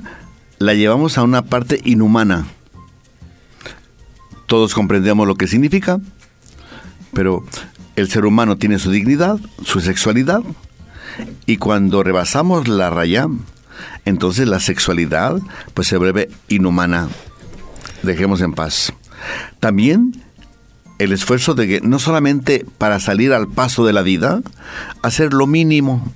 la 0.59 0.75
llevamos 0.75 1.17
a 1.19 1.23
una 1.23 1.43
parte 1.43 1.81
inhumana. 1.85 2.47
Todos 4.47 4.75
comprendemos 4.75 5.27
lo 5.27 5.37
que 5.37 5.47
significa, 5.47 6.01
pero 7.13 7.45
el 7.97 8.11
ser 8.11 8.27
humano 8.27 8.57
tiene 8.57 8.79
su 8.79 8.91
dignidad, 8.91 9.39
su 9.65 9.81
sexualidad, 9.81 10.43
y 11.47 11.57
cuando 11.59 12.03
rebasamos 12.03 12.67
la 12.67 12.91
raya, 12.91 13.29
entonces 14.05 14.49
la 14.49 14.61
sexualidad 14.61 15.39
pues 15.75 15.89
se 15.89 15.97
vuelve 15.97 16.31
inhumana. 16.49 17.09
Dejemos 18.03 18.41
en 18.41 18.53
paz. 18.53 18.93
También 19.59 20.23
el 20.99 21.13
esfuerzo 21.13 21.55
de 21.55 21.67
que 21.67 21.81
no 21.81 21.99
solamente 21.99 22.67
para 22.79 23.01
salir 23.01 23.33
al 23.33 23.49
paso 23.49 23.87
de 23.87 23.93
la 23.93 24.03
vida, 24.03 24.43
hacer 25.03 25.33
lo 25.33 25.47
mínimo, 25.47 26.13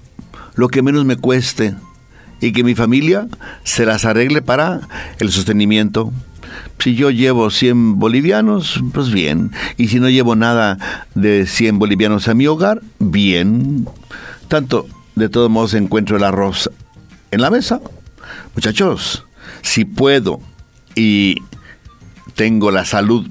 lo 0.57 0.69
que 0.69 0.83
menos 0.83 1.05
me 1.05 1.17
cueste, 1.17 1.75
y 2.41 2.53
que 2.53 2.65
mi 2.65 2.75
familia 2.75 3.27
se 3.63 3.87
las 3.87 4.05
arregle 4.05 4.43
para 4.43 4.81
el 5.19 5.31
sostenimiento. 5.31 6.13
Si 6.79 6.95
yo 6.95 7.11
llevo 7.11 7.51
100 7.51 7.99
bolivianos, 7.99 8.83
pues 8.93 9.11
bien. 9.11 9.53
Y 9.79 9.89
si 9.89 10.01
no 10.01 10.11
llevo 10.11 10.37
nada 10.37 10.79
de 11.15 11.47
100 11.47 11.79
bolivianos 11.79 12.29
a 12.29 12.35
mi 12.35 12.47
hogar, 12.47 12.83
bien. 12.99 13.89
Tanto, 14.49 14.87
de 15.15 15.31
todos 15.31 15.51
modos, 15.51 15.73
encuentro 15.73 16.19
el 16.19 16.25
arroz 16.25 16.71
en 17.35 17.41
la 17.41 17.51
mesa. 17.51 17.81
Muchachos, 18.55 19.27
si 19.63 19.85
puedo 19.85 20.41
y 20.95 21.43
tengo 22.35 22.71
la 22.71 22.85
salud 22.85 23.29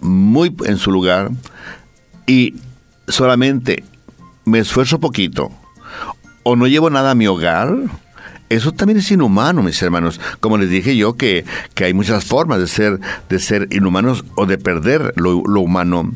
muy 0.00 0.54
en 0.64 0.78
su 0.78 0.90
lugar 0.90 1.30
y 2.26 2.54
solamente 3.08 3.84
me 4.44 4.58
esfuerzo 4.58 5.00
poquito 5.00 5.50
o 6.42 6.54
no 6.54 6.66
llevo 6.66 6.90
nada 6.90 7.12
a 7.12 7.14
mi 7.14 7.26
hogar, 7.26 7.74
eso 8.48 8.72
también 8.72 8.98
es 8.98 9.10
inhumano, 9.10 9.62
mis 9.62 9.82
hermanos. 9.82 10.20
Como 10.38 10.58
les 10.58 10.70
dije 10.70 10.96
yo, 10.96 11.16
que, 11.16 11.44
hay 11.76 11.94
muchas 11.94 12.24
formas 12.24 12.60
de 12.60 12.68
ser, 12.68 13.00
de 13.28 13.38
ser 13.40 13.66
inhumanos 13.72 14.24
o 14.36 14.46
de 14.46 14.56
perder 14.56 15.12
lo, 15.16 15.42
lo 15.44 15.60
humano. 15.62 16.12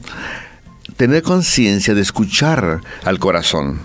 Tener 0.97 1.23
conciencia 1.23 1.95
de 1.95 2.03
escuchar 2.03 2.81
al 3.05 3.19
corazón. 3.19 3.81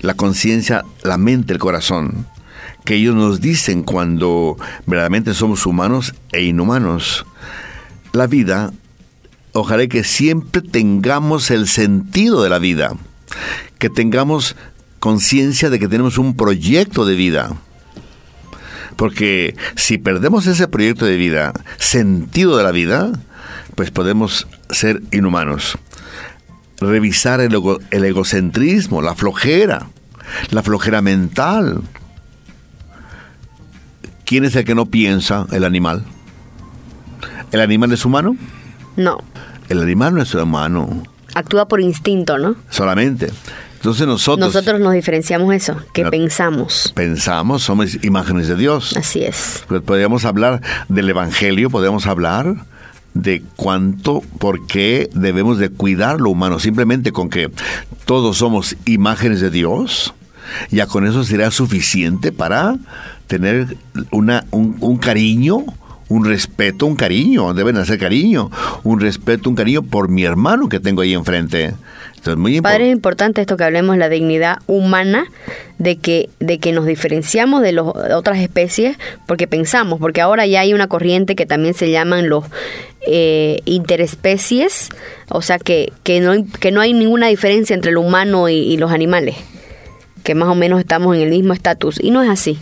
La 0.00 0.14
conciencia, 0.14 0.84
la 1.04 1.18
mente, 1.18 1.52
el 1.52 1.60
corazón 1.60 2.26
que 2.88 2.94
ellos 2.94 3.14
nos 3.14 3.42
dicen 3.42 3.82
cuando 3.82 4.56
verdaderamente 4.86 5.34
somos 5.34 5.66
humanos 5.66 6.14
e 6.32 6.44
inhumanos. 6.44 7.26
La 8.14 8.26
vida, 8.26 8.72
ojalá 9.52 9.86
que 9.88 10.04
siempre 10.04 10.62
tengamos 10.62 11.50
el 11.50 11.68
sentido 11.68 12.42
de 12.42 12.48
la 12.48 12.58
vida, 12.58 12.94
que 13.76 13.90
tengamos 13.90 14.56
conciencia 15.00 15.68
de 15.68 15.78
que 15.78 15.86
tenemos 15.86 16.16
un 16.16 16.34
proyecto 16.34 17.04
de 17.04 17.14
vida. 17.14 17.50
Porque 18.96 19.54
si 19.76 19.98
perdemos 19.98 20.46
ese 20.46 20.66
proyecto 20.66 21.04
de 21.04 21.18
vida, 21.18 21.52
sentido 21.76 22.56
de 22.56 22.64
la 22.64 22.72
vida, 22.72 23.12
pues 23.74 23.90
podemos 23.90 24.48
ser 24.70 25.02
inhumanos. 25.12 25.76
Revisar 26.80 27.42
el, 27.42 27.54
el 27.90 28.04
egocentrismo, 28.06 29.02
la 29.02 29.14
flojera, 29.14 29.90
la 30.52 30.62
flojera 30.62 31.02
mental, 31.02 31.82
¿Quién 34.28 34.44
es 34.44 34.54
el 34.56 34.66
que 34.66 34.74
no 34.74 34.84
piensa? 34.84 35.46
El 35.52 35.64
animal. 35.64 36.04
¿El 37.50 37.62
animal 37.62 37.92
es 37.92 38.04
humano? 38.04 38.36
No. 38.94 39.22
El 39.70 39.80
animal 39.80 40.16
no 40.16 40.20
es 40.20 40.34
humano. 40.34 41.02
Actúa 41.32 41.66
por 41.66 41.80
instinto, 41.80 42.36
¿no? 42.36 42.54
Solamente. 42.68 43.30
Entonces 43.76 44.06
nosotros... 44.06 44.52
Nosotros 44.52 44.82
nos 44.82 44.92
diferenciamos 44.92 45.54
eso, 45.54 45.78
que 45.94 46.04
pensamos. 46.04 46.92
Pensamos, 46.94 47.62
somos 47.62 48.04
imágenes 48.04 48.48
de 48.48 48.56
Dios. 48.56 48.94
Así 48.98 49.24
es. 49.24 49.64
Pues 49.66 49.80
podríamos 49.80 50.26
hablar 50.26 50.60
del 50.90 51.08
Evangelio, 51.08 51.70
podemos 51.70 52.06
hablar 52.06 52.54
de 53.14 53.42
cuánto, 53.56 54.20
por 54.38 54.66
qué 54.66 55.08
debemos 55.14 55.56
de 55.56 55.70
cuidar 55.70 56.20
lo 56.20 56.28
humano. 56.28 56.58
Simplemente 56.58 57.12
con 57.12 57.30
que 57.30 57.50
todos 58.04 58.36
somos 58.36 58.76
imágenes 58.84 59.40
de 59.40 59.48
Dios, 59.48 60.12
ya 60.70 60.86
con 60.86 61.06
eso 61.06 61.24
será 61.24 61.50
suficiente 61.50 62.30
para 62.30 62.76
tener 63.28 63.76
una, 64.10 64.44
un, 64.50 64.96
cariño, 64.96 65.64
un 66.08 66.24
respeto, 66.24 66.86
un 66.86 66.96
cariño, 66.96 67.54
deben 67.54 67.76
hacer 67.76 67.98
cariño, 67.98 68.50
un 68.82 69.00
respeto, 69.00 69.48
un 69.50 69.54
cariño 69.54 69.82
por 69.82 70.08
mi 70.08 70.24
hermano 70.24 70.68
que 70.68 70.80
tengo 70.80 71.02
ahí 71.02 71.14
enfrente. 71.14 71.74
Entonces, 72.16 72.36
muy 72.36 72.60
Padre, 72.60 72.88
es 72.88 72.92
importante 72.92 73.40
esto 73.40 73.56
que 73.56 73.62
hablemos, 73.62 73.96
la 73.96 74.08
dignidad 74.08 74.58
humana, 74.66 75.26
de 75.78 75.98
que, 75.98 76.30
de 76.40 76.58
que 76.58 76.72
nos 76.72 76.86
diferenciamos 76.86 77.62
de, 77.62 77.72
los, 77.72 77.86
otras 77.86 78.38
especies, 78.38 78.96
porque 79.26 79.46
pensamos, 79.46 80.00
porque 80.00 80.20
ahora 80.20 80.44
ya 80.46 80.60
hay 80.60 80.74
una 80.74 80.88
corriente 80.88 81.36
que 81.36 81.46
también 81.46 81.74
se 81.74 81.90
llaman 81.90 82.28
los 82.28 82.44
eh, 83.06 83.60
interespecies, 83.66 84.88
o 85.28 85.42
sea 85.42 85.58
que, 85.58 85.92
que, 86.02 86.20
no, 86.20 86.32
que 86.58 86.72
no 86.72 86.80
hay 86.80 86.92
ninguna 86.92 87.28
diferencia 87.28 87.74
entre 87.74 87.90
el 87.90 87.98
humano 87.98 88.48
y 88.48 88.76
los 88.78 88.90
animales, 88.90 89.36
que 90.24 90.34
más 90.34 90.48
o 90.48 90.56
menos 90.56 90.80
estamos 90.80 91.14
en 91.14 91.22
el 91.22 91.30
mismo 91.30 91.52
estatus, 91.52 92.00
y 92.02 92.10
no 92.10 92.22
es 92.22 92.30
así 92.30 92.58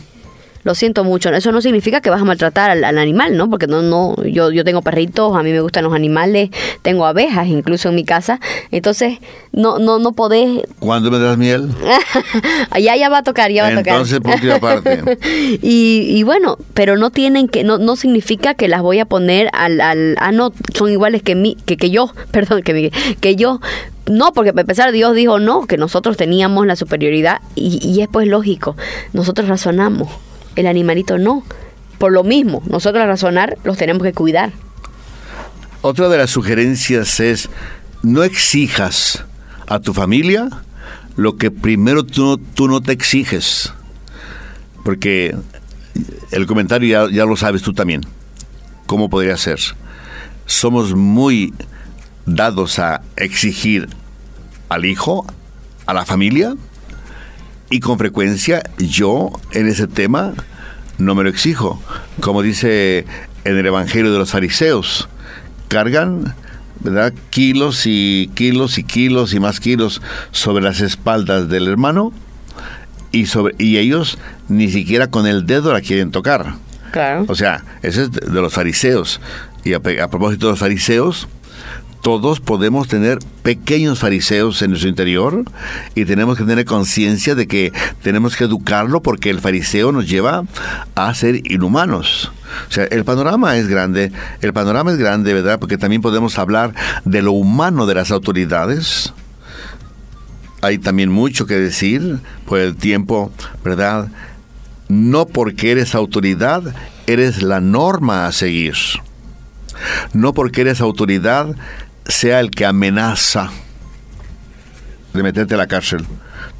lo 0.66 0.74
siento 0.74 1.04
mucho. 1.04 1.30
Eso 1.30 1.52
no 1.52 1.60
significa 1.60 2.00
que 2.00 2.10
vas 2.10 2.20
a 2.20 2.24
maltratar 2.24 2.72
al, 2.72 2.98
animal, 2.98 3.36
¿no? 3.36 3.48
Porque 3.48 3.68
no, 3.68 3.82
no, 3.82 4.16
yo, 4.24 4.50
yo 4.50 4.64
tengo 4.64 4.82
perritos, 4.82 5.36
a 5.36 5.44
mí 5.44 5.52
me 5.52 5.60
gustan 5.60 5.84
los 5.84 5.94
animales, 5.94 6.50
tengo 6.82 7.06
abejas 7.06 7.46
incluso 7.46 7.88
en 7.88 7.94
mi 7.94 8.04
casa. 8.04 8.40
Entonces, 8.72 9.18
no, 9.52 9.78
no, 9.78 10.00
no 10.00 10.10
podés. 10.10 10.62
¿Cuándo 10.80 11.12
me 11.12 11.20
das 11.20 11.38
miel? 11.38 11.70
ya, 12.80 12.96
ya 12.96 13.08
va 13.08 13.18
a 13.18 13.22
tocar, 13.22 13.52
ya 13.52 13.62
va 13.62 13.68
a 13.68 13.76
tocar. 13.76 13.94
Entonces, 13.94 14.50
aparte. 14.52 15.18
y, 15.62 16.08
y 16.08 16.22
bueno, 16.24 16.58
pero 16.74 16.96
no 16.96 17.10
tienen 17.10 17.46
que, 17.46 17.62
no, 17.62 17.78
no 17.78 17.94
significa 17.94 18.54
que 18.54 18.66
las 18.66 18.82
voy 18.82 18.98
a 18.98 19.04
poner 19.04 19.48
al, 19.52 19.80
al 19.80 20.16
ah, 20.18 20.32
no, 20.32 20.52
son 20.74 20.90
iguales 20.90 21.22
que 21.22 21.36
mí, 21.36 21.56
que, 21.64 21.76
que 21.76 21.90
yo, 21.90 22.10
perdón, 22.32 22.62
que, 22.62 22.74
mi, 22.74 22.90
que 23.20 23.36
yo, 23.36 23.60
no, 24.10 24.32
porque 24.32 24.50
a 24.50 24.64
pesar 24.64 24.90
Dios 24.90 25.14
dijo 25.14 25.38
no, 25.38 25.68
que 25.68 25.76
nosotros 25.76 26.16
teníamos 26.16 26.66
la 26.66 26.74
superioridad 26.74 27.40
y, 27.54 27.78
y 27.86 28.02
es 28.02 28.08
pues 28.08 28.26
lógico, 28.26 28.74
nosotros 29.12 29.46
razonamos 29.46 30.08
el 30.56 30.66
animalito 30.66 31.18
no. 31.18 31.44
Por 31.98 32.12
lo 32.12 32.24
mismo, 32.24 32.62
nosotros 32.68 33.06
razonar 33.06 33.56
los 33.64 33.78
tenemos 33.78 34.02
que 34.02 34.12
cuidar. 34.12 34.52
Otra 35.80 36.08
de 36.08 36.18
las 36.18 36.30
sugerencias 36.30 37.20
es, 37.20 37.48
no 38.02 38.22
exijas 38.22 39.24
a 39.66 39.80
tu 39.80 39.94
familia 39.94 40.48
lo 41.16 41.36
que 41.36 41.50
primero 41.50 42.04
tú, 42.04 42.38
tú 42.38 42.68
no 42.68 42.82
te 42.82 42.92
exiges. 42.92 43.72
Porque 44.84 45.34
el 46.30 46.46
comentario 46.46 47.08
ya, 47.08 47.14
ya 47.14 47.24
lo 47.24 47.36
sabes 47.36 47.62
tú 47.62 47.72
también. 47.72 48.02
¿Cómo 48.86 49.08
podría 49.08 49.36
ser? 49.36 49.58
Somos 50.44 50.94
muy 50.94 51.54
dados 52.26 52.78
a 52.78 53.02
exigir 53.16 53.88
al 54.68 54.84
hijo, 54.84 55.26
a 55.86 55.94
la 55.94 56.04
familia, 56.04 56.54
y 57.70 57.80
con 57.80 57.98
frecuencia 57.98 58.62
yo 58.78 59.30
en 59.52 59.68
ese 59.68 59.86
tema 59.86 60.34
no 60.98 61.14
me 61.14 61.24
lo 61.24 61.28
exijo. 61.28 61.80
Como 62.20 62.42
dice 62.42 63.04
en 63.44 63.58
el 63.58 63.66
Evangelio 63.66 64.12
de 64.12 64.18
los 64.18 64.30
fariseos, 64.30 65.08
cargan 65.68 66.34
¿verdad? 66.80 67.12
kilos 67.30 67.82
y 67.86 68.30
kilos 68.34 68.78
y 68.78 68.84
kilos 68.84 69.34
y 69.34 69.40
más 69.40 69.60
kilos 69.60 70.02
sobre 70.30 70.62
las 70.62 70.80
espaldas 70.80 71.48
del 71.48 71.68
hermano 71.68 72.12
y, 73.12 73.26
sobre, 73.26 73.54
y 73.58 73.78
ellos 73.78 74.18
ni 74.48 74.70
siquiera 74.70 75.10
con 75.10 75.26
el 75.26 75.46
dedo 75.46 75.72
la 75.72 75.80
quieren 75.80 76.10
tocar. 76.10 76.54
Claro. 76.92 77.24
O 77.28 77.34
sea, 77.34 77.64
ese 77.82 78.02
es 78.02 78.10
de 78.12 78.40
los 78.40 78.52
fariseos. 78.52 79.20
Y 79.64 79.74
a, 79.74 79.78
a 79.78 80.08
propósito 80.08 80.46
de 80.46 80.52
los 80.52 80.60
fariseos, 80.60 81.28
todos 82.06 82.38
podemos 82.38 82.86
tener 82.86 83.18
pequeños 83.42 83.98
fariseos 83.98 84.62
en 84.62 84.70
nuestro 84.70 84.88
interior 84.88 85.42
y 85.96 86.04
tenemos 86.04 86.38
que 86.38 86.44
tener 86.44 86.64
conciencia 86.64 87.34
de 87.34 87.48
que 87.48 87.72
tenemos 88.00 88.36
que 88.36 88.44
educarlo 88.44 89.02
porque 89.02 89.28
el 89.28 89.40
fariseo 89.40 89.90
nos 89.90 90.08
lleva 90.08 90.44
a 90.94 91.12
ser 91.14 91.50
inhumanos. 91.50 92.30
O 92.68 92.72
sea, 92.72 92.84
el 92.84 93.04
panorama 93.04 93.56
es 93.56 93.66
grande, 93.66 94.12
el 94.40 94.52
panorama 94.52 94.92
es 94.92 94.98
grande, 94.98 95.34
¿verdad? 95.34 95.58
Porque 95.58 95.78
también 95.78 96.00
podemos 96.00 96.38
hablar 96.38 96.72
de 97.04 97.22
lo 97.22 97.32
humano 97.32 97.86
de 97.86 97.96
las 97.96 98.12
autoridades. 98.12 99.12
Hay 100.60 100.78
también 100.78 101.10
mucho 101.10 101.46
que 101.46 101.58
decir 101.58 102.20
por 102.46 102.60
el 102.60 102.76
tiempo, 102.76 103.32
¿verdad? 103.64 104.06
No 104.88 105.26
porque 105.26 105.72
eres 105.72 105.96
autoridad, 105.96 106.62
eres 107.08 107.42
la 107.42 107.60
norma 107.60 108.28
a 108.28 108.32
seguir. 108.32 108.76
No 110.12 110.32
porque 110.32 110.62
eres 110.62 110.80
autoridad, 110.80 111.54
sea 112.08 112.40
el 112.40 112.50
que 112.50 112.66
amenaza 112.66 113.50
de 115.12 115.22
meterte 115.22 115.54
a 115.54 115.58
la 115.58 115.66
cárcel. 115.66 116.04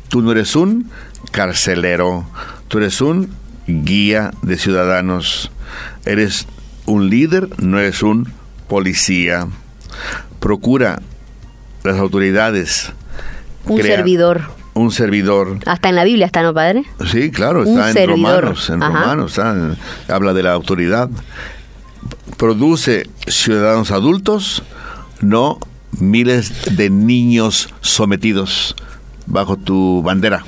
Tú 0.08 0.22
no 0.22 0.32
eres 0.32 0.56
un 0.56 0.90
carcelero, 1.30 2.26
tú 2.68 2.78
eres 2.78 3.00
un 3.00 3.30
guía 3.66 4.32
de 4.42 4.56
ciudadanos, 4.56 5.50
eres 6.04 6.46
un 6.86 7.10
líder, 7.10 7.48
no 7.60 7.78
eres 7.78 8.02
un 8.02 8.32
policía. 8.68 9.48
Procura 10.40 11.00
las 11.82 11.98
autoridades. 11.98 12.92
Un 13.64 13.82
servidor. 13.82 14.42
Un 14.74 14.92
servidor. 14.92 15.58
Hasta 15.66 15.88
en 15.88 15.96
la 15.96 16.04
Biblia 16.04 16.26
está, 16.26 16.42
¿no, 16.42 16.52
padre? 16.52 16.84
Sí, 17.10 17.30
claro, 17.30 17.64
está 17.64 17.90
en 17.90 18.10
Romanos. 18.10 18.70
En 18.70 18.80
Romanos 18.80 19.40
habla 20.08 20.32
de 20.34 20.42
la 20.42 20.52
autoridad. 20.52 21.08
Produce 22.36 23.08
ciudadanos 23.26 23.90
adultos, 23.90 24.62
no 25.20 25.58
miles 25.98 26.76
de 26.76 26.90
niños 26.90 27.68
sometidos 27.80 28.74
bajo 29.26 29.56
tu 29.56 30.02
bandera, 30.02 30.44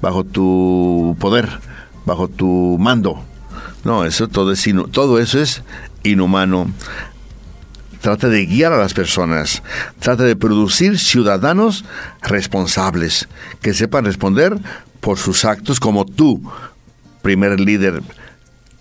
bajo 0.00 0.24
tu 0.24 1.16
poder, 1.18 1.48
bajo 2.04 2.28
tu 2.28 2.76
mando. 2.78 3.22
No, 3.84 4.04
eso 4.04 4.28
todo 4.28 4.52
es 4.52 4.68
todo 4.92 5.18
eso 5.18 5.40
es 5.40 5.62
inhumano. 6.02 6.70
Trata 8.00 8.28
de 8.28 8.46
guiar 8.46 8.72
a 8.72 8.78
las 8.78 8.94
personas, 8.94 9.62
trata 9.98 10.22
de 10.22 10.36
producir 10.36 10.98
ciudadanos 10.98 11.84
responsables 12.22 13.28
que 13.60 13.74
sepan 13.74 14.04
responder 14.04 14.56
por 15.00 15.18
sus 15.18 15.44
actos 15.44 15.80
como 15.80 16.04
tú, 16.04 16.42
primer 17.22 17.58
líder 17.58 18.02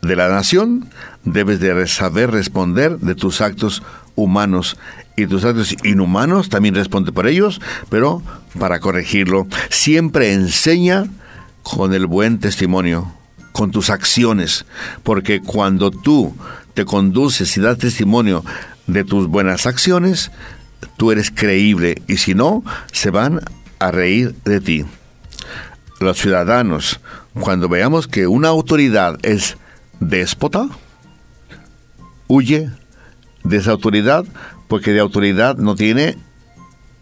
de 0.03 0.15
la 0.15 0.29
nación, 0.29 0.89
debes 1.23 1.59
de 1.59 1.87
saber 1.87 2.31
responder 2.31 2.99
de 2.99 3.15
tus 3.15 3.41
actos 3.41 3.81
humanos 4.17 4.77
y 5.15 5.27
tus 5.27 5.45
actos 5.45 5.75
inhumanos, 5.83 6.49
también 6.49 6.75
responde 6.75 7.13
por 7.13 7.27
ellos, 7.27 7.61
pero 7.89 8.21
para 8.59 8.81
corregirlo, 8.81 9.47
siempre 9.69 10.33
enseña 10.33 11.05
con 11.63 11.93
el 11.93 12.05
buen 12.05 12.39
testimonio, 12.39 13.13
con 13.53 13.71
tus 13.71 13.89
acciones, 13.89 14.65
porque 15.03 15.41
cuando 15.41 15.91
tú 15.91 16.35
te 16.73 16.83
conduces 16.83 17.55
y 17.55 17.61
das 17.61 17.77
testimonio 17.77 18.43
de 18.87 19.03
tus 19.03 19.27
buenas 19.27 19.65
acciones, 19.65 20.31
tú 20.97 21.11
eres 21.11 21.31
creíble 21.31 22.01
y 22.07 22.17
si 22.17 22.35
no, 22.35 22.63
se 22.91 23.09
van 23.09 23.41
a 23.79 23.91
reír 23.91 24.35
de 24.43 24.59
ti. 24.59 24.85
Los 25.99 26.17
ciudadanos, 26.19 26.99
cuando 27.33 27.69
veamos 27.69 28.07
que 28.07 28.27
una 28.27 28.49
autoridad 28.49 29.17
es 29.23 29.57
déspota, 29.99 30.67
huye 32.27 32.69
de 33.47 33.57
esa 33.57 33.71
autoridad 33.71 34.25
porque 34.67 34.91
de 34.91 34.99
autoridad 34.99 35.57
no 35.57 35.75
tiene 35.75 36.17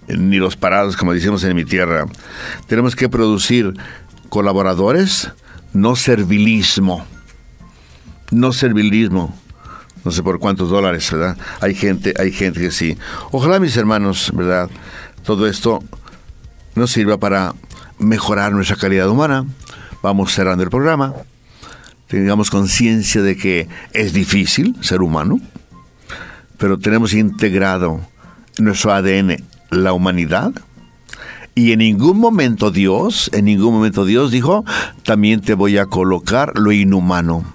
ni 0.08 0.38
los 0.38 0.56
parados, 0.56 0.96
como 0.98 1.14
decimos 1.14 1.44
en 1.44 1.56
mi 1.56 1.66
tierra. 1.66 2.06
Tenemos 2.68 2.96
que 2.96 3.10
producir 3.10 3.74
colaboradores, 4.30 5.32
no 5.74 5.96
servilismo. 5.96 7.06
No 8.32 8.54
servilismo. 8.54 9.36
No 10.04 10.12
sé 10.12 10.22
por 10.22 10.40
cuántos 10.40 10.70
dólares, 10.70 11.10
¿verdad? 11.12 11.38
Hay 11.62 11.74
gente, 11.74 12.14
hay 12.20 12.32
gente 12.32 12.60
que 12.60 12.72
sí. 12.72 12.98
Ojalá 13.32 13.60
mis 13.60 13.76
hermanos, 13.76 14.32
¿verdad? 14.36 14.70
Todo 15.24 15.48
esto 15.48 15.84
nos 16.76 16.92
sirva 16.92 17.18
para 17.18 17.54
mejorar 17.98 18.52
nuestra 18.52 18.76
calidad 18.76 19.10
humana. 19.10 19.46
Vamos 20.04 20.34
cerrando 20.34 20.64
el 20.64 20.70
programa. 20.70 21.16
Tengamos 22.08 22.52
conciencia 22.52 23.24
de 23.24 23.36
que 23.36 23.68
es 23.94 24.14
difícil 24.14 24.76
ser 24.82 25.02
humano 25.02 25.40
pero 26.58 26.78
tenemos 26.78 27.14
integrado 27.14 28.02
en 28.58 28.66
nuestro 28.66 28.94
ADN 28.94 29.38
la 29.72 29.94
humanidad. 29.94 30.52
Y 31.54 31.72
en 31.72 31.80
ningún 31.80 32.20
momento 32.20 32.70
Dios, 32.70 33.30
en 33.34 33.46
ningún 33.46 33.74
momento 33.74 34.04
Dios 34.04 34.32
dijo, 34.32 34.66
también 35.04 35.42
te 35.42 35.54
voy 35.54 35.78
a 35.78 35.86
colocar 35.86 36.58
lo 36.58 36.72
inhumano. 36.72 37.46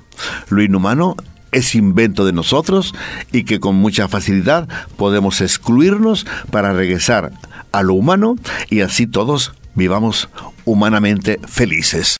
Lo 0.48 0.62
inhumano 0.62 1.16
es 1.52 1.74
invento 1.74 2.24
de 2.24 2.32
nosotros 2.32 2.94
y 3.32 3.44
que 3.44 3.60
con 3.60 3.76
mucha 3.76 4.08
facilidad 4.08 4.68
podemos 4.96 5.40
excluirnos 5.40 6.26
para 6.50 6.72
regresar 6.72 7.32
a 7.72 7.82
lo 7.82 7.94
humano 7.94 8.36
y 8.70 8.80
así 8.80 9.06
todos 9.06 9.52
vivamos 9.74 10.28
humanamente 10.64 11.38
felices. 11.46 12.16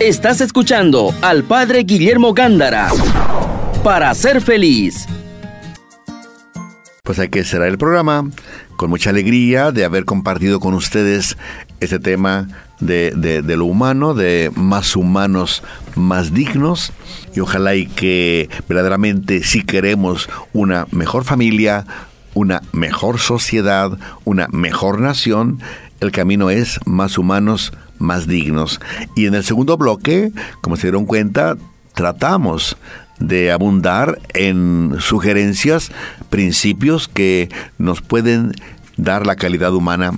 Estás 0.00 0.40
escuchando 0.40 1.14
al 1.22 1.42
Padre 1.44 1.84
Guillermo 1.84 2.34
Gándara 2.34 2.90
para 3.82 4.14
ser 4.14 4.40
feliz 4.40 5.06
pues 7.06 7.20
que 7.30 7.44
cerrar 7.44 7.68
el 7.68 7.78
programa 7.78 8.28
con 8.76 8.90
mucha 8.90 9.10
alegría 9.10 9.70
de 9.70 9.84
haber 9.84 10.04
compartido 10.04 10.58
con 10.58 10.74
ustedes 10.74 11.38
este 11.78 12.00
tema 12.00 12.48
de, 12.80 13.12
de, 13.12 13.56
lo 13.56 13.64
humano, 13.64 14.12
de 14.12 14.50
más 14.56 14.96
humanos, 14.96 15.62
más 15.94 16.34
dignos, 16.34 16.92
y 17.32 17.40
ojalá 17.40 17.76
y 17.76 17.86
que 17.86 18.50
verdaderamente 18.68 19.44
si 19.44 19.62
queremos 19.62 20.28
una 20.52 20.88
mejor 20.90 21.22
familia, 21.22 21.86
una 22.34 22.60
mejor 22.72 23.20
sociedad, 23.20 23.96
una 24.24 24.48
mejor 24.48 25.00
nación, 25.00 25.60
el 26.00 26.10
camino 26.10 26.50
es 26.50 26.80
más 26.86 27.18
humanos, 27.18 27.72
más 27.98 28.26
dignos. 28.26 28.80
Y 29.14 29.26
en 29.26 29.36
el 29.36 29.44
segundo 29.44 29.76
bloque, 29.76 30.32
como 30.60 30.74
se 30.74 30.88
dieron 30.88 31.06
cuenta, 31.06 31.56
tratamos 31.94 32.76
de 33.18 33.52
abundar 33.52 34.18
en 34.34 34.96
sugerencias, 34.98 35.90
principios 36.30 37.08
que 37.08 37.48
nos 37.78 38.02
pueden 38.02 38.52
dar 38.96 39.26
la 39.26 39.36
calidad 39.36 39.74
humana, 39.74 40.12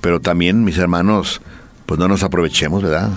pero 0.00 0.20
también, 0.20 0.64
mis 0.64 0.78
hermanos, 0.78 1.40
pues 1.86 1.98
no 1.98 2.08
nos 2.08 2.22
aprovechemos, 2.22 2.82
¿verdad? 2.82 3.10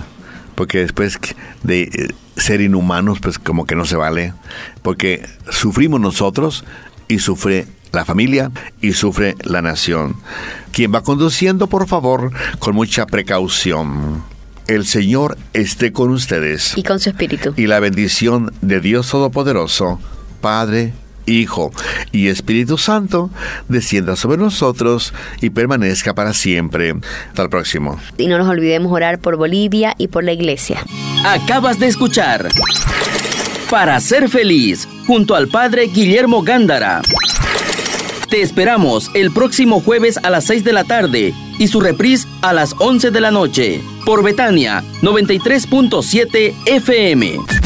Porque 0.54 0.78
después 0.78 1.18
de 1.62 1.82
eh, 1.82 2.08
ser 2.36 2.60
inhumanos, 2.60 3.20
pues 3.20 3.38
como 3.38 3.66
que 3.66 3.76
no 3.76 3.84
se 3.84 3.96
vale, 3.96 4.32
porque 4.82 5.26
sufrimos 5.50 6.00
nosotros 6.00 6.64
y 7.08 7.18
sufre 7.20 7.66
la 7.92 8.04
familia 8.04 8.50
y 8.80 8.92
sufre 8.92 9.34
la 9.44 9.62
nación. 9.62 10.16
Quien 10.72 10.94
va 10.94 11.02
conduciendo, 11.02 11.66
por 11.68 11.86
favor, 11.86 12.32
con 12.58 12.74
mucha 12.74 13.06
precaución. 13.06 14.22
El 14.68 14.84
Señor 14.84 15.38
esté 15.54 15.92
con 15.92 16.10
ustedes. 16.10 16.76
Y 16.76 16.82
con 16.82 17.00
su 17.00 17.08
espíritu. 17.08 17.54
Y 17.56 17.68
la 17.68 17.80
bendición 17.80 18.52
de 18.60 18.82
Dios 18.82 19.08
Todopoderoso, 19.08 19.98
Padre, 20.42 20.92
Hijo 21.24 21.72
y 22.12 22.28
Espíritu 22.28 22.76
Santo, 22.76 23.30
descienda 23.68 24.14
sobre 24.14 24.36
nosotros 24.36 25.14
y 25.40 25.48
permanezca 25.48 26.14
para 26.14 26.34
siempre. 26.34 26.94
Hasta 27.28 27.44
el 27.44 27.48
próximo. 27.48 27.98
Y 28.18 28.26
no 28.26 28.36
nos 28.36 28.46
olvidemos 28.46 28.92
orar 28.92 29.18
por 29.18 29.36
Bolivia 29.36 29.94
y 29.96 30.08
por 30.08 30.22
la 30.22 30.32
iglesia. 30.32 30.84
Acabas 31.24 31.78
de 31.78 31.86
escuchar 31.86 32.48
Para 33.70 33.98
ser 34.00 34.28
feliz, 34.28 34.86
junto 35.06 35.34
al 35.34 35.48
Padre 35.48 35.86
Guillermo 35.86 36.42
Gándara. 36.42 37.00
Te 38.28 38.42
esperamos 38.42 39.10
el 39.14 39.30
próximo 39.30 39.80
jueves 39.80 40.18
a 40.22 40.28
las 40.28 40.44
6 40.44 40.62
de 40.62 40.72
la 40.74 40.84
tarde 40.84 41.34
y 41.58 41.68
su 41.68 41.80
reprise 41.80 42.26
a 42.42 42.52
las 42.52 42.74
11 42.78 43.10
de 43.10 43.20
la 43.20 43.30
noche 43.30 43.80
por 44.04 44.22
Betania 44.22 44.82
93.7 45.02 46.54
FM. 46.66 47.57